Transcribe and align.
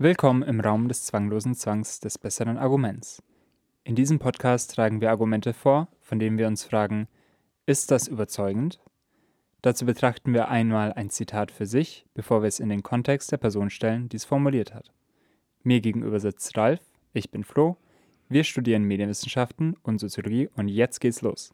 Willkommen 0.00 0.44
im 0.44 0.60
Raum 0.60 0.86
des 0.86 1.06
zwanglosen 1.06 1.56
Zwangs 1.56 1.98
des 1.98 2.18
besseren 2.18 2.56
Arguments. 2.56 3.20
In 3.82 3.96
diesem 3.96 4.20
Podcast 4.20 4.76
tragen 4.76 5.00
wir 5.00 5.10
Argumente 5.10 5.52
vor, 5.52 5.88
von 6.00 6.20
denen 6.20 6.38
wir 6.38 6.46
uns 6.46 6.62
fragen, 6.62 7.08
ist 7.66 7.90
das 7.90 8.06
überzeugend? 8.06 8.80
Dazu 9.60 9.86
betrachten 9.86 10.34
wir 10.34 10.50
einmal 10.50 10.92
ein 10.92 11.10
Zitat 11.10 11.50
für 11.50 11.66
sich, 11.66 12.06
bevor 12.14 12.42
wir 12.42 12.46
es 12.46 12.60
in 12.60 12.68
den 12.68 12.84
Kontext 12.84 13.32
der 13.32 13.38
Person 13.38 13.70
stellen, 13.70 14.08
die 14.08 14.18
es 14.18 14.24
formuliert 14.24 14.72
hat. 14.72 14.92
Mir 15.64 15.80
gegenüber 15.80 16.20
sitzt 16.20 16.56
Ralf, 16.56 16.80
ich 17.12 17.32
bin 17.32 17.42
Flo, 17.42 17.76
wir 18.28 18.44
studieren 18.44 18.84
Medienwissenschaften 18.84 19.74
und 19.82 19.98
Soziologie 19.98 20.48
und 20.54 20.68
jetzt 20.68 21.00
geht's 21.00 21.22
los. 21.22 21.52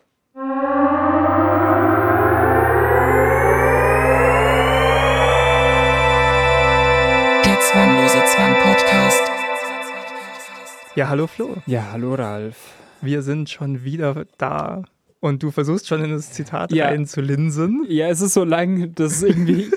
Ja, 10.94 11.08
hallo 11.08 11.26
Flo. 11.26 11.56
Ja, 11.66 11.90
hallo 11.92 12.14
Ralf. 12.14 12.72
Wir 13.00 13.22
sind 13.22 13.50
schon 13.50 13.84
wieder 13.84 14.26
da. 14.38 14.82
Und 15.20 15.42
du 15.42 15.50
versuchst 15.50 15.88
schon 15.88 16.04
in 16.04 16.10
das 16.10 16.32
Zitat 16.32 16.72
Ja. 16.72 16.86
reinzulinsen. 16.86 17.84
Ja, 17.88 18.08
es 18.08 18.20
ist 18.20 18.34
so 18.34 18.44
lang, 18.44 18.94
dass 18.94 19.22
irgendwie. 19.22 19.70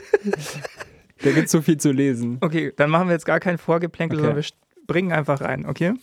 da 1.24 1.32
gibt 1.32 1.50
so 1.50 1.62
viel 1.62 1.78
zu 1.78 1.92
lesen. 1.92 2.38
Okay, 2.42 2.74
dann 2.76 2.90
machen 2.90 3.08
wir 3.08 3.14
jetzt 3.14 3.26
gar 3.26 3.40
kein 3.40 3.58
Vorgeplänkel, 3.58 4.20
Okay. 4.20 4.26
sondern 4.28 4.36
wir 4.44 4.44
springen 4.84 5.12
einfach 5.12 5.42
rein, 5.42 5.66
okay? 5.66 5.94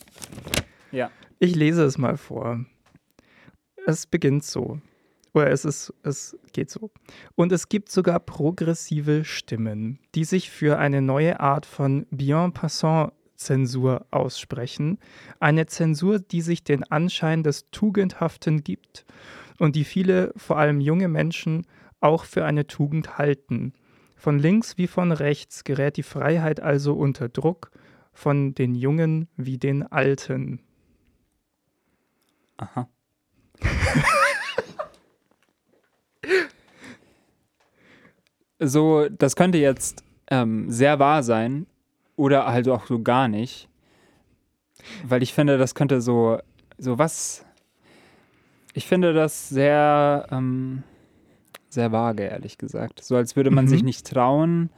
Ja. 0.91 1.11
Ich 1.39 1.55
lese 1.55 1.83
es 1.83 1.97
mal 1.97 2.17
vor. 2.17 2.65
Es 3.85 4.07
beginnt 4.07 4.43
so. 4.43 4.79
Oder 5.33 5.51
es 5.51 5.65
ist, 5.65 5.93
es 6.03 6.35
geht 6.53 6.69
so. 6.71 6.91
Und 7.35 7.51
es 7.51 7.67
gibt 7.69 7.89
sogar 7.91 8.19
progressive 8.19 9.25
Stimmen, 9.25 9.99
die 10.15 10.23
sich 10.23 10.49
für 10.49 10.79
eine 10.79 11.01
neue 11.01 11.39
Art 11.39 11.65
von 11.65 12.07
bien 12.09 12.53
passant 12.53 13.11
Zensur 13.35 14.05
aussprechen. 14.11 14.99
Eine 15.39 15.65
Zensur, 15.65 16.19
die 16.19 16.41
sich 16.41 16.63
den 16.63 16.83
Anschein 16.83 17.43
des 17.43 17.69
Tugendhaften 17.71 18.63
gibt 18.63 19.05
und 19.59 19.75
die 19.75 19.83
viele, 19.83 20.33
vor 20.35 20.57
allem 20.57 20.79
junge 20.81 21.07
Menschen, 21.07 21.65
auch 21.99 22.25
für 22.25 22.45
eine 22.45 22.67
Tugend 22.67 23.17
halten. 23.17 23.73
Von 24.15 24.39
links 24.39 24.77
wie 24.77 24.87
von 24.87 25.11
rechts 25.11 25.63
gerät 25.63 25.97
die 25.97 26.03
Freiheit 26.03 26.59
also 26.59 26.93
unter 26.93 27.29
Druck, 27.29 27.71
von 28.13 28.53
den 28.55 28.75
Jungen 28.75 29.27
wie 29.35 29.57
den 29.57 29.83
Alten. 29.83 30.61
Aha. 32.57 32.87
so, 38.59 39.09
das 39.09 39.35
könnte 39.35 39.57
jetzt 39.57 40.03
ähm, 40.29 40.69
sehr 40.69 40.99
wahr 40.99 41.23
sein 41.23 41.67
oder 42.15 42.45
halt 42.47 42.67
auch 42.69 42.85
so 42.87 43.01
gar 43.01 43.27
nicht. 43.27 43.67
Weil 45.03 45.23
ich 45.23 45.33
finde, 45.33 45.57
das 45.57 45.75
könnte 45.75 46.01
so, 46.01 46.37
so 46.77 46.97
was. 46.97 47.45
Ich 48.73 48.87
finde 48.87 49.13
das 49.13 49.49
sehr, 49.49 50.27
ähm, 50.31 50.83
sehr 51.69 51.91
vage, 51.91 52.23
ehrlich 52.23 52.57
gesagt. 52.57 53.03
So 53.03 53.15
als 53.15 53.35
würde 53.35 53.51
man 53.51 53.65
Mhm. 53.65 53.69
sich 53.69 53.83
nicht 53.83 54.05
trauen, 54.07 54.69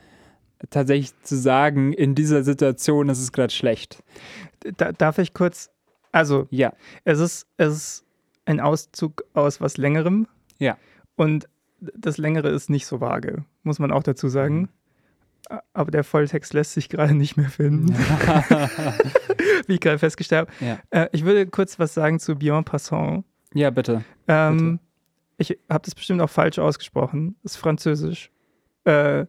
tatsächlich 0.70 1.20
zu 1.24 1.36
sagen, 1.36 1.94
in 1.94 2.16
dieser 2.16 2.44
Situation 2.44 3.10
ist 3.10 3.20
es 3.20 3.32
gerade 3.32 3.54
schlecht. 3.54 4.04
Da, 4.78 4.92
darf 4.92 5.18
ich 5.18 5.34
kurz, 5.34 5.70
also 6.12 6.48
Ja, 6.52 6.74
es 7.04 7.20
ist, 7.20 7.48
es 7.58 7.74
ist 7.76 8.06
ein 8.46 8.60
Auszug 8.60 9.24
aus 9.34 9.62
was 9.62 9.78
Längerem. 9.78 10.28
Ja. 10.60 10.78
Und 11.16 11.48
das 11.80 12.18
Längere 12.18 12.50
ist 12.50 12.70
nicht 12.70 12.86
so 12.88 13.02
vage, 13.02 13.46
muss 13.64 13.78
man 13.80 13.92
auch 13.92 14.04
dazu 14.04 14.30
sagen. 14.30 14.70
Aber 15.74 15.92
der 15.92 16.04
Volltext 16.04 16.54
lässt 16.54 16.74
sich 16.74 16.90
gerade 16.90 17.14
nicht 17.14 17.38
mehr 17.38 17.50
finden, 17.50 17.94
wie 19.68 19.74
ich 19.76 19.80
gerade 19.80 20.00
festgestellt 20.00 20.48
habe. 20.50 20.66
ja. 20.66 20.80
Äh, 20.90 21.10
ich 21.12 21.24
würde 21.26 21.48
kurz 21.48 21.80
was 21.80 21.94
sagen 21.94 22.20
zu 22.20 22.36
Bien 22.36 22.64
Passant. 22.64 23.24
ja, 23.54 23.70
bitte. 23.70 24.04
Ähm, 24.28 24.80
ich 25.38 25.58
habe 25.70 25.84
das 25.86 25.96
bestimmt 25.96 26.22
auch 26.22 26.30
falsch 26.30 26.60
ausgesprochen. 26.60 27.36
Das 27.44 27.54
ist 27.54 27.58
Französisch. 27.58 28.32
Äh, 28.86 29.26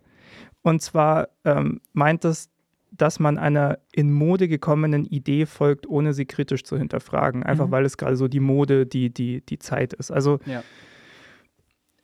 und 0.63 0.83
zwar 0.83 1.29
ähm, 1.45 1.81
meint 1.93 2.25
es, 2.25 2.49
dass 2.91 3.21
man 3.21 3.39
einer 3.39 3.79
in 3.93 4.11
Mode 4.11 4.49
gekommenen 4.49 5.05
Idee 5.05 5.47
folgt, 5.47 5.87
ohne 5.87 6.15
sie 6.15 6.25
kritisch 6.25 6.65
zu 6.65 6.77
hinterfragen. 6.79 7.43
Einfach 7.43 7.67
Mhm. 7.67 7.71
weil 7.71 7.85
es 7.85 7.97
gerade 7.97 8.17
so 8.17 8.27
die 8.29 8.41
Mode, 8.41 8.87
die, 8.87 9.11
die, 9.11 9.43
die 9.45 9.59
Zeit 9.59 9.93
ist. 9.93 10.11
Also 10.11 10.41
Ja. 10.47 10.63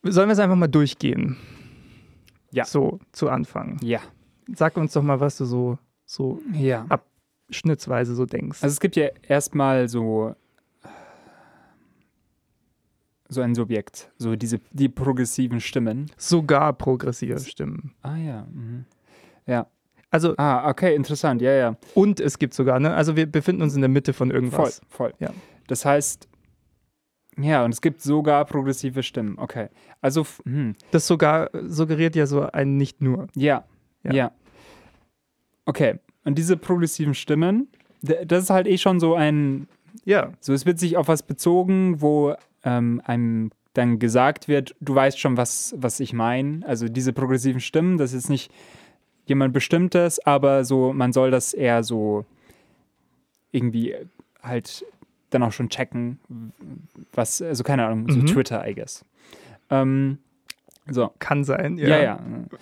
sollen 0.03 0.28
wir 0.28 0.34
es 0.34 0.39
einfach 0.39 0.56
mal 0.56 0.69
durchgehen? 0.69 1.37
Ja. 2.54 2.65
So 2.65 3.00
zu 3.12 3.28
Anfang. 3.28 3.78
Ja. 3.82 4.00
Sag 4.54 4.76
uns 4.76 4.92
doch 4.92 5.03
mal, 5.03 5.19
was 5.20 5.37
du 5.38 5.44
so, 5.44 5.78
so 6.04 6.41
Ja. 6.53 6.87
schnitzweise 7.50 8.15
so 8.15 8.26
denkst. 8.26 8.62
Also 8.62 8.72
es 8.72 8.81
gibt 8.81 8.97
ja 8.97 9.09
erstmal 9.28 9.88
so 9.88 10.34
so 13.28 13.41
ein 13.41 13.54
Subjekt, 13.54 14.10
so 14.19 14.37
diese 14.37 14.60
die 14.72 14.88
progressiven 14.88 15.60
Stimmen. 15.60 16.10
Sogar 16.16 16.72
progressive 16.75 17.38
Stimmen. 17.41 17.92
Ah 18.03 18.16
ja. 18.16 18.47
Mhm. 18.53 18.84
Ja. 19.47 19.66
Also, 20.10 20.34
Ah, 20.36 20.69
okay, 20.71 20.94
interessant. 20.94 21.42
Ja, 21.42 21.53
ja. 21.53 21.76
und 21.94 22.21
es 22.21 22.38
gibt 22.38 22.54
sogar, 22.54 22.78
ne? 22.78 22.94
Also 22.94 23.16
wir 23.16 23.26
befinden 23.26 23.62
uns 23.62 23.75
in 23.75 23.81
der 23.81 23.88
Mitte 23.88 24.12
von 24.12 24.28
Voll, 24.28 24.34
irgendwas. 24.36 24.81
voll. 24.88 25.12
Ja. 25.19 25.31
Das 25.66 25.84
heißt 25.84 26.28
ja, 27.39 27.65
und 27.65 27.72
es 27.72 27.81
gibt 27.81 28.00
sogar 28.03 28.45
progressive 28.45 29.03
Stimmen. 29.03 29.39
Okay. 29.39 29.69
Also 30.00 30.27
hm, 30.45 30.75
Das 30.91 31.06
sogar 31.06 31.50
suggeriert 31.67 32.15
ja 32.17 32.27
so 32.27 32.43
ein 32.50 32.77
nicht 32.77 33.00
nur. 33.03 33.27
ja, 33.34 33.65
Ja. 34.03 34.12
ja. 34.12 34.33
Okay. 35.67 35.99
Und 36.25 36.37
diese 36.39 36.56
progressiven 36.56 37.15
Stimmen, 37.15 37.69
das 38.03 38.45
ist 38.45 38.50
halt 38.50 38.67
eh 38.67 38.78
schon 38.78 39.00
so 39.00 39.15
ein 39.15 39.67
Ja. 40.05 40.33
So, 40.41 40.53
es 40.53 40.67
wird 40.67 40.78
sich 40.78 40.97
auf 40.97 41.09
was 41.09 41.22
bezogen, 41.22 42.00
wo 42.00 42.34
ähm, 42.65 43.00
einem 43.05 43.51
dann 43.72 43.99
gesagt 43.99 44.47
wird, 44.47 44.75
du 44.81 44.95
weißt 44.95 45.19
schon, 45.19 45.37
was, 45.37 45.75
was 45.77 45.99
ich 46.01 46.12
meine. 46.12 46.65
Also 46.66 46.89
diese 46.89 47.12
progressiven 47.12 47.61
Stimmen, 47.61 47.99
das 47.99 48.12
ist 48.12 48.28
nicht 48.28 48.53
jemand 49.27 49.53
Bestimmtes, 49.53 50.25
aber 50.25 50.65
so, 50.65 50.93
man 50.93 51.12
soll 51.12 51.31
das 51.31 51.53
eher 51.55 51.83
so 51.83 52.25
irgendwie 53.51 53.95
halt 54.43 54.84
dann 55.34 55.43
auch 55.43 55.53
schon 55.53 55.69
checken, 55.69 56.19
was, 57.12 57.43
also 57.43 57.62
keine 57.65 57.87
Ahnung, 57.87 58.09
so 58.11 58.19
Mhm. 58.19 58.27
Twitter, 58.27 58.67
I 58.67 58.75
guess. 58.75 59.05
Ähm, 59.71 60.19
so, 60.89 61.11
Kann 61.19 61.45
sein. 61.45 61.77
ja, 61.78 61.89
Ja. 61.89 62.03
ja. 62.03 62.21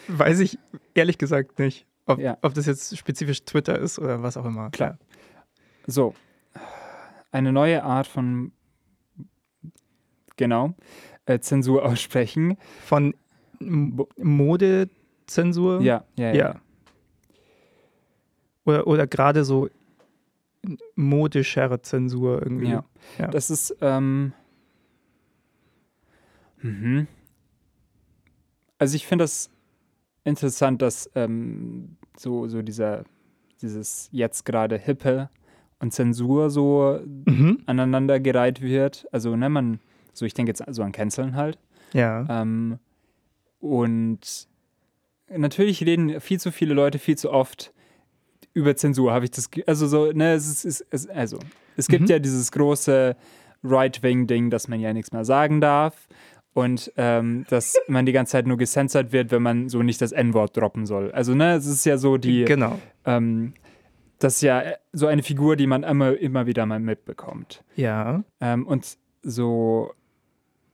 Weiß 0.09 0.38
ich 0.41 0.59
ehrlich 0.94 1.19
gesagt 1.19 1.59
nicht, 1.59 1.87
ob, 2.06 2.19
Ja. 2.19 2.38
ob 2.43 2.55
das 2.55 2.66
jetzt 2.66 2.97
spezifisch 2.97 3.44
Twitter 3.44 3.78
ist 3.78 3.99
oder 3.99 4.22
was 4.22 4.37
auch 4.37 4.44
immer. 4.44 4.71
Klar. 4.71 4.99
So, 5.87 6.15
eine 7.33 7.53
neue 7.53 7.83
Art 7.83 8.06
von, 8.06 8.53
genau, 10.37 10.75
äh, 11.27 11.39
Zensur 11.41 11.84
aussprechen. 11.84 12.56
Von 12.84 13.15
Modezensur. 14.19 15.81
Ja, 15.83 16.04
ja, 16.16 16.28
ja. 16.28 16.34
Ja. 16.34 16.60
Oder, 18.65 18.87
oder 18.87 19.06
gerade 19.06 19.44
so 19.44 19.69
modischere 20.95 21.83
Zensur 21.83 22.43
irgendwie. 22.43 22.71
Ja. 22.71 22.84
Ja. 23.19 23.28
Das 23.28 23.50
ist, 23.50 23.77
ähm, 23.81 24.33
mhm. 26.61 27.06
Also 28.78 28.97
ich 28.97 29.06
finde 29.06 29.25
das 29.25 29.51
interessant, 30.25 30.83
dass 30.83 31.11
ähm, 31.15 31.97
so, 32.17 32.49
so 32.49 32.62
dieser, 32.62 33.05
dieses 33.61 34.09
jetzt 34.12 34.45
gerade 34.45 34.77
Hippe 34.77 35.31
und 35.78 35.93
Zensur 35.93 36.51
so 36.51 37.01
Mhm. 37.27 37.59
aneinandergereiht 37.67 38.61
wird. 38.61 39.06
Also, 39.12 39.34
ne, 39.37 39.49
man, 39.49 39.81
so 40.12 40.25
ich 40.25 40.34
denke 40.34 40.51
jetzt 40.51 40.62
so 40.69 40.83
an 40.83 40.93
Canceln 40.93 41.34
halt. 41.37 41.59
Ja. 41.93 42.25
Ähm, 42.43 42.78
und 43.61 44.49
natürlich 45.28 45.84
reden 45.84 46.21
viel 46.21 46.41
zu 46.41 46.51
viele 46.53 46.75
Leute 46.75 46.99
viel 46.99 47.17
zu 47.17 47.31
oft 47.33 47.72
über 48.55 48.77
Zensur, 48.77 49.13
habe 49.13 49.25
ich 49.25 49.31
das. 49.31 49.49
Also 49.67 49.87
so, 49.87 50.13
ne, 50.13 50.34
es 50.34 50.47
ist, 50.47 50.65
es 50.65 50.81
ist 51.04 51.10
also 51.10 51.39
es 51.77 51.89
gibt 51.89 52.03
Mhm. 52.03 52.09
ja 52.09 52.19
dieses 52.19 52.53
große 52.53 53.16
Right-Wing-Ding, 53.65 54.51
dass 54.51 54.69
man 54.69 54.81
ja 54.81 54.93
nichts 54.93 55.13
mehr 55.13 55.25
sagen 55.25 55.60
darf 55.60 56.09
und 56.53 56.93
ähm, 56.97 57.47
dass 57.49 57.77
man 57.89 58.04
die 58.07 58.13
ganze 58.13 58.33
Zeit 58.33 58.47
nur 58.47 58.59
gecensored 58.59 59.13
wird, 59.13 59.31
wenn 59.31 59.43
man 59.43 59.69
so 59.69 59.83
nicht 59.83 60.01
das 60.01 60.13
N-Wort 60.13 60.57
droppen 60.57 60.84
soll. 60.87 61.10
Also 61.13 61.34
ne, 61.34 61.54
es 61.54 61.66
ist 61.66 61.84
ja 61.87 61.97
so 61.97 62.16
die, 62.19 62.45
genau. 62.45 62.78
ähm, 63.07 63.54
das 64.19 64.34
ist 64.37 64.43
ja 64.43 64.63
so 64.93 65.07
eine 65.07 65.22
Figur, 65.22 65.57
die 65.57 65.66
man 65.66 65.83
immer, 65.83 66.16
immer 66.19 66.47
wieder 66.47 66.66
mal 66.66 66.78
mitbekommt. 66.81 67.65
Ja. 67.77 68.22
Ähm, 68.41 68.66
und 68.66 68.98
so, 69.22 69.93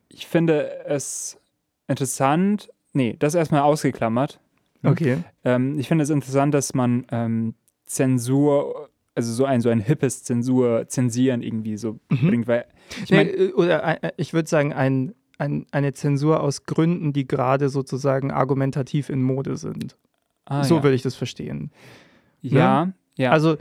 ich 0.09 0.27
finde 0.27 0.85
es 0.87 1.39
interessant, 1.87 2.71
nee, 2.93 3.17
das 3.19 3.35
erstmal 3.35 3.63
ausgeklammert. 3.63 4.41
Okay. 4.83 5.19
Ähm, 5.45 5.79
ich 5.79 5.89
finde 5.89 6.05
es 6.05 6.11
interessant, 6.11 6.55
dass 6.55 6.75
man 6.75 7.07
ähm, 7.11 7.55
Zensur, 7.89 8.89
also 9.15 9.33
so 9.33 9.45
ein, 9.45 9.61
so 9.61 9.69
ein 9.69 9.81
hippes 9.81 10.23
Zensur, 10.23 10.87
Zensieren 10.89 11.43
irgendwie 11.43 11.77
so 11.77 11.99
Mhm. 12.11 12.27
bringt, 12.29 12.47
weil 12.47 12.65
ich 13.03 13.11
Nee, 13.11 13.17
meine, 13.17 13.31
äh, 13.31 13.53
oder 13.55 13.83
ein- 13.85 13.99
ich 14.17 14.33
würde 14.33 14.49
sagen, 14.49 14.73
ein, 14.73 15.15
ein, 15.39 15.67
eine 15.73 15.93
Zensur 15.93 16.41
aus 16.41 16.65
Gründen, 16.65 17.13
die 17.13 17.27
gerade 17.27 17.69
sozusagen 17.69 18.31
argumentativ 18.31 19.09
in 19.11 19.23
Mode 19.23 19.57
sind. 19.57 19.97
ah, 20.47 20.65
so 20.65 20.77
ja. 20.77 20.83
würde 20.83 20.95
ich 20.95 21.03
das 21.03 21.15
verstehen. 21.17 21.71
ja, 22.41 22.93
Ja. 23.17 23.31
Also, 23.33 23.57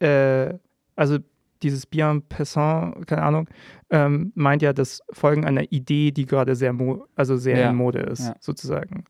äh, 0.00 0.54
also 0.96 1.18
dieses 1.62 1.86
bien 1.86 2.22
passant, 2.28 3.06
keine 3.06 3.22
Ahnung, 3.22 3.48
ähm, 3.90 4.32
meint 4.34 4.60
ja 4.62 4.72
das 4.72 5.02
Folgen 5.10 5.44
einer 5.44 5.70
Idee, 5.72 6.10
die 6.10 6.26
gerade 6.26 6.56
sehr, 6.56 6.72
mo 6.72 7.06
also 7.14 7.36
sehr 7.36 7.58
Ja. 7.58 7.70
in 7.70 7.76
Mode 7.76 8.00
ist, 8.00 8.26
Ja. 8.28 8.34
sozusagen. 8.40 9.04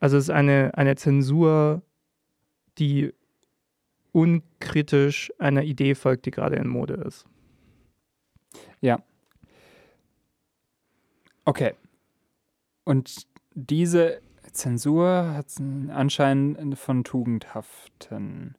Also 0.00 0.16
es 0.16 0.24
ist 0.24 0.30
eine, 0.30 0.72
eine 0.74 0.96
Zensur, 0.96 1.82
die 2.78 3.12
unkritisch 4.12 5.32
einer 5.38 5.62
Idee 5.62 5.94
folgt, 5.94 6.26
die 6.26 6.30
gerade 6.30 6.56
in 6.56 6.68
Mode 6.68 6.94
ist. 6.94 7.26
Okay. 11.44 11.74
Und 12.84 13.26
diese 13.54 14.20
Zensur 14.52 15.32
hat 15.32 15.46
einen 15.58 15.90
Anschein 15.90 16.74
von 16.76 17.04
tugendhaften. 17.04 18.56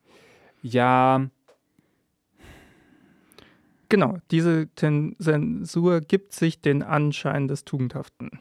Ja, 0.62 1.30
Genau, 3.90 4.18
diese 4.32 4.68
Zensur 4.76 6.02
gibt 6.02 6.34
sich 6.34 6.62
den 6.62 6.84
Anschein 6.84 7.48
des 7.48 7.64
Tugendhaften. 7.64 8.40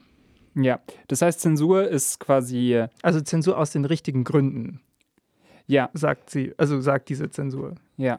ja. 0.55 0.81
Das 1.06 1.23
heißt, 1.23 1.40
Zensur 1.40 1.87
ist 1.87 2.19
quasi, 2.19 2.84
Also 3.02 3.20
Zensur 3.20 3.56
aus 3.56 3.70
den 3.70 3.84
richtigen 3.84 4.25
Gründen, 4.25 4.81
ja, 5.66 5.90
sagt 5.94 6.30
sie, 6.30 6.54
also 6.56 6.80
sagt 6.80 7.08
diese 7.08 7.30
Zensur. 7.30 7.74
ja. 7.96 8.18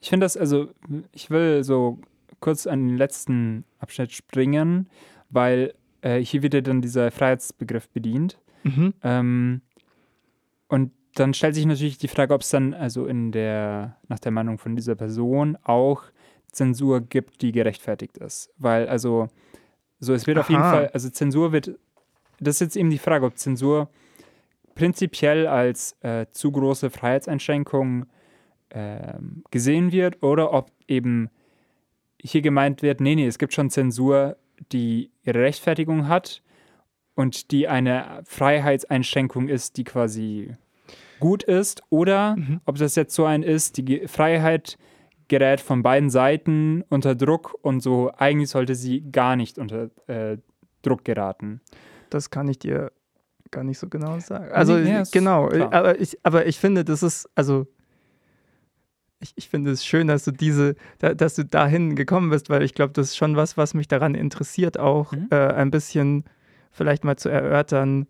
Ich 0.00 0.10
finde 0.10 0.26
das, 0.26 0.36
also, 0.36 0.68
ich 1.12 1.30
will 1.30 1.64
so 1.64 1.98
kurz 2.38 2.66
an 2.66 2.88
den 2.88 2.98
letzten 2.98 3.64
Abschnitt 3.78 4.12
springen, 4.12 4.90
weil 5.30 5.72
äh, 6.02 6.18
hier 6.18 6.42
wieder 6.42 6.60
dann 6.60 6.82
dieser 6.82 7.10
Freiheitsbegriff 7.10 7.88
bedient. 7.88 8.38
Mhm. 8.64 8.92
Ähm, 9.02 9.62
und 10.68 10.92
dann 11.14 11.32
stellt 11.32 11.54
sich 11.54 11.64
natürlich 11.64 11.96
die 11.96 12.08
Frage, 12.08 12.34
ob 12.34 12.42
es 12.42 12.50
dann 12.50 12.74
also 12.74 13.06
in 13.06 13.32
der, 13.32 13.96
nach 14.08 14.18
der 14.18 14.30
Meinung 14.30 14.58
von 14.58 14.76
dieser 14.76 14.94
Person 14.94 15.56
auch 15.62 16.02
Zensur 16.52 17.00
gibt, 17.00 17.40
die 17.40 17.52
gerechtfertigt 17.52 18.18
ist. 18.18 18.50
Weil 18.58 18.88
also, 18.88 19.28
so 20.00 20.12
es 20.12 20.26
wird 20.26 20.38
auf 20.38 20.50
jeden 20.50 20.60
Aha. 20.60 20.70
Fall, 20.70 20.90
also 20.92 21.08
Zensur 21.08 21.52
wird, 21.52 21.78
das 22.40 22.56
ist 22.56 22.60
jetzt 22.60 22.76
eben 22.76 22.90
die 22.90 22.98
Frage, 22.98 23.24
ob 23.24 23.38
Zensur 23.38 23.88
prinzipiell 24.74 25.46
als 25.46 25.96
äh, 26.00 26.26
zu 26.32 26.52
große 26.52 26.90
Freiheitseinschränkung 26.90 28.06
ähm, 28.70 29.44
gesehen 29.50 29.92
wird 29.92 30.22
oder 30.22 30.52
ob 30.52 30.70
eben 30.88 31.30
hier 32.20 32.42
gemeint 32.42 32.82
wird, 32.82 33.00
nee, 33.00 33.14
nee, 33.14 33.26
es 33.26 33.38
gibt 33.38 33.52
schon 33.52 33.70
Zensur, 33.70 34.36
die 34.72 35.10
ihre 35.22 35.40
Rechtfertigung 35.40 36.08
hat 36.08 36.42
und 37.14 37.50
die 37.50 37.68
eine 37.68 38.22
Freiheitseinschränkung 38.24 39.48
ist, 39.48 39.76
die 39.76 39.84
quasi 39.84 40.56
gut 41.20 41.42
ist, 41.44 41.82
oder 41.90 42.36
Mhm. 42.36 42.60
ob 42.64 42.76
das 42.76 42.96
jetzt 42.96 43.14
so 43.14 43.24
ein 43.24 43.42
ist, 43.42 43.76
die 43.76 43.84
Ge- 43.84 44.08
Freiheit 44.08 44.76
gerät 45.28 45.60
von 45.60 45.82
beiden 45.82 46.10
Seiten 46.10 46.82
unter 46.88 47.14
Druck 47.14 47.54
und 47.62 47.80
so 47.80 48.10
eigentlich 48.16 48.50
sollte 48.50 48.74
sie 48.74 49.10
gar 49.10 49.36
nicht 49.36 49.58
unter 49.58 49.90
äh, 50.06 50.38
Druck 50.82 51.04
geraten. 51.04 51.60
Das 52.10 52.30
kann 52.30 52.48
ich 52.48 52.58
dir 52.58 52.92
gar 53.54 53.64
nicht 53.64 53.78
so 53.78 53.88
genau 53.88 54.18
sagen. 54.20 54.50
Also 54.52 54.76
Nee, 54.76 55.00
ist 55.00 55.12
genau, 55.12 55.48
klar. 55.48 55.72
aber 55.72 56.00
ich, 56.00 56.18
aber 56.24 56.46
ich 56.46 56.58
finde, 56.58 56.84
das 56.84 57.02
ist, 57.02 57.28
also 57.34 57.66
ich, 59.20 59.32
ich 59.36 59.48
finde 59.48 59.70
es 59.70 59.86
schön, 59.86 60.08
dass 60.08 60.24
du 60.24 60.32
diese, 60.32 60.74
da, 60.98 61.14
dass 61.14 61.34
du 61.34 61.44
dahin 61.44 61.96
gekommen 61.96 62.30
bist, 62.30 62.50
weil 62.50 62.62
ich 62.62 62.74
glaube, 62.74 62.92
das 62.92 63.08
ist 63.10 63.16
schon 63.16 63.36
was, 63.36 63.56
was 63.56 63.72
mich 63.74 63.88
daran 63.88 64.14
interessiert, 64.14 64.78
auch 64.78 65.12
Mhm. 65.12 65.28
äh, 65.30 65.36
ein 65.52 65.70
bisschen 65.70 66.24
vielleicht 66.70 67.04
mal 67.04 67.16
zu 67.16 67.28
erörtern. 67.30 68.06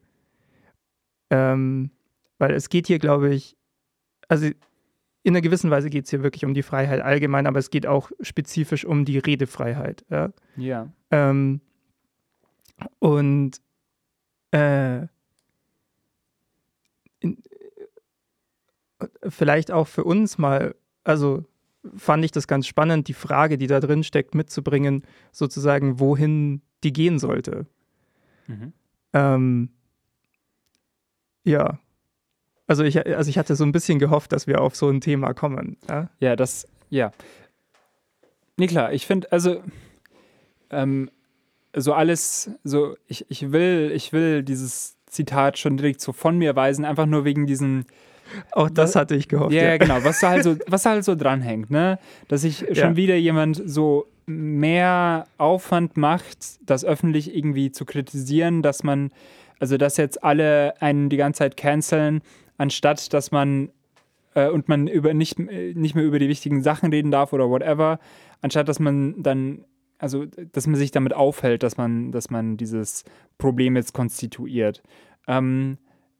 Ähm, 1.31 1.91
weil 2.38 2.52
es 2.52 2.69
geht 2.69 2.87
hier, 2.87 2.99
glaube 2.99 3.32
ich, 3.35 3.56
also 4.29 4.46
in 4.46 5.32
einer 5.35 5.41
gewissen 5.41 5.70
Weise 5.70 5.88
geht 5.88 6.05
es 6.05 6.11
hier 6.11 6.23
wirklich 6.23 6.44
um 6.44 6.52
die 6.55 6.62
Freiheit 6.62 7.00
allgemein, 7.00 7.46
aber 7.46 7.58
es 7.58 7.70
geht 7.70 7.87
auch 7.87 8.11
spezifisch 8.20 8.85
um 8.85 9.05
die 9.05 9.19
Redefreiheit. 9.19 10.05
Ja? 10.11 10.32
Ja. 10.56 10.88
Ähm, 11.11 11.61
und 12.99 13.61
äh, 14.50 15.06
in, 17.25 17.38
vielleicht 19.29 19.71
auch 19.71 19.88
für 19.88 20.05
uns 20.05 20.38
mal, 20.38 20.75
also 21.03 21.44
fand 21.97 22.25
ich 22.25 22.31
das 22.31 22.47
ganz 22.47 22.67
spannend, 22.67 23.09
die 23.09 23.15
Frage, 23.15 23.59
die 23.59 23.67
da 23.67 23.81
drin 23.81 24.05
steckt, 24.05 24.35
mitzubringen, 24.35 25.03
sozusagen, 25.32 26.00
wohin 26.00 26.62
die 26.82 26.93
gehen 26.93 27.19
sollte. 27.19 27.67
Mhm. 28.47 28.73
Ähm, 29.12 29.69
ja. 31.44 31.79
Also 32.67 32.85
ich, 32.85 33.06
also 33.06 33.29
ich 33.29 33.37
hatte 33.37 33.56
so 33.56 33.65
ein 33.65 33.73
bisschen 33.73 33.99
gehofft, 33.99 34.32
dass 34.32 34.47
wir 34.47 34.61
auf 34.61 34.75
so 34.75 34.88
ein 34.88 35.00
Thema 35.00 35.35
kommen. 35.35 35.77
Ja? 35.88 36.09
Ja, 36.20 36.37
das, 36.37 36.67
ja. 36.88 37.12
Nee, 38.56 38.67
klar, 38.67 38.93
ich 38.93 39.06
finde, 39.06 39.31
also, 39.32 39.62
ähm, 40.70 41.11
so 41.77 41.93
alles, 41.93 42.50
so, 42.62 42.97
ich, 43.06 43.27
ich 43.29 43.53
will, 43.53 43.91
ich 43.94 44.12
will 44.12 44.43
dieses 44.43 44.94
Zitat 45.14 45.58
schon 45.58 45.76
direkt 45.78 46.00
so 46.00 46.12
von 46.12 46.37
mir 46.38 46.55
weisen, 46.56 46.84
einfach 46.84 47.06
nur 47.06 47.25
wegen 47.25 47.46
diesen, 47.46 47.87
Auch 48.52 48.69
das 48.70 48.90
Was- 48.90 48.96
hatte 48.96 49.14
ich 49.16 49.28
gehofft. 49.28 49.52
ja, 49.52 49.62
ja, 49.64 49.76
genau, 49.78 50.02
was 50.05 50.20
da 50.20 50.31
halt 50.31 50.43
so, 50.44 50.56
was 50.66 50.82
da 50.82 50.90
halt 50.90 51.05
so 51.05 51.14
dranhängt, 51.14 51.70
ne? 51.70 51.99
Dass 52.28 52.43
sich 52.43 52.58
schon 52.58 52.75
Ja. 52.75 52.96
wieder 52.96 53.16
jemand 53.16 53.62
so 53.64 54.06
mehr 54.26 55.26
Aufwand 55.38 55.96
macht, 55.96 56.38
das 56.66 56.84
öffentlich 56.84 57.34
irgendwie 57.37 57.70
zu 57.72 57.84
kritisieren, 57.84 58.62
dass 58.62 58.82
man, 58.82 59.11
also 59.61 59.76
dass 59.76 59.96
jetzt 59.99 60.25
alle 60.25 60.75
einen 60.81 61.11
die 61.11 61.17
ganze 61.19 61.38
Zeit 61.40 61.56
canceln, 61.56 62.22
anstatt 62.58 63.12
dass 63.12 63.31
man 63.31 63.70
äh, 64.34 64.49
und 64.49 64.69
man 64.69 64.88
über 64.88 65.14
nicht, 65.14 65.38
äh, 65.38 65.75
nicht 65.75 65.94
mehr 65.94 66.05
über 66.05 66.19
die 66.19 66.28
wichtigen 66.28 66.62
Sachen 66.62 66.90
reden 66.90 67.10
darf 67.10 67.32
oder 67.32 67.49
whatever, 67.50 68.00
anstatt 68.40 68.69
dass 68.69 68.81
man 68.81 69.22
dann, 69.22 69.64
also 69.99 70.26
dass 70.52 70.67
man 70.67 70.76
sich 70.76 70.91
damit 70.91 71.14
aufhält, 71.14 71.62
dass 71.62 71.76
man, 71.76 72.12
dass 72.12 72.31
man 72.31 72.56
dieses 72.56 73.05
Problem 73.38 73.76
jetzt 73.76 73.93
konstituiert. 73.94 74.82
Ähm, 75.26 75.79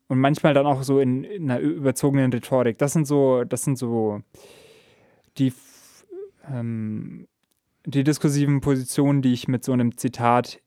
und 0.09 0.19
manchmal 0.19 0.55
dann 0.55 0.67
auch 0.67 0.83
so 0.83 1.01
in, 1.01 1.25
in 1.25 1.51
einer 1.51 1.61
überzogenen 1.61 2.33
Rhetorik. 2.33 2.79
Das 2.79 2.93
sind 2.93 3.07
so, 3.07 3.45
das 3.45 3.63
sind 3.63 3.79
so 3.79 4.21
die, 5.39 5.53
ähm, 6.51 7.27
die 7.87 8.05
diskursiven 8.05 8.61
Positionen, 8.61 9.23
die 9.23 9.33
ich 9.33 9.49
mit 9.49 9.65
so 9.65 9.73
einem 9.73 9.97
Zitat 9.97 10.61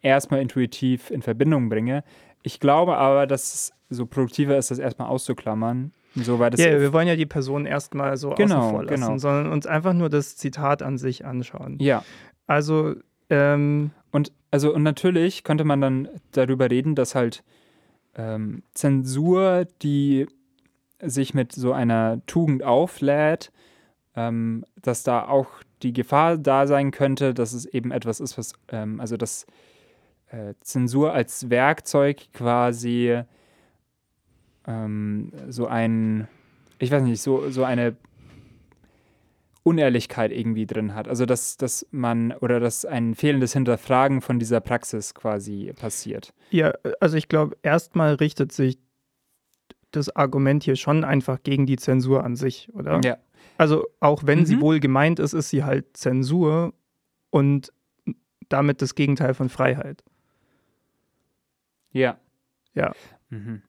erstmal 0.00 0.40
intuitiv 0.40 1.10
in 1.10 1.22
Verbindung 1.22 1.68
bringe. 1.68 2.04
Ich 2.42 2.60
glaube 2.60 2.96
aber, 2.96 3.26
dass 3.26 3.54
es 3.54 3.72
so 3.90 4.06
produktiver 4.06 4.56
ist, 4.56 4.70
das 4.70 4.78
erstmal 4.78 5.08
auszuklammern. 5.08 5.92
So, 6.14 6.38
Ja, 6.38 6.80
wir 6.80 6.92
wollen 6.92 7.08
ja 7.08 7.16
die 7.16 7.26
Person 7.26 7.66
erstmal 7.66 8.16
so 8.16 8.30
Genau, 8.30 8.58
außen 8.58 8.70
vor 8.70 8.84
lassen, 8.84 9.02
genau. 9.02 9.18
sondern 9.18 9.50
uns 9.52 9.66
einfach 9.66 9.92
nur 9.92 10.08
das 10.08 10.36
Zitat 10.36 10.82
an 10.82 10.98
sich 10.98 11.24
anschauen. 11.24 11.78
ja. 11.80 12.04
Also, 12.46 12.94
ähm, 13.30 13.90
Und 14.10 14.32
also 14.50 14.72
und 14.72 14.82
natürlich 14.84 15.42
könnte 15.42 15.64
man 15.64 15.80
dann 15.80 16.08
darüber 16.32 16.70
reden, 16.70 16.94
dass 16.94 17.14
halt 17.14 17.42
ähm, 18.14 18.62
Zensur, 18.72 19.66
die 19.82 20.26
sich 21.00 21.34
mit 21.34 21.52
so 21.52 21.72
einer 21.72 22.20
Tugend 22.26 22.62
auflädt, 22.62 23.50
ähm, 24.14 24.64
dass 24.80 25.02
da 25.02 25.26
auch 25.26 25.48
die 25.82 25.92
Gefahr 25.92 26.38
da 26.38 26.66
sein 26.68 26.92
könnte, 26.92 27.34
dass 27.34 27.52
es 27.52 27.66
eben 27.66 27.90
etwas 27.90 28.20
ist, 28.20 28.38
was 28.38 28.52
ähm, 28.68 29.00
also 29.00 29.16
dass 29.16 29.46
äh, 30.28 30.54
Zensur 30.60 31.12
als 31.12 31.50
Werkzeug 31.50 32.28
quasi 32.32 33.20
ähm, 34.66 35.32
so 35.48 35.66
ein, 35.66 36.28
ich 36.78 36.90
weiß 36.90 37.02
nicht, 37.02 37.20
so, 37.20 37.50
so 37.50 37.64
eine 37.64 37.96
Unehrlichkeit 39.64 40.30
irgendwie 40.30 40.66
drin 40.66 40.94
hat. 40.94 41.08
Also 41.08 41.26
dass, 41.26 41.56
dass 41.56 41.86
man 41.90 42.32
oder 42.32 42.60
dass 42.60 42.84
ein 42.84 43.14
fehlendes 43.16 43.54
Hinterfragen 43.54 44.20
von 44.20 44.38
dieser 44.38 44.60
Praxis 44.60 45.14
quasi 45.14 45.72
passiert. 45.74 46.32
ja, 46.50 46.72
also 47.00 47.16
ich 47.16 47.28
glaube, 47.28 47.56
erstmal 47.62 48.14
richtet 48.14 48.52
sich 48.52 48.78
das 49.90 50.14
Argument 50.14 50.62
hier 50.64 50.76
schon 50.76 51.02
einfach 51.04 51.42
gegen 51.42 51.66
die 51.66 51.76
Zensur 51.76 52.22
an 52.24 52.36
sich, 52.36 52.68
oder? 52.74 53.00
Ja. 53.04 53.16
Also 53.58 53.86
auch 54.00 54.22
wenn 54.26 54.44
sie 54.46 54.56
Mhm. 54.56 54.60
wohl 54.60 54.80
gemeint 54.80 55.18
ist, 55.18 55.32
ist 55.32 55.48
sie 55.50 55.64
halt 55.64 55.96
Zensur 55.96 56.74
und 57.30 57.72
damit 58.48 58.82
das 58.82 58.94
Gegenteil 58.94 59.32
von 59.34 59.48
Freiheit. 59.48 60.04
Ja. 61.92 62.18
Ja. 62.74 62.92
Mhm. 63.30 63.62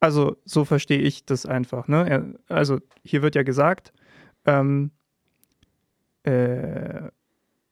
Also 0.00 0.36
so 0.44 0.64
verstehe 0.64 1.00
ich 1.00 1.24
das 1.24 1.46
einfach. 1.46 1.88
Ne? 1.88 2.34
Also 2.48 2.78
hier 3.02 3.22
wird 3.22 3.34
ja 3.34 3.42
gesagt, 3.42 3.92
ähm, 4.46 4.90
äh, 6.24 7.10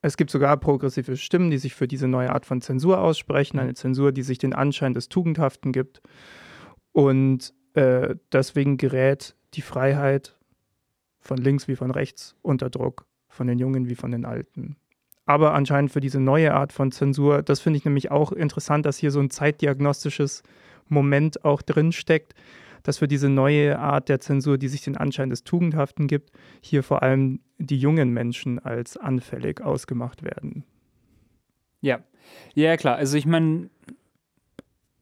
es 0.03 0.17
gibt 0.17 0.31
sogar 0.31 0.57
progressive 0.57 1.17
Stimmen, 1.17 1.51
die 1.51 1.59
sich 1.59 1.75
für 1.75 1.87
diese 1.87 2.09
neue 2.09 2.31
Art 2.31 2.45
von 2.45 2.61
Zensur 2.61 3.01
aussprechen, 3.01 3.59
eine 3.59 3.75
Zensur, 3.75 4.13
die 4.13 4.23
sich 4.23 4.39
den 4.39 4.53
Anschein 4.53 4.95
des 4.95 5.09
Tugendhaften 5.09 5.73
gibt. 5.73 6.03
Und 6.91 7.55
äh, 7.75 8.17
deswegen 8.33 8.77
gerät 8.77 9.37
die 9.55 9.63
Freiheit 9.63 10.37
von 11.21 11.39
links 11.39 11.69
wie 11.69 11.77
von 11.77 11.93
rechts 11.93 12.35
unter 12.43 12.69
Druck, 12.69 13.07
von 13.29 13.47
den 13.47 13.59
Jungen 13.59 13.89
wie 13.89 13.95
von 13.95 14.11
den 14.11 14.25
Alten. 14.25 14.77
Aber 15.25 15.55
anscheinend 15.55 15.93
für 15.93 16.01
diese 16.01 16.19
neue 16.19 16.53
Art 16.53 16.73
von 16.73 16.91
Zensur, 16.91 17.43
das 17.43 17.61
finde 17.61 17.77
ich 17.77 17.85
nämlich 17.85 18.11
auch 18.11 18.33
interessant, 18.33 18.85
dass 18.85 18.99
hier 18.99 19.13
so 19.13 19.21
ein 19.21 19.31
zeitdiagnostisches 19.31 20.43
Moment 20.89 21.45
auch 21.45 21.63
drin 21.63 21.93
steckt, 21.93 22.35
dass 22.83 22.99
für 22.99 23.09
diese 23.09 23.29
neue 23.29 23.79
Art 23.79 24.09
der 24.09 24.21
Zensur, 24.21 24.59
die 24.59 24.69
sich 24.69 24.83
den 24.83 24.97
Anschein 24.97 25.31
des 25.31 25.45
Tugendhaften 25.45 26.07
gibt, 26.07 26.31
hier 26.61 26.83
vor 26.83 27.03
allem 27.03 27.41
die 27.59 27.79
jungen 27.79 28.11
Menschen 28.11 28.59
als 28.59 28.97
anfällig 28.97 29.61
ausgemacht 29.61 30.23
werden. 30.23 30.65
Ja, 31.81 32.01
ja 32.55 32.77
klar. 32.77 32.97
Also 32.97 33.17
ich 33.17 33.27
meine, 33.27 33.71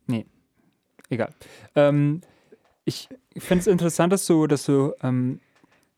nee, 0.07 0.27
egal. 1.09 1.35
Ähm, 1.75 2.21
ich 2.85 3.09
finde 3.37 3.61
es 3.61 3.67
interessant, 3.67 4.13
dass 4.13 4.27
du, 4.27 4.47
dass 4.47 4.65
du 4.65 4.93
ähm, 5.03 5.41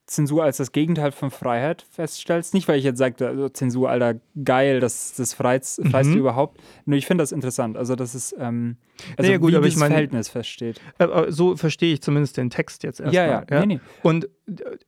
Zensur 0.06 0.42
als 0.42 0.56
das 0.56 0.72
Gegenteil 0.72 1.12
von 1.12 1.30
Freiheit 1.30 1.82
feststellst. 1.90 2.54
Nicht, 2.54 2.66
weil 2.68 2.76
ich 2.78 2.84
jetzt 2.84 2.98
sage, 2.98 3.26
also 3.26 3.48
Zensur, 3.48 3.88
Alter, 3.88 4.20
geil, 4.44 4.80
das, 4.80 5.14
das 5.14 5.32
freist, 5.32 5.80
freist 5.88 6.10
Mhm. 6.10 6.14
du 6.14 6.18
überhaupt. 6.18 6.60
Nur 6.84 6.98
ich 6.98 7.06
finde 7.06 7.22
das 7.22 7.30
interessant. 7.32 7.76
Also, 7.76 7.94
das 7.94 8.14
ist, 8.14 8.34
ähm, 8.38 8.76
also 9.16 9.28
Naja, 9.28 9.38
gut, 9.38 9.52
wie 9.52 9.56
aber 9.56 9.66
ich 9.66 9.76
meine- 9.76 9.90
Verhältnis 9.94 10.28
feststeht. 10.28 10.80
Aber 10.98 11.30
so 11.32 11.56
verstehe 11.56 11.94
ich 11.94 12.02
zumindest 12.02 12.36
den 12.36 12.50
Text 12.50 12.82
jetzt 12.82 13.00
erstmal. 13.00 13.14
Ja, 13.26 13.44
ja, 13.48 13.60
nee, 13.60 13.76
nee. 13.76 13.80
Und, 14.02 14.28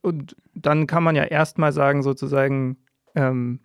und 0.01 0.35
dann 0.53 0.85
kann 0.85 1.01
man 1.03 1.15
ja 1.15 1.23
erstmal 1.23 1.71
sagen, 1.71 2.03
sozusagen, 2.03 2.77
ähm, 3.15 3.61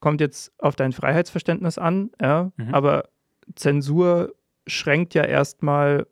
kommt 0.00 0.20
jetzt 0.20 0.52
auf 0.58 0.74
dein 0.74 0.92
Freiheitsverständnis 0.92 1.78
an, 1.78 2.10
ja, 2.20 2.50
Mhm. 2.56 2.74
aber 2.74 3.08
Zensur 3.54 4.34
schränkt 4.66 5.14
ja 5.14 5.22
erstmal 5.24 6.06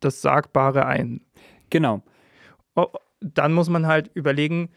das 0.00 0.20
Sagbare 0.22 0.84
ein. 0.86 1.22
Genau. 1.70 2.02
Oh, 2.78 2.92
Dann 3.20 3.52
muss 3.52 3.68
man 3.68 3.88
halt 3.88 4.10
überlegen, 4.14 4.70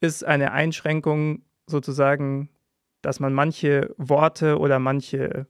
ist 0.00 0.24
eine 0.24 0.52
Einschränkung 0.52 1.42
sozusagen, 1.66 2.48
dass 3.02 3.18
man 3.18 3.32
manche 3.34 3.92
Worte 3.98 4.58
oder 4.58 4.78
manche 4.78 5.46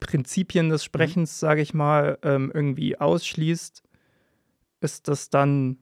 Prinzipien 0.00 0.68
des 0.68 0.84
Sprechens, 0.84 1.40
sage 1.40 1.62
ich 1.62 1.72
mal, 1.72 2.18
ähm, 2.22 2.50
irgendwie 2.52 2.98
ausschließt, 2.98 3.82
ist 4.80 5.08
das 5.08 5.30
dann 5.30 5.78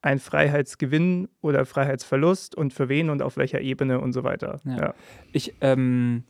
ein 0.00 0.18
Freiheitsgewinn 0.18 1.28
oder 1.42 1.66
Freiheitsverlust 1.66 2.54
und 2.54 2.72
für 2.72 2.88
wen 2.88 3.10
und 3.10 3.20
auf 3.20 3.36
welcher 3.36 3.60
Ebene 3.60 4.00
und 4.00 4.14
so 4.14 4.24
weiter. 4.24 4.60
Ja. 4.64 4.76
Ja. 4.76 4.94
Ich, 5.32 5.54
ähm, 5.60 6.24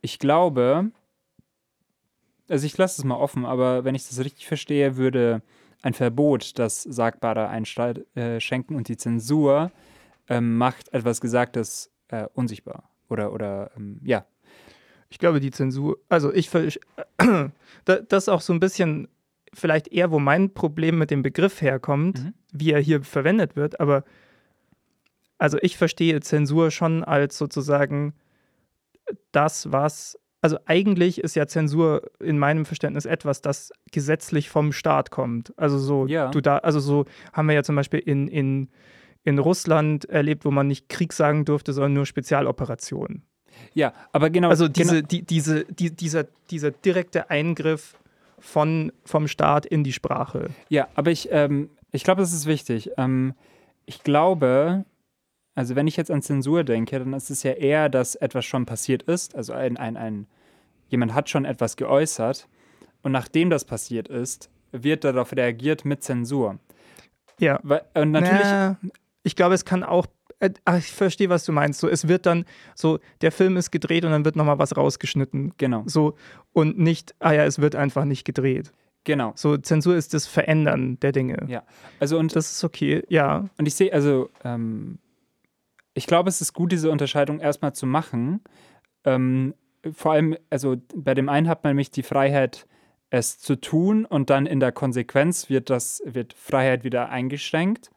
ich 0.00 0.18
glaube, 0.18 0.90
also 2.48 2.66
ich 2.66 2.76
lasse 2.76 3.00
es 3.00 3.04
mal 3.04 3.16
offen, 3.16 3.44
aber 3.44 3.84
wenn 3.84 3.94
ich 3.94 4.08
das 4.08 4.18
richtig 4.18 4.46
verstehe, 4.46 4.96
würde 4.96 5.42
ein 5.82 5.94
Verbot 5.94 6.58
das 6.58 6.82
Sagbare 6.82 7.48
einschränken 7.48 8.76
und 8.76 8.88
die 8.88 8.96
Zensur 8.96 9.70
ähm, 10.28 10.56
macht 10.56 10.92
etwas 10.92 11.20
Gesagtes 11.20 11.90
äh, 12.08 12.26
unsichtbar. 12.34 12.90
Oder, 13.08 13.32
oder 13.32 13.70
ähm, 13.76 14.00
ja. 14.04 14.26
Ich 15.10 15.18
glaube, 15.18 15.40
die 15.40 15.50
Zensur, 15.50 15.96
also 16.08 16.32
ich, 16.32 16.50
das 17.84 18.02
ist 18.10 18.28
auch 18.28 18.42
so 18.42 18.52
ein 18.52 18.60
bisschen 18.60 19.08
vielleicht 19.54 19.88
eher, 19.88 20.10
wo 20.10 20.18
mein 20.18 20.52
Problem 20.52 20.98
mit 20.98 21.10
dem 21.10 21.22
Begriff 21.22 21.62
herkommt, 21.62 22.22
Mhm. 22.22 22.34
wie 22.52 22.72
er 22.72 22.80
hier 22.80 23.02
verwendet 23.02 23.56
wird, 23.56 23.80
aber 23.80 24.04
also 25.38 25.56
ich 25.62 25.78
verstehe 25.78 26.20
Zensur 26.20 26.70
schon 26.70 27.04
als 27.04 27.38
sozusagen 27.38 28.12
das, 29.32 29.72
was, 29.72 30.18
also 30.40 30.58
eigentlich 30.66 31.20
ist 31.20 31.34
ja 31.34 31.46
Zensur 31.46 32.02
in 32.20 32.38
meinem 32.38 32.64
Verständnis 32.64 33.06
etwas, 33.06 33.42
das 33.42 33.72
gesetzlich 33.90 34.48
vom 34.48 34.72
Staat 34.72 35.10
kommt. 35.10 35.52
Also 35.56 35.78
so, 35.78 36.06
Ja. 36.06 36.30
du 36.30 36.40
da, 36.40 36.58
also 36.58 36.80
so 36.80 37.06
haben 37.32 37.48
wir 37.48 37.54
ja 37.54 37.62
zum 37.62 37.76
Beispiel 37.76 38.00
in, 38.00 38.28
in, 38.28 38.68
in 39.24 39.38
Russland 39.38 40.04
erlebt, 40.06 40.44
wo 40.44 40.50
man 40.50 40.68
nicht 40.68 40.88
Krieg 40.88 41.12
sagen 41.12 41.44
durfte, 41.44 41.72
sondern 41.72 41.94
nur 41.94 42.06
Spezialoperationen. 42.06 43.22
Ja, 43.74 43.92
aber 44.12 44.30
genau. 44.30 44.48
Also 44.50 44.68
diese, 44.68 44.96
genau, 44.96 45.06
die, 45.08 45.22
diese, 45.22 45.64
die, 45.64 45.90
dieser, 45.90 46.24
dieser 46.50 46.70
direkte 46.70 47.30
Eingriff 47.30 47.96
von, 48.38 48.92
vom 49.04 49.26
Staat 49.26 49.66
in 49.66 49.82
die 49.82 49.92
Sprache. 49.92 50.50
Ja, 50.68 50.86
aber 50.94 51.10
ich, 51.10 51.28
ähm, 51.32 51.70
ich 51.90 52.04
glaube, 52.04 52.20
das 52.20 52.32
ist 52.32 52.46
wichtig. 52.46 52.90
Ähm, 52.96 53.34
ich 53.86 54.04
glaube, 54.04 54.84
also 55.58 55.74
wenn 55.76 55.86
ich 55.88 55.96
jetzt 55.96 56.10
an 56.10 56.22
Zensur 56.22 56.62
denke, 56.64 56.98
dann 56.98 57.12
ist 57.14 57.30
es 57.30 57.42
ja 57.42 57.52
eher, 57.52 57.88
dass 57.88 58.14
etwas 58.14 58.44
schon 58.44 58.64
passiert 58.64 59.02
ist. 59.02 59.34
Also 59.34 59.52
ein, 59.52 59.76
ein, 59.76 59.96
ein, 59.96 60.26
jemand 60.88 61.14
hat 61.14 61.28
schon 61.28 61.44
etwas 61.44 61.76
geäußert 61.76 62.48
und 63.02 63.12
nachdem 63.12 63.50
das 63.50 63.64
passiert 63.64 64.08
ist, 64.08 64.50
wird 64.72 65.02
darauf 65.04 65.32
reagiert 65.32 65.84
mit 65.84 66.02
Zensur. 66.02 66.58
Ja. 67.40 67.58
Weil, 67.62 67.82
und 67.94 68.10
natürlich, 68.12 68.42
Na, 68.44 68.76
ich 69.22 69.34
glaube, 69.36 69.54
es 69.54 69.64
kann 69.64 69.82
auch. 69.82 70.06
äh, 70.40 70.50
Ach, 70.64 70.78
ich 70.78 70.92
verstehe, 70.92 71.28
was 71.28 71.44
du 71.44 71.52
meinst. 71.52 71.80
So, 71.80 71.88
es 71.88 72.06
wird 72.06 72.26
dann 72.26 72.44
so, 72.74 72.98
der 73.20 73.32
Film 73.32 73.56
ist 73.56 73.70
gedreht 73.70 74.04
und 74.04 74.10
dann 74.12 74.24
wird 74.24 74.36
nochmal 74.36 74.58
was 74.58 74.76
rausgeschnitten. 74.76 75.54
genau, 75.58 75.82
So, 75.86 76.14
und 76.52 76.78
nicht, 76.78 77.14
ah 77.20 77.32
ja, 77.32 77.44
es 77.44 77.58
wird 77.60 77.74
einfach 77.74 78.04
nicht 78.04 78.24
gedreht. 78.24 78.72
genau. 79.04 79.32
So, 79.36 79.56
Zensur 79.56 79.96
ist 79.96 80.14
das 80.14 80.26
Verändern 80.26 80.98
der 81.00 81.12
Dinge. 81.12 81.46
Ja. 81.48 81.62
Also 81.98 82.18
und 82.18 82.36
Das 82.36 82.52
ist 82.52 82.62
okay, 82.64 83.02
ja. 83.08 83.48
Und 83.58 83.66
ich 83.66 83.74
sehe, 83.74 83.92
also, 83.92 84.30
ähm, 84.44 84.98
ich 85.98 86.06
glaube, 86.06 86.28
es 86.28 86.40
ist 86.40 86.52
gut, 86.52 86.70
diese 86.70 86.92
Unterscheidung 86.92 87.40
erstmal 87.40 87.74
zu 87.74 87.84
machen. 87.84 88.40
Ähm, 89.04 89.54
vor 89.92 90.12
allem, 90.12 90.36
also 90.48 90.76
bei 90.94 91.12
dem 91.14 91.28
einen 91.28 91.48
hat 91.48 91.64
man 91.64 91.72
nämlich 91.72 91.90
die 91.90 92.04
Freiheit, 92.04 92.66
es 93.10 93.38
zu 93.38 93.56
tun 93.56 94.04
und 94.04 94.30
dann 94.30 94.46
in 94.46 94.60
der 94.60 94.70
Konsequenz 94.70 95.48
wird 95.50 95.70
das, 95.70 96.02
wird 96.04 96.34
Freiheit 96.34 96.84
wieder 96.84 97.08
eingeschränkt. 97.08 97.90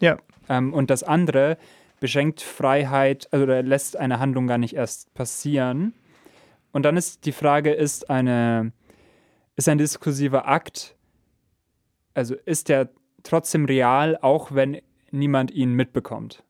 Ja. 0.00 0.18
Ähm, 0.48 0.74
und 0.74 0.90
das 0.90 1.02
andere 1.02 1.56
beschränkt 1.98 2.42
Freiheit, 2.42 3.28
also 3.30 3.44
oder 3.44 3.62
lässt 3.62 3.96
eine 3.96 4.18
Handlung 4.18 4.46
gar 4.46 4.58
nicht 4.58 4.74
erst 4.74 5.14
passieren. 5.14 5.94
Und 6.72 6.82
dann 6.82 6.96
ist 6.96 7.24
die 7.24 7.32
Frage, 7.32 7.72
ist 7.72 8.10
eine, 8.10 8.72
ist 9.56 9.68
ein 9.68 9.78
diskursiver 9.78 10.46
Akt, 10.46 10.94
also 12.12 12.34
ist 12.44 12.68
der 12.68 12.90
trotzdem 13.22 13.64
real, 13.64 14.18
auch 14.20 14.52
wenn 14.52 14.82
niemand 15.10 15.52
ihn 15.52 15.72
mitbekommt? 15.72 16.42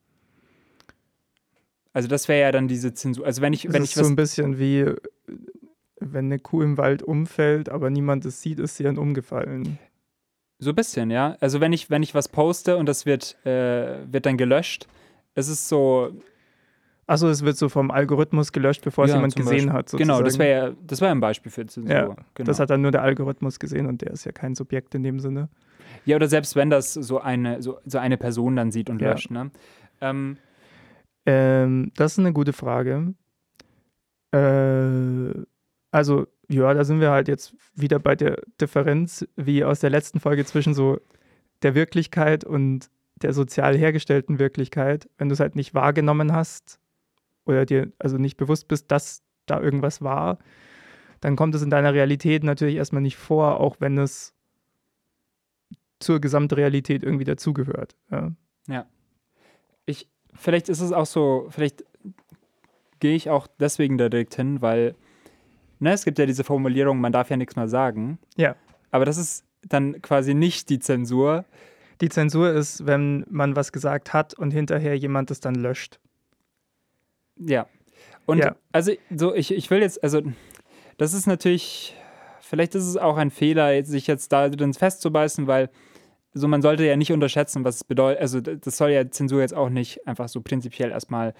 Also 1.92 2.08
das 2.08 2.28
wäre 2.28 2.40
ja 2.42 2.52
dann 2.52 2.68
diese 2.68 2.94
Zensur. 2.94 3.26
Also 3.26 3.42
wenn 3.42 3.52
ich, 3.52 3.64
Es 3.64 3.72
wenn 3.72 3.82
ist 3.82 3.90
ich 3.90 3.94
so 3.96 4.04
ein 4.06 4.16
bisschen 4.16 4.58
wie, 4.58 4.80
äh, 4.80 4.96
wenn 6.00 6.26
eine 6.26 6.38
Kuh 6.38 6.62
im 6.62 6.78
Wald 6.78 7.02
umfällt, 7.02 7.68
aber 7.68 7.90
niemand 7.90 8.24
es 8.24 8.40
sieht, 8.42 8.58
ist 8.60 8.76
sie 8.76 8.84
dann 8.84 8.96
umgefallen. 8.98 9.78
so 10.58 10.70
ein 10.70 10.76
bisschen, 10.76 11.10
ja. 11.10 11.36
Also 11.40 11.60
wenn 11.60 11.72
ich, 11.72 11.90
wenn 11.90 12.02
ich 12.02 12.14
was 12.14 12.28
poste 12.28 12.76
und 12.76 12.86
das 12.86 13.06
wird, 13.06 13.36
äh, 13.44 13.98
wird 14.10 14.26
dann 14.26 14.36
gelöscht, 14.36 14.86
es 15.34 15.48
ist 15.48 15.68
so, 15.68 16.12
Achso, 17.06 17.28
es 17.28 17.44
wird 17.44 17.56
so 17.56 17.68
vom 17.68 17.90
Algorithmus 17.90 18.52
gelöscht, 18.52 18.82
bevor 18.84 19.04
es 19.04 19.10
Ja, 19.10 19.16
jemand 19.16 19.32
zum 19.32 19.42
gesehen 19.42 19.66
Beispiel. 19.66 19.72
hat. 19.72 19.90
genau, 19.98 20.22
das 20.22 20.34
sozusagen. 20.34 20.38
wäre 20.48 20.68
ja, 20.70 20.76
das 20.86 21.00
wäre 21.00 21.10
ein 21.10 21.18
Beispiel 21.20 21.50
für 21.50 21.66
Zensur. 21.66 21.92
Ja, 21.92 22.04
genau. 22.34 22.46
Das 22.46 22.60
hat 22.60 22.70
dann 22.70 22.82
nur 22.82 22.92
der 22.92 23.02
Algorithmus 23.02 23.58
gesehen 23.58 23.86
und 23.86 24.00
der 24.02 24.12
ist 24.12 24.24
ja 24.24 24.30
kein 24.30 24.54
Subjekt 24.54 24.94
in 24.94 25.02
dem 25.02 25.18
Sinne. 25.18 25.48
Ja, 26.04 26.14
oder 26.14 26.28
selbst 26.28 26.54
wenn 26.54 26.70
das 26.70 26.94
so 26.94 27.18
eine, 27.20 27.62
so, 27.62 27.80
so 27.84 27.98
eine 27.98 28.16
Person 28.16 28.54
dann 28.54 28.70
sieht 28.70 28.88
und 28.90 29.00
Ja. 29.02 29.10
löscht, 29.10 29.32
ne? 29.32 29.50
Ähm, 30.00 30.36
Ähm, 31.30 31.92
das 31.94 32.12
ist 32.12 32.18
eine 32.18 32.32
gute 32.32 32.52
Frage. 32.52 33.14
Äh, 34.32 35.44
also, 35.92 36.26
ja, 36.48 36.74
da 36.74 36.84
sind 36.84 37.00
wir 37.00 37.12
halt 37.12 37.28
jetzt 37.28 37.54
wieder 37.74 38.00
bei 38.00 38.16
der 38.16 38.42
Differenz, 38.60 39.26
wie 39.36 39.62
aus 39.62 39.78
der 39.78 39.90
letzten 39.90 40.18
Folge 40.18 40.44
zwischen 40.44 40.74
so 40.74 40.98
der 41.62 41.76
Wirklichkeit 41.76 42.44
und 42.44 42.90
der 43.22 43.32
sozial 43.32 43.76
hergestellten 43.76 44.40
Wirklichkeit. 44.40 45.08
Wenn 45.18 45.28
du 45.28 45.34
es 45.34 45.40
halt 45.40 45.54
nicht 45.54 45.72
wahrgenommen 45.72 46.32
hast 46.32 46.80
oder 47.44 47.64
dir 47.64 47.92
also 48.00 48.18
nicht 48.18 48.36
bewusst 48.36 48.66
bist, 48.66 48.90
dass 48.90 49.22
da 49.46 49.60
irgendwas 49.60 50.02
war, 50.02 50.38
dann 51.20 51.36
kommt 51.36 51.54
es 51.54 51.62
in 51.62 51.70
deiner 51.70 51.94
Realität 51.94 52.42
natürlich 52.42 52.74
erstmal 52.74 53.02
nicht 53.02 53.16
vor, 53.16 53.60
auch 53.60 53.76
wenn 53.78 53.98
es 53.98 54.34
zur 56.00 56.20
Gesamtrealität 56.20 57.04
irgendwie 57.04 57.24
dazugehört. 57.24 57.94
Ja. 58.10 58.32
ich, 59.86 60.08
vielleicht 60.34 60.68
ist 60.68 60.80
es 60.80 60.92
auch 60.92 61.06
so, 61.06 61.46
vielleicht 61.50 61.84
gehe 63.00 63.14
ich 63.14 63.30
auch 63.30 63.46
deswegen 63.58 63.98
da 63.98 64.08
direkt 64.08 64.34
hin, 64.34 64.60
weil, 64.62 64.94
ne, 65.78 65.92
es 65.92 66.04
gibt 66.04 66.18
ja 66.18 66.26
diese 66.26 66.44
Formulierung, 66.44 67.00
man 67.00 67.12
darf 67.12 67.30
ja 67.30 67.36
nichts 67.36 67.56
mehr 67.56 67.68
sagen. 67.68 68.18
Ja. 68.36 68.56
Aber 68.90 69.04
das 69.04 69.16
ist 69.16 69.44
dann 69.62 70.00
quasi 70.02 70.34
nicht 70.34 70.68
die 70.70 70.78
Zensur. 70.78 71.44
Die 72.00 72.08
Zensur 72.08 72.50
ist, 72.50 72.86
wenn 72.86 73.24
man 73.28 73.56
was 73.56 73.72
gesagt 73.72 74.12
hat 74.12 74.34
und 74.34 74.52
hinterher 74.52 74.96
jemand 74.96 75.30
es 75.30 75.40
dann 75.40 75.54
löscht. 75.54 75.98
Ja. 77.36 77.66
Und 78.26 78.38
Ja. 78.38 78.56
also, 78.72 78.92
so, 79.14 79.34
ich, 79.34 79.52
ich 79.52 79.70
will 79.70 79.80
jetzt, 79.80 80.02
also, 80.02 80.22
das 80.98 81.14
ist 81.14 81.26
natürlich, 81.26 81.96
vielleicht 82.40 82.74
ist 82.74 82.86
es 82.86 82.96
auch 82.96 83.16
ein 83.16 83.30
Fehler, 83.30 83.82
sich 83.84 84.06
jetzt 84.06 84.32
da 84.32 84.48
drin 84.48 84.74
festzubeißen, 84.74 85.46
weil 85.46 85.70
so 86.32 86.48
man 86.48 86.62
sollte 86.62 86.84
ja 86.84 86.96
nicht 86.96 87.12
unterschätzen, 87.12 87.64
was 87.64 87.76
es 87.76 87.84
bedeutet. 87.84 88.20
Also, 88.20 88.40
das 88.40 88.76
soll 88.76 88.90
ja 88.90 89.10
Zensur 89.10 89.40
jetzt 89.40 89.54
auch 89.54 89.68
nicht 89.68 90.06
einfach 90.06 90.28
so 90.28 90.40
prinzipiell 90.40 90.90
erstmal 90.90 91.34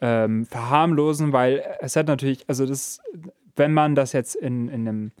ähm, 0.00 0.46
verharmlosen, 0.46 1.32
weil 1.32 1.62
es 1.80 1.96
hat 1.96 2.06
natürlich, 2.06 2.44
also 2.48 2.66
das, 2.66 3.00
wenn 3.56 3.72
man 3.72 3.94
das 3.94 4.12
jetzt 4.12 4.36
in, 4.36 4.68
in 4.68 4.88
einem, 4.88 5.12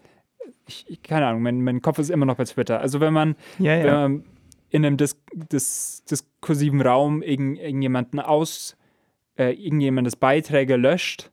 ich, 0.66 0.84
ich, 0.88 1.02
keine 1.02 1.26
Ahnung, 1.26 1.42
mein, 1.42 1.62
mein 1.62 1.82
Kopf 1.82 1.98
ist 1.98 2.10
immer 2.10 2.26
noch 2.26 2.36
bei 2.36 2.44
Twitter. 2.44 2.80
Also, 2.80 3.00
wenn 3.00 3.12
man 3.12 3.36
Ja, 3.58 3.78
wenn 3.78 3.86
ja. 3.86 4.08
man 4.08 4.24
in 4.70 4.86
einem 4.86 4.96
Dis 4.96 5.16
Dis 5.34 6.04
diskursiven 6.04 6.80
Raum 6.80 7.22
irgend 7.22 7.58
irgendjemanden 7.58 8.20
aus, 8.20 8.76
äh, 9.36 9.52
irgendjemandes 9.52 10.16
Beiträge 10.16 10.76
löscht, 10.76 11.30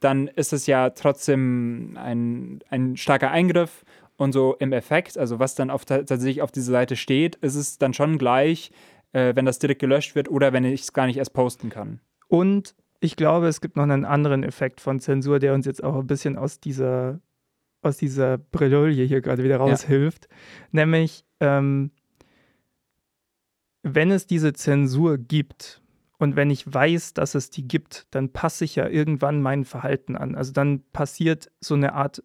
dann 0.00 0.28
ist 0.28 0.52
es 0.52 0.66
ja 0.66 0.90
trotzdem 0.90 1.96
ein, 1.98 2.60
ein 2.68 2.96
starker 2.96 3.30
Eingriff 3.30 3.84
und 4.16 4.32
so 4.32 4.56
im 4.58 4.72
Effekt, 4.72 5.18
also 5.18 5.38
was 5.38 5.54
dann 5.54 5.70
auf, 5.70 5.84
tatsächlich 5.84 6.42
auf 6.42 6.52
dieser 6.52 6.72
Seite 6.72 6.96
steht, 6.96 7.36
ist 7.36 7.54
es 7.54 7.78
dann 7.78 7.94
schon 7.94 8.18
gleich, 8.18 8.70
äh, 9.12 9.34
wenn 9.34 9.44
das 9.44 9.58
direkt 9.58 9.80
gelöscht 9.80 10.14
wird 10.14 10.30
oder 10.30 10.52
wenn 10.52 10.64
ich 10.64 10.82
es 10.82 10.92
gar 10.92 11.06
nicht 11.06 11.18
erst 11.18 11.32
posten 11.32 11.70
kann. 11.70 12.00
Und 12.28 12.74
ich 13.00 13.16
glaube, 13.16 13.46
es 13.46 13.60
gibt 13.60 13.76
noch 13.76 13.84
einen 13.84 14.04
anderen 14.04 14.42
Effekt 14.42 14.80
von 14.80 15.00
Zensur, 15.00 15.38
der 15.38 15.54
uns 15.54 15.66
jetzt 15.66 15.84
auch 15.84 15.96
ein 15.96 16.06
bisschen 16.06 16.36
aus 16.36 16.60
dieser, 16.60 17.20
aus 17.82 17.98
dieser 17.98 18.38
Bredouille 18.38 19.04
hier 19.04 19.20
gerade 19.20 19.44
wieder 19.44 19.58
raushilft. 19.58 20.28
Ja. 20.30 20.36
Nämlich, 20.72 21.24
ähm, 21.40 21.90
wenn 23.82 24.10
es 24.10 24.26
diese 24.26 24.52
Zensur 24.52 25.18
gibt 25.18 25.82
und 26.18 26.34
wenn 26.34 26.50
ich 26.50 26.72
weiß, 26.72 27.14
dass 27.14 27.34
es 27.34 27.50
die 27.50 27.68
gibt, 27.68 28.06
dann 28.10 28.30
passe 28.30 28.64
ich 28.64 28.76
ja 28.76 28.88
irgendwann 28.88 29.42
mein 29.42 29.64
Verhalten 29.64 30.16
an. 30.16 30.34
Also 30.34 30.52
dann 30.52 30.82
passiert 30.92 31.50
so 31.60 31.74
eine 31.74 31.92
Art 31.92 32.22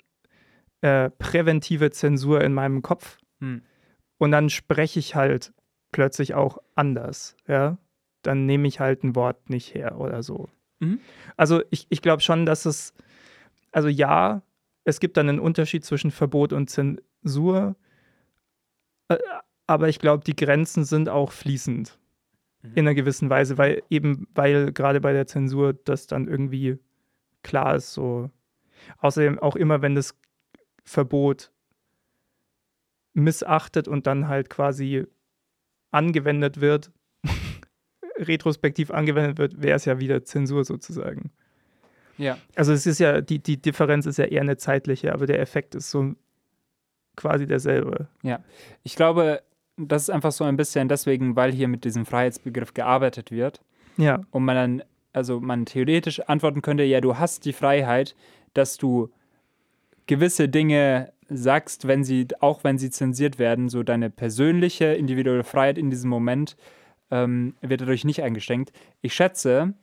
äh, 0.82 1.10
präventive 1.10 1.92
Zensur 1.92 2.42
in 2.42 2.54
meinem 2.54 2.82
Kopf. 2.82 3.18
Hm. 3.40 3.62
Und 4.18 4.32
dann 4.32 4.50
spreche 4.50 5.00
ich 5.00 5.16
halt 5.16 5.54
plötzlich 5.92 6.34
auch 6.34 6.58
anders. 6.76 7.36
Ja? 7.48 7.78
Dann 8.22 8.46
nehme 8.46 8.68
ich 8.68 8.80
halt 8.80 9.04
ein 9.04 9.16
Wort 9.16 9.50
nicht 9.50 9.74
her 9.74 10.00
oder 10.00 10.24
so. 10.24 10.50
Mhm. 10.80 11.00
Also 11.38 11.62
ich, 11.70 11.88
ich 11.90 12.02
glaube 12.02 12.22
schon, 12.22 12.46
dass 12.46 12.66
es, 12.66 12.94
also 13.72 13.88
ja, 13.88 14.42
es 14.84 15.00
gibt 15.00 15.18
dann 15.18 15.30
einen 15.30 15.40
Unterschied 15.40 15.86
zwischen 15.86 16.12
Verbot 16.12 16.54
und 16.54 16.70
Zensur, 16.70 17.76
äh, 19.08 19.18
aber 19.68 19.90
ich 19.90 20.00
glaube, 20.00 20.24
die 20.24 20.36
Grenzen 20.36 20.84
sind 20.84 21.08
auch 21.08 21.32
fließend 21.32 22.00
mhm. 22.64 22.72
in 22.74 22.80
einer 22.80 22.96
gewissen 22.96 23.30
Weise, 23.30 23.58
weil 23.58 23.84
eben, 23.90 24.28
weil 24.34 24.74
gerade 24.74 25.00
bei 25.00 25.14
der 25.14 25.28
Zensur 25.28 25.74
das 25.74 26.08
dann 26.08 26.28
irgendwie 26.28 26.78
klar 27.44 27.76
ist, 27.76 27.94
so. 27.94 28.30
Außerdem 28.98 29.38
auch 29.38 29.56
immer, 29.56 29.84
wenn 29.84 29.94
das 29.94 30.20
Verbot 30.84 31.52
missachtet 33.14 33.88
und 33.88 34.08
dann 34.08 34.28
halt 34.28 34.50
quasi 34.50 35.06
angewendet 35.92 36.62
wird, 36.62 36.92
retrospektiv 38.18 38.92
angewendet 38.92 39.38
wird, 39.38 39.62
wäre 39.62 39.76
es 39.76 39.86
ja 39.86 40.00
wieder 40.00 40.24
Zensur 40.24 40.64
sozusagen. 40.64 41.32
Ja. 42.18 42.38
Also 42.56 42.72
es 42.74 42.86
ist 42.86 43.00
ja, 43.00 43.22
die, 43.22 43.40
die 43.40 43.62
Differenz 43.62 44.06
ist 44.06 44.18
ja 44.18 44.26
eher 44.26 44.42
eine 44.42 44.58
zeitliche, 44.58 45.14
aber 45.14 45.26
der 45.26 45.40
Effekt 45.40 45.76
ist 45.76 45.90
so 45.92 46.14
quasi 47.16 47.48
derselbe. 47.48 48.08
Ja. 48.22 48.44
Ich 48.84 48.96
glaube, 48.96 49.42
das 49.78 50.04
ist 50.04 50.10
einfach 50.10 50.32
so 50.32 50.44
ein 50.44 50.58
bisschen 50.58 50.88
deswegen, 50.88 51.36
weil 51.36 51.52
hier 51.52 51.68
mit 51.68 51.84
diesem 51.84 52.06
Freiheitsbegriff 52.06 52.74
gearbeitet 52.74 53.32
wird. 53.32 53.62
Ja. 53.98 54.22
Und 54.32 54.46
man 54.46 54.56
dann, 54.56 54.84
also 55.14 55.40
man 55.40 55.66
theoretisch 55.66 56.20
antworten 56.22 56.62
könnte, 56.62 56.84
ja, 56.84 57.02
du 57.02 57.18
hast 57.18 57.46
die 57.46 57.54
Freiheit, 57.54 58.16
dass 58.54 58.78
du 58.78 59.10
gewisse 60.12 60.50
Dinge 60.50 61.14
sagst, 61.30 61.88
wenn 61.88 62.04
sie, 62.04 62.28
auch 62.42 62.66
wenn 62.66 62.78
sie 62.78 62.90
zensiert 62.90 63.40
werden, 63.40 63.70
so 63.70 63.82
deine 63.82 64.10
persönliche, 64.10 64.88
individuelle 64.88 65.46
Freiheit 65.46 65.78
in 65.78 65.90
diesem 65.90 66.10
Moment 66.10 66.58
ähm, 67.12 67.56
wird 67.62 67.80
dadurch 67.80 68.04
nicht 68.04 68.22
eingeschränkt. 68.22 68.74
Ich 69.02 69.14
schätze, 69.14 69.74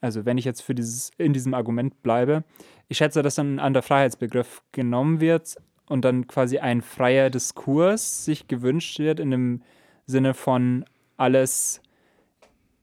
also 0.00 0.24
wenn 0.24 0.38
ich 0.38 0.44
jetzt 0.44 0.60
für 0.60 0.72
dieses, 0.72 1.10
in 1.18 1.32
diesem 1.32 1.52
Argument 1.52 2.00
bleibe, 2.00 2.44
ich 2.86 2.98
schätze, 2.98 3.22
dass 3.22 3.34
dann 3.34 3.56
ein 3.56 3.58
anderer 3.58 3.82
Freiheitsbegriff 3.82 4.62
genommen 4.70 5.20
wird 5.20 5.56
und 5.88 6.04
dann 6.04 6.28
quasi 6.28 6.58
ein 6.58 6.80
freier 6.80 7.28
Diskurs 7.28 8.24
sich 8.24 8.46
gewünscht 8.46 9.00
wird 9.00 9.18
in 9.18 9.32
dem 9.32 9.62
Sinne 10.06 10.32
von 10.32 10.84
alles 11.16 11.82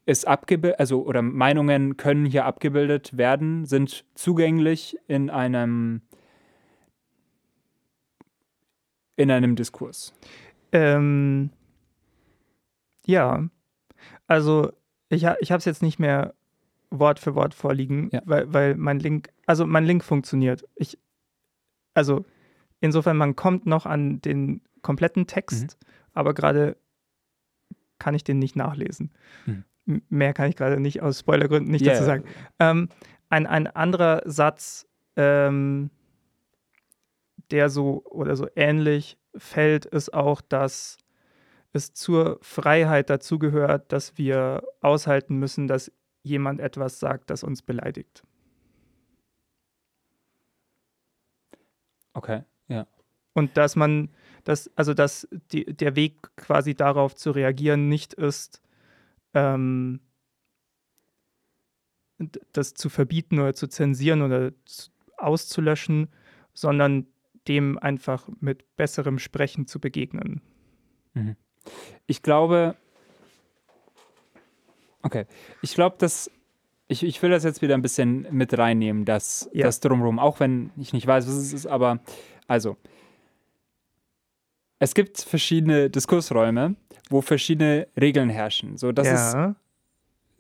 ist 0.06 0.27
abgebildet, 0.27 0.82
also 0.82 1.01
oder 1.06 1.22
Meinungen 1.22 1.96
können 1.96 2.25
hier 2.25 2.44
abgebildet 2.44 3.18
werden, 3.18 3.63
sind 3.63 4.04
zugänglich 4.15 4.98
in 5.08 5.30
einem 5.30 6.01
in 9.15 9.31
einem 9.31 9.55
Diskurs. 9.55 10.13
Ähm, 10.72 11.50
ja, 13.06 13.47
also 14.28 14.71
ich, 15.10 15.25
ich 15.39 15.51
habe 15.51 15.60
es 15.60 15.65
jetzt 15.65 15.82
nicht 15.82 15.99
mehr 15.99 16.34
Wort 16.89 17.19
für 17.19 17.36
Wort 17.36 17.54
vorliegen, 17.54 18.10
ja. 18.12 18.21
weil, 18.25 18.51
weil 18.54 18.75
mein 18.75 18.99
Link, 18.99 19.30
also 19.45 19.65
mein 19.65 19.86
Link 19.86 20.04
funktioniert. 20.04 20.65
Ich, 20.75 20.97
also 21.93 22.25
insofern, 22.80 23.17
man 23.17 23.36
kommt 23.36 23.65
noch 23.65 23.86
an 23.86 24.21
den 24.21 24.62
kompletten 24.82 25.28
Text, 25.28 25.78
mhm. 25.80 25.88
aber 26.13 26.34
gerade 26.34 26.78
kann 27.99 28.15
ich 28.15 28.23
den 28.23 28.39
nicht 28.39 28.56
nachlesen. 28.56 29.12
Mhm. 29.45 29.63
Mehr 30.10 30.34
kann 30.34 30.49
ich 30.49 30.56
gerade 30.56 30.80
nicht 30.80 31.01
aus 31.01 31.19
Spoilergründen 31.19 31.71
nicht 31.71 31.86
yeah. 31.86 31.93
dazu 31.93 32.06
sagen. 32.06 32.23
Ähm, 32.60 32.89
ein, 33.30 33.47
ein 33.47 33.67
anderer 33.67 34.21
Satz, 34.25 34.88
ähm, 35.15 35.89
der 37.51 37.69
so 37.69 38.03
oder 38.05 38.36
so 38.36 38.47
ähnlich 38.55 39.17
fällt, 39.36 39.86
ist 39.86 40.13
auch, 40.13 40.41
dass 40.41 40.97
es 41.73 41.93
zur 41.93 42.39
Freiheit 42.41 43.10
dazugehört, 43.10 43.91
dass 43.91 44.17
wir 44.17 44.63
aushalten 44.81 45.38
müssen, 45.38 45.67
dass 45.67 45.91
jemand 46.23 46.62
etwas 46.62 46.99
sagt, 46.99 47.29
das 47.29 47.43
uns 47.43 47.62
beleidigt. 47.62 48.23
Okay, 52.13 52.43
ja. 52.69 52.88
Und 53.34 53.58
dass 53.58 53.75
man, 53.75 54.10
dass, 54.45 54.71
also 54.77 54.93
dass 54.93 55.27
die, 55.51 55.65
der 55.65 55.97
Weg 55.97 56.36
quasi 56.38 56.73
darauf 56.73 57.15
zu 57.15 57.31
reagieren 57.31 57.89
nicht 57.89 58.13
ist, 58.13 58.62
ähm, 59.34 59.99
das 62.53 62.73
zu 62.73 62.89
verbieten 62.89 63.39
oder 63.39 63.53
zu 63.53 63.67
zensieren 63.67 64.21
oder 64.21 64.53
auszulöschen, 65.17 66.08
sondern 66.53 67.08
dem 67.47 67.77
einfach 67.77 68.27
mit 68.39 68.75
besserem 68.75 69.19
Sprechen 69.19 69.67
zu 69.67 69.79
begegnen. 69.79 70.41
Mhm. 71.13 71.36
Ich 72.08 72.21
glaube, 72.21 72.75
okay, 75.01 75.25
ich 75.62 75.73
glaube, 75.73 75.95
dass 75.99 76.29
ich, 76.88 77.03
ich 77.03 77.21
will 77.21 77.31
das 77.31 77.43
jetzt 77.43 77.62
wieder 77.62 77.73
ein 77.73 77.81
bisschen 77.81 78.27
mit 78.31 78.58
reinnehmen, 78.58 79.05
das, 79.05 79.49
ja. 79.53 79.65
das 79.65 79.79
Drumherum, 79.79 80.19
auch 80.19 80.39
wenn 80.39 80.71
ich 80.77 80.93
nicht 80.93 81.08
weiß, 81.08 81.27
was 81.27 81.34
es 81.34 81.53
ist, 81.53 81.65
aber 81.65 81.99
also, 82.47 82.77
es 84.77 84.93
gibt 84.93 85.19
verschiedene 85.19 85.89
Diskursräume, 85.89 86.75
wo 87.10 87.21
verschiedene 87.21 87.88
Regeln 87.99 88.29
herrschen. 88.29 88.77
So, 88.77 88.91
das 88.91 89.08
ja. 89.08 89.45
ist, 89.45 89.55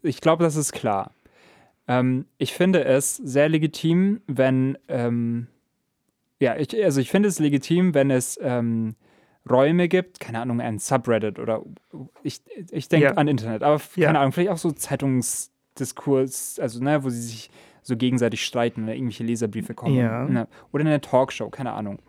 ich 0.03 0.21
glaube, 0.21 0.43
das 0.43 0.55
ist 0.55 0.71
klar. 0.71 1.13
Ähm, 1.87 2.25
ich 2.37 2.53
finde 2.53 2.83
es 2.83 3.15
sehr 3.15 3.49
legitim, 3.49 4.21
wenn, 4.27 4.77
ähm, 4.87 5.47
ja, 6.39 6.55
ich, 6.57 6.83
also 6.83 7.01
ich 7.01 7.09
finde 7.09 7.29
es 7.29 7.39
legitim, 7.39 7.93
wenn 7.93 8.11
es 8.11 8.39
ähm, 8.41 8.95
Räume 9.49 9.87
gibt, 9.87 10.19
keine 10.19 10.41
Ahnung, 10.41 10.59
ein 10.59 10.79
Subreddit 10.79 11.39
oder 11.39 11.63
ich, 12.23 12.41
ich 12.71 12.89
denke 12.89 13.05
ja. 13.07 13.13
an 13.13 13.27
Internet, 13.27 13.63
aber 13.63 13.79
keine 13.79 14.05
ja. 14.05 14.19
Ahnung, 14.19 14.31
vielleicht 14.31 14.51
auch 14.51 14.57
so 14.57 14.71
Zeitungsdiskurs, 14.71 16.59
also 16.59 16.83
ne, 16.83 17.03
wo 17.03 17.09
sie 17.09 17.21
sich 17.21 17.49
so 17.83 17.95
gegenseitig 17.95 18.43
streiten 18.43 18.83
oder 18.83 18.95
irgendwelche 18.95 19.23
Leserbriefe 19.23 19.75
kommen. 19.75 19.95
Ja. 19.95 20.25
Ne, 20.25 20.47
oder 20.71 20.81
eine 20.81 20.99
Talkshow, 21.01 21.49
keine 21.49 21.73
Ahnung. 21.73 21.99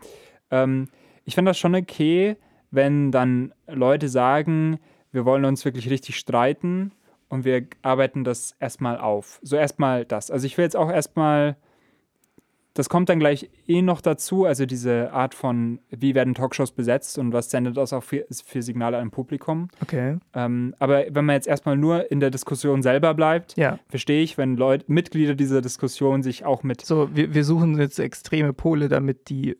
Ähm, 0.49 0.89
ich 1.25 1.35
finde 1.35 1.51
das 1.51 1.59
schon 1.59 1.75
okay, 1.75 2.37
wenn 2.71 3.11
dann 3.11 3.53
Leute 3.67 4.09
sagen, 4.09 4.79
wir 5.11 5.25
wollen 5.25 5.45
uns 5.45 5.63
wirklich 5.63 5.89
richtig 5.89 6.17
streiten 6.17 6.91
und 7.29 7.45
wir 7.45 7.67
arbeiten 7.81 8.23
das 8.23 8.55
erstmal 8.59 8.97
auf. 8.97 9.39
So 9.43 9.55
erstmal 9.55 10.05
das. 10.05 10.31
Also 10.31 10.47
ich 10.47 10.57
will 10.57 10.63
jetzt 10.63 10.75
auch 10.75 10.91
erstmal 10.91 11.57
das 12.77 12.89
kommt 12.89 13.09
dann 13.09 13.17
gleich 13.17 13.49
eh 13.67 13.81
noch 13.81 14.01
dazu, 14.01 14.45
also 14.45 14.67
diese 14.67 15.11
Art 15.11 15.33
von, 15.33 15.79
wie 15.89 16.13
werden 16.13 16.35
Talkshows 16.35 16.71
besetzt 16.73 17.17
und 17.17 17.33
was 17.33 17.49
sendet 17.49 17.75
das 17.75 17.91
auch 17.91 18.03
für, 18.03 18.27
für 18.29 18.61
Signale 18.61 18.99
an 18.99 19.09
Publikum. 19.09 19.69
Okay. 19.81 20.17
Ähm, 20.35 20.75
aber 20.77 21.05
wenn 21.09 21.25
man 21.25 21.33
jetzt 21.33 21.47
erstmal 21.47 21.75
nur 21.75 22.11
in 22.11 22.19
der 22.19 22.29
Diskussion 22.29 22.83
selber 22.83 23.15
bleibt, 23.15 23.57
ja. 23.57 23.79
verstehe 23.89 24.21
ich, 24.21 24.37
wenn 24.37 24.57
Leute, 24.57 24.85
Mitglieder 24.89 25.33
dieser 25.33 25.61
Diskussion 25.61 26.21
sich 26.21 26.45
auch 26.45 26.61
mit. 26.61 26.85
So, 26.85 27.09
wir, 27.15 27.33
wir 27.33 27.43
suchen 27.43 27.79
jetzt 27.79 27.97
extreme 27.97 28.53
Pole, 28.53 28.89
damit 28.89 29.29
die 29.29 29.57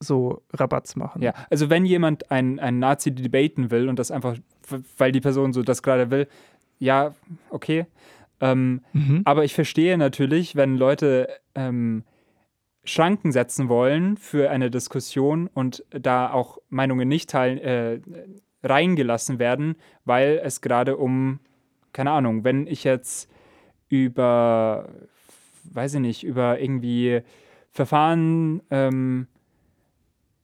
so 0.00 0.42
Rabatz 0.52 0.96
machen. 0.96 1.22
Ja, 1.22 1.34
also 1.48 1.70
wenn 1.70 1.86
jemand 1.86 2.32
einen, 2.32 2.58
einen 2.58 2.80
Nazi 2.80 3.14
debaten 3.14 3.70
will 3.70 3.88
und 3.88 4.00
das 4.00 4.10
einfach, 4.10 4.36
weil 4.98 5.12
die 5.12 5.20
Person 5.20 5.52
so 5.52 5.62
das 5.62 5.84
gerade 5.84 6.10
will, 6.10 6.26
ja, 6.80 7.14
okay. 7.50 7.86
Ähm, 8.40 8.80
mhm. 8.92 9.22
Aber 9.24 9.44
ich 9.44 9.54
verstehe 9.54 9.96
natürlich, 9.96 10.56
wenn 10.56 10.76
Leute 10.76 11.28
ähm, 11.54 12.02
Schranken 12.86 13.32
setzen 13.32 13.68
wollen 13.68 14.16
für 14.16 14.50
eine 14.50 14.70
Diskussion 14.70 15.48
und 15.52 15.84
da 15.90 16.32
auch 16.32 16.58
Meinungen 16.68 17.08
nicht 17.08 17.30
teilen, 17.30 17.58
äh, 17.58 18.00
reingelassen 18.62 19.38
werden, 19.38 19.76
weil 20.04 20.40
es 20.42 20.60
gerade 20.60 20.96
um, 20.96 21.40
keine 21.92 22.12
Ahnung, 22.12 22.44
wenn 22.44 22.66
ich 22.66 22.84
jetzt 22.84 23.30
über, 23.88 24.88
weiß 25.64 25.94
ich 25.94 26.00
nicht, 26.00 26.24
über 26.24 26.60
irgendwie 26.60 27.22
Verfahren 27.70 28.62
ähm, 28.70 29.26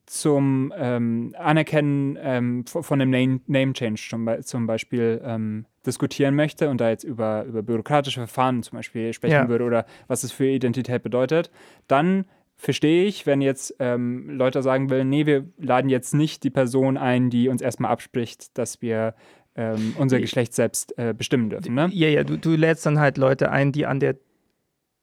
zum 0.05 0.73
ähm, 0.75 1.35
Anerkennen 1.37 2.17
ähm, 2.21 2.65
von 2.65 3.01
einem 3.01 3.09
Name, 3.09 3.39
Name 3.47 3.73
Change 3.73 4.01
zum, 4.09 4.25
Be 4.25 4.41
zum 4.41 4.67
Beispiel 4.67 5.21
ähm, 5.23 5.65
diskutieren 5.85 6.35
möchte 6.35 6.69
und 6.69 6.81
da 6.81 6.89
jetzt 6.89 7.03
über, 7.03 7.43
über 7.45 7.63
bürokratische 7.63 8.19
Verfahren 8.19 8.63
zum 8.63 8.77
Beispiel 8.77 9.13
sprechen 9.13 9.33
Ja. 9.33 9.49
würde 9.49 9.63
oder 9.63 9.85
was 10.07 10.23
es 10.23 10.31
für 10.31 10.47
Identität 10.47 11.03
bedeutet, 11.03 11.51
dann 11.87 12.25
verstehe 12.55 13.05
ich, 13.05 13.25
wenn 13.25 13.41
jetzt 13.41 13.75
ähm, 13.79 14.29
Leute 14.29 14.61
sagen 14.61 14.89
will, 14.89 15.05
nee, 15.05 15.25
wir 15.25 15.47
laden 15.57 15.89
jetzt 15.89 16.13
nicht 16.13 16.43
die 16.43 16.49
Person 16.49 16.97
ein, 16.97 17.29
die 17.29 17.49
uns 17.49 17.61
erstmal 17.61 17.91
abspricht, 17.91 18.57
dass 18.57 18.81
wir 18.81 19.15
ähm, 19.55 19.95
unser 19.97 20.19
Geschlecht 20.19 20.53
selbst 20.53 20.97
äh, 20.97 21.13
bestimmen 21.13 21.49
dürfen. 21.49 21.73
Ne? 21.75 21.89
Ja, 21.91 22.07
ja, 22.07 22.23
du, 22.23 22.37
du 22.37 22.55
lädst 22.55 22.85
dann 22.85 22.99
halt 22.99 23.17
Leute 23.17 23.51
ein, 23.51 23.71
die 23.71 23.85
an, 23.85 23.99
der, 23.99 24.15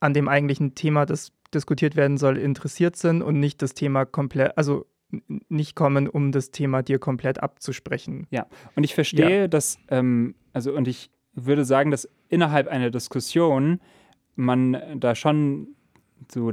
an 0.01 0.15
dem 0.15 0.29
eigentlichen 0.29 0.75
Thema, 0.75 1.07
das 1.07 1.33
diskutiert 1.55 1.97
werden 1.97 2.17
soll, 2.17 2.37
interessiert 2.39 2.97
sind 2.97 3.23
und 3.23 3.39
nicht 3.39 3.63
das 3.63 3.75
Thema 3.75 4.05
komplett, 4.05 4.57
also 4.57 4.87
nicht 5.49 5.75
kommen, 5.75 6.09
um 6.09 6.33
das 6.33 6.51
Thema 6.51 6.83
dir 6.83 6.99
komplett 6.99 7.43
abzusprechen. 7.43 8.27
Und 8.77 8.85
ich 8.85 8.95
verstehe, 8.95 9.49
dass, 9.49 9.79
ähm, 9.89 10.35
also 10.53 10.73
und 10.73 10.89
ich 10.89 11.11
würde 11.35 11.65
sagen, 11.65 11.91
dass 11.91 12.09
innerhalb 12.29 12.69
einer 12.69 12.91
Diskussion 12.91 13.81
man 14.37 14.77
da 14.99 15.15
schon 15.15 15.69
so 16.31 16.53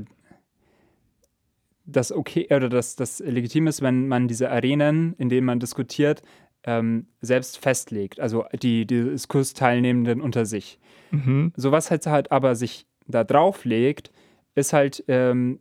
das 1.86 2.12
okay 2.12 2.48
oder 2.54 2.70
das, 2.70 2.96
das 2.96 3.20
legitim 3.20 3.68
ist, 3.68 3.82
wenn 3.82 4.08
man 4.08 4.28
diese 4.28 4.52
Arenen, 4.52 5.16
in 5.18 5.30
denen 5.30 5.46
man 5.46 5.60
diskutiert, 5.60 6.22
ähm, 6.64 7.08
selbst 7.22 7.58
festlegt, 7.58 8.20
also 8.20 8.46
die, 8.62 8.86
die 8.86 9.04
Diskursteilnehmenden 9.04 10.20
unter 10.22 10.46
sich. 10.46 10.80
Mhm. 11.12 11.54
So 11.56 11.72
was 11.72 11.90
halt, 11.90 12.06
halt 12.08 12.32
aber 12.32 12.56
sich 12.56 12.86
da 13.08 13.24
drauflegt, 13.24 14.12
ist 14.54 14.74
halt 14.74 15.04
ähm, 15.08 15.60